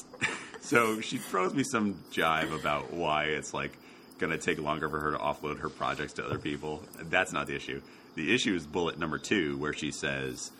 So 0.61 1.01
she 1.01 1.17
throws 1.17 1.55
me 1.55 1.63
some 1.63 1.95
jive 2.13 2.55
about 2.55 2.93
why 2.93 3.25
it's 3.25 3.55
like 3.55 3.73
going 4.19 4.33
to 4.33 4.39
take 4.39 4.61
longer 4.61 4.89
for 4.91 5.01
her 5.01 5.13
to 5.13 5.17
offload 5.17 5.61
her 5.61 5.71
projects 5.71 6.15
to 6.15 6.25
other 6.27 6.39
people. 6.39 6.83
That's 7.05 7.33
not 7.33 7.47
the 7.47 7.55
issue. 7.57 7.81
The 8.17 8.35
issue 8.35 8.55
is 8.55 8.67
bullet 8.67 8.99
number 8.99 9.17
two, 9.17 9.57
where 9.57 9.73
she 9.73 9.93
says, 9.93 10.51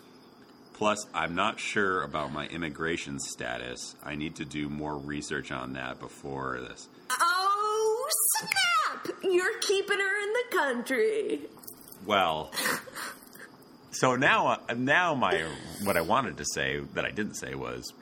"Plus, 0.73 1.05
I'm 1.13 1.35
not 1.35 1.59
sure 1.59 2.01
about 2.01 2.31
my 2.31 2.47
immigration 2.47 3.19
status. 3.19 3.95
I 4.03 4.15
need 4.15 4.37
to 4.37 4.45
do 4.45 4.69
more 4.69 4.97
research 4.97 5.51
on 5.51 5.73
that 5.73 5.99
before 5.99 6.59
this." 6.61 6.87
Oh 7.11 8.09
snap! 8.37 9.15
You're 9.21 9.59
keeping 9.59 9.99
her 9.99 10.23
in 10.23 10.33
the 10.33 10.57
country. 10.57 11.41
Well, 12.05 12.51
so 13.91 14.15
now, 14.15 14.61
now 14.75 15.13
my 15.15 15.43
what 15.83 15.97
I 15.97 16.01
wanted 16.01 16.37
to 16.37 16.45
say 16.45 16.79
that 16.93 17.05
I 17.05 17.11
didn't 17.11 17.35
say 17.35 17.55
was, 17.55 17.93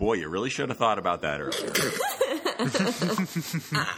boy, 0.00 0.14
you 0.14 0.28
really 0.28 0.50
should 0.50 0.70
have 0.70 0.78
thought 0.78 0.98
about 0.98 1.22
that 1.22 1.40
earlier. 1.40 1.70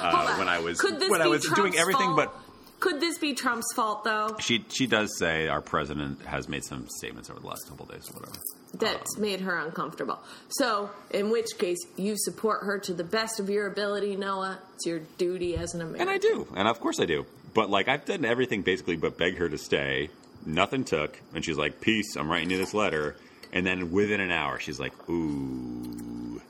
uh, 0.00 0.36
when 0.36 0.48
I 0.48 0.60
was 0.60 0.80
Could 0.80 0.98
this 0.98 1.10
when 1.10 1.20
be 1.20 1.24
I 1.24 1.28
was 1.28 1.42
Trump's 1.42 1.60
doing 1.60 1.76
everything, 1.76 2.14
fault? 2.14 2.16
but 2.16 2.34
Could 2.80 3.00
this 3.00 3.18
be 3.18 3.34
Trump's 3.34 3.72
fault 3.74 4.04
though? 4.04 4.36
she 4.40 4.64
she 4.68 4.86
does 4.86 5.16
say 5.18 5.48
our 5.48 5.60
president 5.60 6.22
has 6.24 6.48
made 6.48 6.64
some 6.64 6.88
statements 6.88 7.30
over 7.30 7.40
the 7.40 7.46
last 7.46 7.68
couple 7.68 7.86
of 7.86 7.92
days, 7.92 8.10
whatever. 8.12 8.36
That's 8.74 9.18
made 9.18 9.40
her 9.42 9.58
uncomfortable. 9.58 10.18
So, 10.48 10.90
in 11.10 11.30
which 11.30 11.58
case, 11.58 11.78
you 11.96 12.16
support 12.16 12.62
her 12.64 12.78
to 12.78 12.94
the 12.94 13.04
best 13.04 13.38
of 13.38 13.50
your 13.50 13.66
ability, 13.66 14.16
Noah. 14.16 14.58
It's 14.76 14.86
your 14.86 15.00
duty 15.18 15.56
as 15.56 15.74
an 15.74 15.82
American. 15.82 16.08
And 16.08 16.10
I 16.10 16.18
do, 16.18 16.48
and 16.56 16.66
of 16.66 16.80
course 16.80 16.98
I 16.98 17.04
do. 17.04 17.26
But 17.54 17.68
like 17.68 17.88
I've 17.88 18.04
done 18.06 18.24
everything 18.24 18.62
basically, 18.62 18.96
but 18.96 19.18
beg 19.18 19.36
her 19.38 19.48
to 19.48 19.58
stay. 19.58 20.08
Nothing 20.46 20.84
took, 20.84 21.20
and 21.34 21.44
she's 21.44 21.58
like, 21.58 21.80
"Peace, 21.80 22.16
I'm 22.16 22.30
writing 22.30 22.50
you 22.50 22.58
this 22.58 22.74
letter." 22.74 23.14
And 23.52 23.66
then 23.66 23.90
within 23.90 24.20
an 24.20 24.30
hour, 24.30 24.58
she's 24.58 24.80
like, 24.80 24.92
"Ooh, 25.10 26.40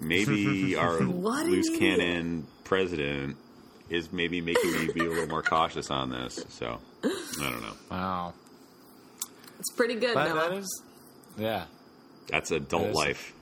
maybe 0.00 0.74
our 0.78 0.98
What 1.02 1.46
loose 1.46 1.68
cannon 1.78 2.46
president 2.64 3.36
is 3.90 4.12
maybe 4.12 4.40
making 4.40 4.72
me 4.72 4.92
be 4.92 5.00
a 5.00 5.08
little 5.08 5.28
more 5.28 5.42
cautious 5.42 5.90
on 5.90 6.10
this." 6.10 6.44
So 6.48 6.78
I 7.04 7.08
don't 7.38 7.60
know. 7.62 7.74
Wow. 7.90 8.34
It's 9.58 9.72
pretty 9.72 9.96
good, 9.96 10.16
That, 10.16 10.28
Noah. 10.34 10.50
that 10.50 10.58
is. 10.58 10.82
Yeah. 11.36 11.64
That's 12.28 12.50
adult 12.52 12.82
That 12.84 12.90
is- 12.90 12.96
life. 12.96 13.32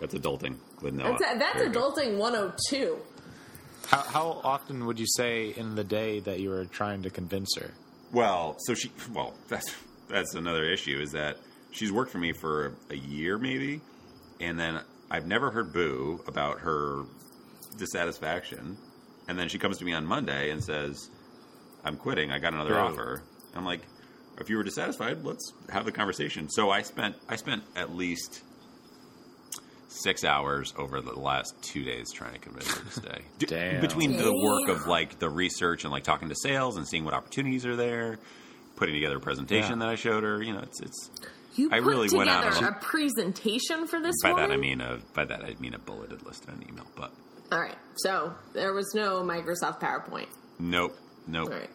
That's 0.00 0.14
adulting 0.14 0.56
with 0.80 0.94
Noah. 0.94 1.16
that's 1.20 1.38
that's 1.38 1.54
There 1.56 1.66
you 1.66 1.72
go. 1.72 1.90
adulting 1.90 2.16
102. 2.16 2.96
How, 3.88 3.98
how 4.02 4.40
often 4.44 4.86
would 4.86 4.98
you 4.98 5.06
say 5.06 5.52
in 5.56 5.74
the 5.74 5.84
day 5.84 6.20
that 6.20 6.40
you 6.40 6.48
were 6.50 6.64
trying 6.64 7.02
to 7.02 7.10
convince 7.10 7.54
her? 7.58 7.72
Well, 8.12 8.56
so 8.60 8.72
she 8.74 8.90
well, 9.12 9.34
that's 9.48 9.70
that's 10.10 10.34
another 10.34 10.64
issue 10.64 10.98
is 11.00 11.12
that 11.12 11.36
she's 11.70 11.90
worked 11.92 12.10
for 12.12 12.18
me 12.18 12.32
for 12.32 12.74
a 12.90 12.96
year 12.96 13.38
maybe, 13.38 13.80
and 14.40 14.58
then 14.58 14.80
I've 15.10 15.26
never 15.26 15.50
heard 15.50 15.72
boo 15.72 16.20
about 16.26 16.60
her 16.60 17.04
dissatisfaction, 17.78 18.76
and 19.28 19.38
then 19.38 19.48
she 19.48 19.58
comes 19.58 19.78
to 19.78 19.84
me 19.84 19.92
on 19.92 20.04
Monday 20.06 20.50
and 20.50 20.62
says, 20.62 21.08
"I'm 21.84 21.96
quitting. 21.96 22.30
I 22.30 22.38
got 22.38 22.52
another 22.54 22.74
Right. 22.74 22.90
offer." 22.92 23.22
I'm 23.54 23.64
like, 23.64 23.80
"If 24.38 24.50
you 24.50 24.56
were 24.56 24.62
dissatisfied, 24.62 25.24
let's 25.24 25.52
have 25.70 25.84
the 25.84 25.92
conversation." 25.92 26.48
So 26.50 26.70
I 26.70 26.82
spent 26.82 27.16
I 27.28 27.36
spent 27.36 27.62
at 27.76 27.94
least 27.94 28.42
six 29.88 30.22
hours 30.24 30.72
over 30.78 31.00
the 31.00 31.18
last 31.18 31.52
two 31.62 31.82
days 31.84 32.12
trying 32.12 32.32
to 32.34 32.38
convince 32.38 32.68
her 32.72 32.84
to 32.84 32.90
stay. 32.92 33.22
D- 33.38 33.46
Damn. 33.48 33.80
Between 33.80 34.16
the 34.16 34.32
work 34.32 34.68
of 34.68 34.86
like 34.86 35.18
the 35.18 35.28
research 35.28 35.82
and 35.84 35.90
like 35.92 36.04
talking 36.04 36.28
to 36.28 36.36
sales 36.36 36.76
and 36.76 36.86
seeing 36.86 37.04
what 37.04 37.12
opportunities 37.14 37.66
are 37.66 37.74
there, 37.76 38.18
putting 38.80 38.94
together 38.94 39.18
a 39.18 39.20
presentation 39.20 39.74
Yeah. 39.78 39.86
that 39.86 39.88
I 39.90 39.94
showed 39.94 40.24
her. 40.24 40.42
You 40.42 40.54
know, 40.54 40.60
it's 40.60 40.80
it's. 40.80 41.10
You 41.54 41.68
I 41.70 41.78
put 41.80 41.86
really 41.86 42.08
together 42.08 42.30
went 42.30 42.30
out 42.46 42.56
on 42.56 42.64
a 42.64 42.72
presentation 42.80 43.86
for 43.86 44.00
this 44.00 44.16
By 44.22 44.30
woman? 44.32 44.48
that 44.48 44.54
I 44.54 44.56
mean 44.56 44.80
a 44.80 44.98
by 45.14 45.24
that 45.26 45.44
I 45.44 45.54
mean 45.60 45.74
a 45.74 45.78
bulleted 45.78 46.24
list 46.24 46.44
in 46.48 46.54
an 46.54 46.64
email. 46.68 46.86
But 46.96 47.12
All 47.52 47.60
right. 47.60 47.76
So, 47.96 48.32
there 48.54 48.72
was 48.72 48.92
no 48.94 49.22
Microsoft 49.22 49.80
PowerPoint. 49.80 50.28
nope, 50.58 50.96
nope. 51.26 51.48
All 51.50 51.58
right. 51.58 51.70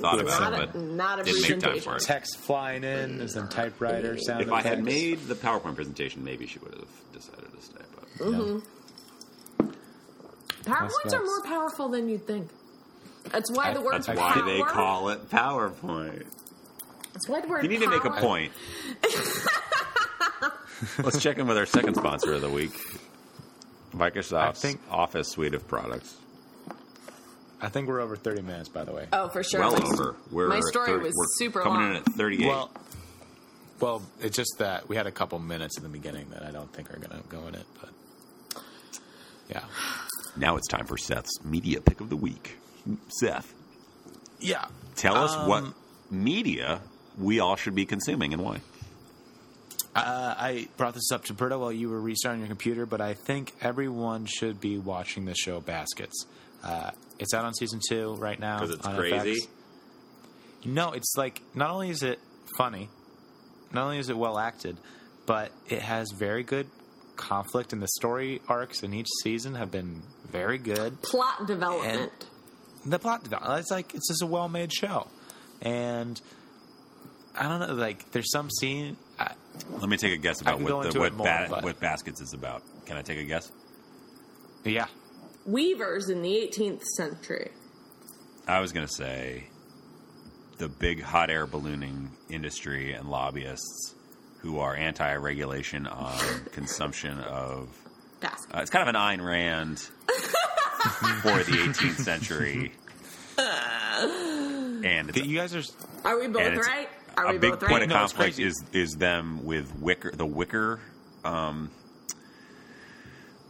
Thought 0.00 0.20
about 0.20 0.40
not 0.40 0.52
it, 0.52 0.62
a, 0.62 0.66
but 0.72 0.80
not 0.80 1.20
a 1.20 1.22
didn't 1.24 1.42
make 1.42 1.50
time 1.50 1.60
presentation. 1.60 1.90
for 1.92 1.96
it. 1.96 2.02
Text 2.02 2.36
flying 2.38 2.82
in, 2.84 3.20
and 3.20 3.30
some 3.30 3.48
typewriter 3.48 4.18
sound. 4.18 4.42
If 4.42 4.50
I 4.52 4.60
had 4.62 4.82
made 4.84 5.20
the 5.28 5.34
PowerPoint 5.34 5.76
presentation, 5.76 6.24
maybe 6.24 6.46
she 6.46 6.58
would 6.58 6.74
have 6.74 6.88
decided 7.12 7.52
to 7.52 7.60
stay. 7.62 7.84
But 8.18 8.26
mm-hmm. 8.26 8.58
Yeah. 9.60 9.66
PowerPoints 10.64 11.12
are 11.14 11.24
more 11.24 11.42
powerful 11.44 11.88
than 11.88 12.08
you'd 12.08 12.26
think. 12.26 12.50
That's 13.32 13.50
why 13.50 13.72
the 13.72 13.80
I- 13.80 13.82
word 13.82 13.94
That's 13.94 14.08
why 14.08 14.32
think- 14.34 14.46
they 14.46 14.60
call 14.62 15.08
it 15.10 15.28
PowerPoint. 15.30 16.26
That's 17.12 17.28
why 17.28 17.40
the 17.40 17.48
word 17.48 17.62
You 17.62 17.68
need 17.70 17.80
to 17.80 17.88
make 17.88 18.04
a 18.04 18.10
power- 18.10 18.20
point. 18.20 18.52
Let's 20.98 21.22
check 21.22 21.38
in 21.38 21.46
with 21.46 21.56
our 21.56 21.64
second 21.66 21.94
sponsor 21.94 22.34
of 22.34 22.42
the 22.42 22.50
week, 22.50 22.72
Microsoft's 23.94 24.32
I 24.32 24.68
think- 24.68 24.80
Office 24.90 25.28
suite 25.30 25.54
of 25.54 25.66
products. 25.66 26.14
I 27.62 27.70
think 27.70 27.88
we're 27.88 28.00
over 28.00 28.16
30 28.16 28.42
minutes, 28.42 28.68
by 28.68 28.84
the 28.84 28.92
way. 28.92 29.06
Oh, 29.14 29.28
for 29.30 29.42
sure. 29.42 29.60
well 29.60 29.72
My- 29.72 29.86
over. 29.86 30.16
We're 30.30 30.48
my 30.48 30.60
story 30.60 30.88
thirty- 30.88 31.04
was 31.04 31.14
we're 31.16 31.26
super 31.46 31.62
coming 31.62 31.80
long. 31.80 31.90
in 31.92 31.96
at 31.96 32.04
38. 32.12 32.46
Well, 32.46 32.70
well, 33.80 34.02
it's 34.20 34.36
just 34.36 34.56
that 34.58 34.88
we 34.90 34.96
had 34.96 35.06
a 35.06 35.10
couple 35.10 35.38
minutes 35.38 35.78
in 35.78 35.82
the 35.82 35.88
beginning 35.88 36.28
that 36.30 36.42
I 36.42 36.50
don't 36.50 36.70
think 36.72 36.90
are 36.90 36.98
going 36.98 37.10
to 37.22 37.26
go 37.28 37.46
in 37.46 37.54
it, 37.54 37.64
but 37.80 37.90
yeah, 39.48 39.62
now 40.36 40.56
it's 40.56 40.68
time 40.68 40.84
for 40.86 40.98
Seth's 40.98 41.42
media 41.44 41.80
pick 41.80 42.00
of 42.02 42.10
the 42.10 42.16
week. 42.16 42.58
Seth, 43.08 43.52
yeah. 44.40 44.66
tell 44.94 45.16
us 45.16 45.34
Um, 45.34 45.48
what 45.48 45.64
media 46.10 46.80
we 47.18 47.40
all 47.40 47.56
should 47.56 47.74
be 47.74 47.86
consuming 47.86 48.32
and 48.32 48.42
why. 48.42 48.60
Uh, 49.94 50.34
I 50.36 50.68
brought 50.76 50.92
this 50.94 51.10
up 51.10 51.24
to 51.24 51.32
Britta 51.34 51.58
while 51.58 51.72
you 51.72 51.88
were 51.88 52.00
restarting 52.00 52.40
your 52.40 52.48
computer, 52.48 52.84
but 52.84 53.00
I 53.00 53.14
think 53.14 53.54
everyone 53.62 54.26
should 54.26 54.60
be 54.60 54.76
watching 54.76 55.24
the 55.24 55.34
show 55.34 55.60
Baskets. 55.60 56.26
Uh, 56.62 56.90
it's 57.18 57.32
out 57.32 57.44
on 57.46 57.54
season 57.54 57.80
two 57.88 58.14
right 58.16 58.38
now. 58.38 58.60
Because 58.60 58.74
it's 58.76 58.86
on 58.86 58.96
crazy. 58.96 59.40
FX. 59.40 59.48
No, 60.66 60.92
it's 60.92 61.14
like 61.16 61.40
not 61.54 61.70
only 61.70 61.88
is 61.90 62.02
it 62.02 62.18
funny, 62.58 62.90
not 63.72 63.84
only 63.84 63.98
is 63.98 64.10
it 64.10 64.18
well 64.18 64.38
acted, 64.38 64.76
but 65.24 65.50
it 65.68 65.80
has 65.80 66.10
very 66.12 66.42
good 66.42 66.66
conflict, 67.16 67.72
and 67.72 67.80
the 67.80 67.88
story 67.88 68.42
arcs 68.48 68.82
in 68.82 68.92
each 68.92 69.08
season 69.22 69.54
have 69.54 69.70
been 69.70 70.02
very 70.30 70.58
good. 70.58 71.00
plot 71.02 71.46
development. 71.46 72.12
The 72.86 72.98
plot 72.98 73.22
development. 73.24 73.60
It's 73.60 73.70
like 73.70 73.94
it's 73.94 74.08
just 74.08 74.22
a 74.22 74.26
well 74.26 74.48
made 74.48 74.72
show, 74.72 75.06
and 75.62 76.20
I 77.38 77.48
don't 77.48 77.60
know. 77.68 77.74
Like 77.74 78.10
there's 78.12 78.30
some 78.30 78.50
scene. 78.50 78.96
I, 79.18 79.32
Let 79.70 79.88
me 79.88 79.96
take 79.96 80.12
a 80.12 80.16
guess 80.18 80.40
about 80.40 80.60
what 80.60 80.92
the, 80.92 80.98
what, 80.98 81.14
more, 81.14 81.26
ba- 81.26 81.46
but- 81.50 81.64
what 81.64 81.80
baskets 81.80 82.20
is 82.20 82.32
about. 82.34 82.62
Can 82.86 82.96
I 82.96 83.02
take 83.02 83.18
a 83.18 83.24
guess? 83.24 83.50
yeah, 84.64 84.86
Weavers 85.44 86.08
in 86.10 86.22
the 86.22 86.30
18th 86.30 86.82
century. 86.96 87.50
I 88.48 88.60
was 88.60 88.72
going 88.72 88.86
to 88.86 88.92
say 88.92 89.44
the 90.58 90.68
big 90.68 91.02
hot 91.02 91.30
air 91.30 91.46
ballooning 91.46 92.10
industry 92.28 92.92
and 92.92 93.08
lobbyists 93.10 93.94
who 94.38 94.58
are 94.60 94.74
anti-regulation 94.76 95.86
on 95.86 96.18
consumption 96.52 97.18
of. 97.20 97.68
Basket. 98.20 98.56
Uh, 98.56 98.60
it's 98.60 98.70
kind 98.70 98.88
of 98.88 98.94
an 98.94 99.00
Ayn 99.00 99.24
Rand 99.24 99.86
for 100.88 101.42
the 101.44 101.56
18th 101.58 101.96
century, 102.04 102.72
and 103.38 105.08
it's, 105.10 105.18
you 105.26 105.36
guys 105.38 105.54
are. 105.54 105.62
Are 106.04 106.18
we 106.18 106.28
both 106.28 106.56
right? 106.66 106.88
Are 107.16 107.26
a 107.26 107.32
we 107.32 107.38
big 107.38 107.50
both 107.52 107.60
point 107.60 107.72
right? 107.72 107.82
of 107.82 107.88
No, 107.88 108.04
it's 108.04 108.12
conflict 108.12 108.36
crazy. 108.36 108.44
is 108.48 108.64
is 108.72 108.92
them 108.96 109.44
with 109.44 109.74
wicker 109.80 110.10
the 110.12 110.26
wicker 110.26 110.80
um, 111.24 111.70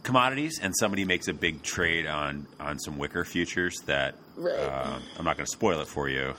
commodities, 0.03 0.59
and 0.61 0.73
somebody 0.79 1.05
makes 1.05 1.27
a 1.27 1.33
big 1.33 1.63
trade 1.63 2.07
on 2.07 2.47
on 2.59 2.79
some 2.79 2.97
wicker 2.97 3.23
futures 3.25 3.75
that 3.85 4.15
Right. 4.35 4.53
uh, 4.59 4.99
I'm 5.17 5.25
not 5.25 5.35
going 5.37 5.45
to 5.47 5.51
spoil 5.51 5.79
it 5.81 5.87
for 5.87 6.07
you. 6.09 6.33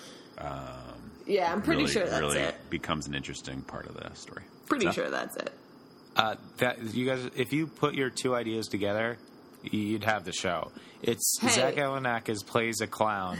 yeah, 1.26 1.52
I'm 1.52 1.62
pretty 1.62 1.82
really, 1.82 1.92
sure 1.92 2.06
that's 2.06 2.20
really 2.20 2.38
it. 2.38 2.54
becomes 2.70 3.06
an 3.08 3.14
interesting 3.14 3.60
part 3.62 3.86
of 3.86 3.94
the 3.96 4.14
story. 4.14 4.44
Pretty 4.66 4.86
So, 4.86 4.92
sure 4.92 5.10
that's 5.10 5.36
it. 5.36 5.52
Uh, 6.16 6.36
that 6.58 6.94
you 6.94 7.06
guys, 7.06 7.28
if 7.36 7.52
you 7.52 7.66
put 7.66 7.94
your 7.94 8.08
two 8.10 8.34
ideas 8.34 8.66
together, 8.68 9.18
you'd 9.62 10.04
have 10.04 10.24
the 10.24 10.32
show. 10.32 10.70
It's 11.02 11.38
Hey. 11.40 11.48
Zach 11.48 11.74
Galifianakis 11.74 12.44
plays 12.46 12.80
a 12.80 12.86
clown 12.86 13.38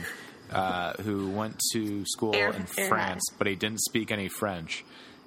uh, 0.51 0.93
who 1.01 1.29
went 1.29 1.59
to 1.73 2.05
school 2.05 2.35
Air- 2.35 2.51
in 2.51 2.65
air 2.77 2.87
France, 2.87 3.23
but 3.37 3.47
he 3.47 3.55
didn't 3.55 3.81
speak 3.81 4.11
any 4.11 4.29
French, 4.29 4.83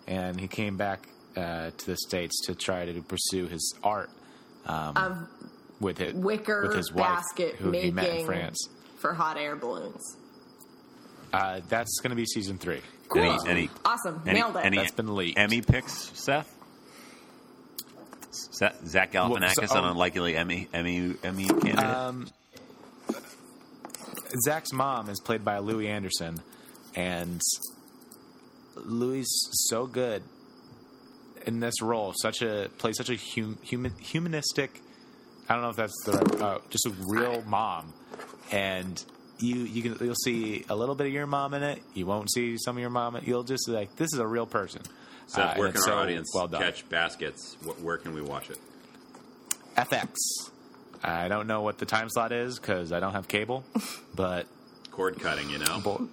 and 0.06 0.40
he 0.40 0.48
came 0.48 0.76
back 0.76 1.06
uh, 1.36 1.70
to 1.76 1.86
the 1.86 1.96
states 1.96 2.46
to 2.46 2.54
try 2.54 2.84
to 2.86 3.02
pursue 3.02 3.46
his 3.46 3.74
art 3.82 4.10
um, 4.66 4.96
Of 4.96 5.18
with 5.80 6.00
it 6.00 6.14
wicker 6.14 6.62
with 6.68 6.76
his 6.76 6.92
wife, 6.92 7.16
basket 7.16 7.56
who 7.56 7.72
he 7.72 7.90
met 7.90 8.08
in 8.08 8.26
France. 8.26 8.68
for 8.98 9.14
hot 9.14 9.36
air 9.38 9.56
balloons. 9.56 10.16
Uh, 11.32 11.60
that's 11.68 11.98
going 12.00 12.10
to 12.10 12.16
be 12.16 12.26
season 12.26 12.58
three. 12.58 12.80
Cool. 13.08 13.22
Any, 13.22 13.38
any, 13.50 13.70
awesome. 13.84 14.22
any, 14.26 14.40
Nailed 14.40 14.56
it. 14.56 14.64
any 14.66 14.76
That's 14.76 14.92
been 14.92 15.14
leaked. 15.14 15.38
Emmy 15.38 15.62
picks, 15.62 15.92
Seth? 16.14 16.54
Zach 18.32 19.12
Galifianakis, 19.12 19.58
Well, 19.58 19.68
so- 19.68 19.78
an 19.78 19.84
unlikely 19.84 20.36
Emmy 20.36 20.68
Emmy 20.72 21.14
Emmy 21.22 21.46
candidate. 21.46 21.78
Um, 21.78 22.28
Zach's 24.44 24.72
mom 24.72 25.08
is 25.10 25.20
played 25.20 25.44
by 25.44 25.58
Louie 25.58 25.88
Anderson, 25.88 26.40
and 26.94 27.40
Louie 28.76 29.20
is 29.20 29.48
so 29.68 29.86
good 29.86 30.22
in 31.46 31.60
this 31.60 31.82
role. 31.82 32.14
Such 32.16 32.40
a 32.42 32.70
plays 32.78 32.96
such 32.96 33.10
a 33.10 33.16
hum, 33.16 33.58
human 33.62 33.92
humanistic. 33.98 34.80
I 35.48 35.54
don't 35.54 35.62
know 35.62 35.70
if 35.70 35.76
that's 35.76 36.04
the 36.06 36.12
right, 36.12 36.40
uh, 36.40 36.58
just 36.70 36.86
a 36.86 36.90
real 37.06 37.42
mom, 37.42 37.92
and 38.50 39.02
you 39.38 39.56
you 39.56 39.82
can 39.82 39.96
you'll 40.06 40.14
see 40.14 40.64
a 40.70 40.74
little 40.76 40.94
bit 40.94 41.08
of 41.08 41.12
your 41.12 41.26
mom 41.26 41.52
in 41.52 41.62
it. 41.62 41.82
You 41.92 42.06
won't 42.06 42.32
see 42.32 42.56
some 42.56 42.76
of 42.76 42.80
your 42.80 42.90
mom. 42.90 43.18
You'll 43.24 43.42
just 43.42 43.68
like 43.68 43.96
this 43.96 44.08
is 44.14 44.18
a 44.18 44.26
real 44.26 44.46
person. 44.46 44.80
Seth, 45.26 45.56
Uh, 45.56 45.58
where 45.58 45.68
can 45.68 45.76
it's 45.76 45.86
our 45.88 45.94
so 45.94 45.98
audience 45.98 46.30
well 46.34 46.48
done. 46.48 46.62
catch 46.62 46.88
baskets? 46.88 47.56
Where 47.80 47.96
can 47.96 48.14
we 48.14 48.22
watch 48.22 48.50
it? 48.50 48.58
FX. 49.76 50.14
I 51.02 51.28
don't 51.28 51.46
know 51.46 51.62
what 51.62 51.78
the 51.78 51.86
time 51.86 52.08
slot 52.10 52.30
is 52.32 52.58
because 52.58 52.92
I 52.92 53.00
don't 53.00 53.12
have 53.12 53.26
cable, 53.28 53.64
but 54.14 54.46
Cord 54.90 55.18
cutting, 55.20 55.48
you 55.50 55.58
know. 55.58 55.80
Bo- 55.82 56.08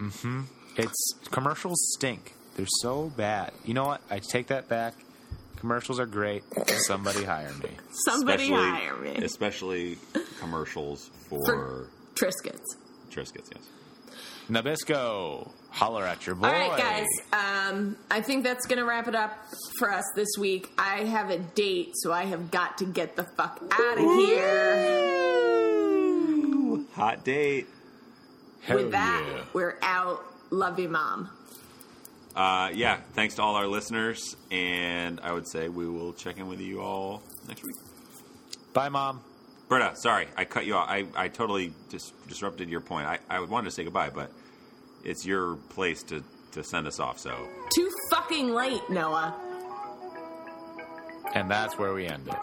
mm-hmm. 0.00 0.42
It's 0.76 1.14
commercials 1.30 1.78
stink. 1.94 2.32
They're 2.56 2.66
so 2.80 3.10
bad. 3.16 3.52
You 3.64 3.74
know 3.74 3.84
what? 3.84 4.00
I 4.10 4.18
take 4.18 4.48
that 4.48 4.68
back. 4.68 4.94
Commercials 5.56 6.00
are 6.00 6.06
great. 6.06 6.42
Somebody 6.86 7.22
hire 7.24 7.52
me. 7.62 7.70
Somebody 8.06 8.44
especially, 8.44 8.68
hire 8.70 8.96
me. 8.96 9.10
Especially 9.16 9.98
commercials 10.40 11.10
for, 11.28 11.38
For- 11.46 11.88
Triscuits. 12.14 12.76
Triscuits, 13.10 13.48
yes. 13.54 13.62
Nabisco, 14.52 15.50
holler 15.70 16.06
at 16.06 16.26
your 16.26 16.34
boy. 16.34 16.46
All 16.48 16.52
right, 16.52 16.78
guys. 16.78 17.06
Um, 17.32 17.96
I 18.10 18.20
think 18.20 18.44
that's 18.44 18.66
going 18.66 18.78
to 18.78 18.84
wrap 18.84 19.08
it 19.08 19.14
up 19.14 19.32
for 19.78 19.90
us 19.90 20.04
this 20.14 20.28
week. 20.38 20.70
I 20.76 21.04
have 21.04 21.30
a 21.30 21.38
date, 21.38 21.92
so 21.94 22.12
I 22.12 22.24
have 22.24 22.50
got 22.50 22.76
to 22.78 22.84
get 22.84 23.16
the 23.16 23.24
fuck 23.24 23.62
out 23.72 23.98
of 23.98 24.04
here. 24.18 25.08
Hot 26.92 27.24
date. 27.24 27.66
Hell 28.60 28.76
With 28.76 28.92
that, 28.92 29.24
yeah. 29.26 29.44
we're 29.54 29.78
out. 29.80 30.22
Love 30.50 30.78
you, 30.78 30.90
mom. 30.90 31.30
Uh, 32.36 32.70
yeah, 32.74 32.98
thanks 33.14 33.36
to 33.36 33.42
all 33.42 33.56
our 33.56 33.66
listeners, 33.66 34.36
and 34.50 35.18
I 35.20 35.32
would 35.32 35.48
say 35.48 35.70
we 35.70 35.88
will 35.88 36.12
check 36.12 36.36
in 36.36 36.46
with 36.46 36.60
you 36.60 36.82
all 36.82 37.22
next 37.48 37.64
week. 37.64 37.76
Bye, 38.74 38.90
mom. 38.90 39.22
Britta, 39.68 39.96
sorry, 39.96 40.28
I 40.36 40.44
cut 40.44 40.66
you 40.66 40.74
off. 40.74 40.88
I, 40.90 41.06
I 41.16 41.28
totally 41.28 41.72
dis- 41.88 42.12
disrupted 42.28 42.68
your 42.68 42.82
point. 42.82 43.06
I, 43.06 43.18
I 43.30 43.40
wanted 43.40 43.64
to 43.64 43.70
say 43.70 43.84
goodbye, 43.84 44.10
but 44.10 44.30
it's 45.04 45.26
your 45.26 45.56
place 45.70 46.02
to, 46.04 46.22
to 46.52 46.62
send 46.62 46.86
us 46.86 47.00
off, 47.00 47.18
so 47.18 47.34
Too 47.74 47.90
fucking 48.10 48.52
late, 48.52 48.88
Noah. 48.90 49.34
And 51.34 51.50
that's 51.50 51.78
where 51.78 51.94
we 51.94 52.06
end 52.06 52.28
it. 52.28 52.34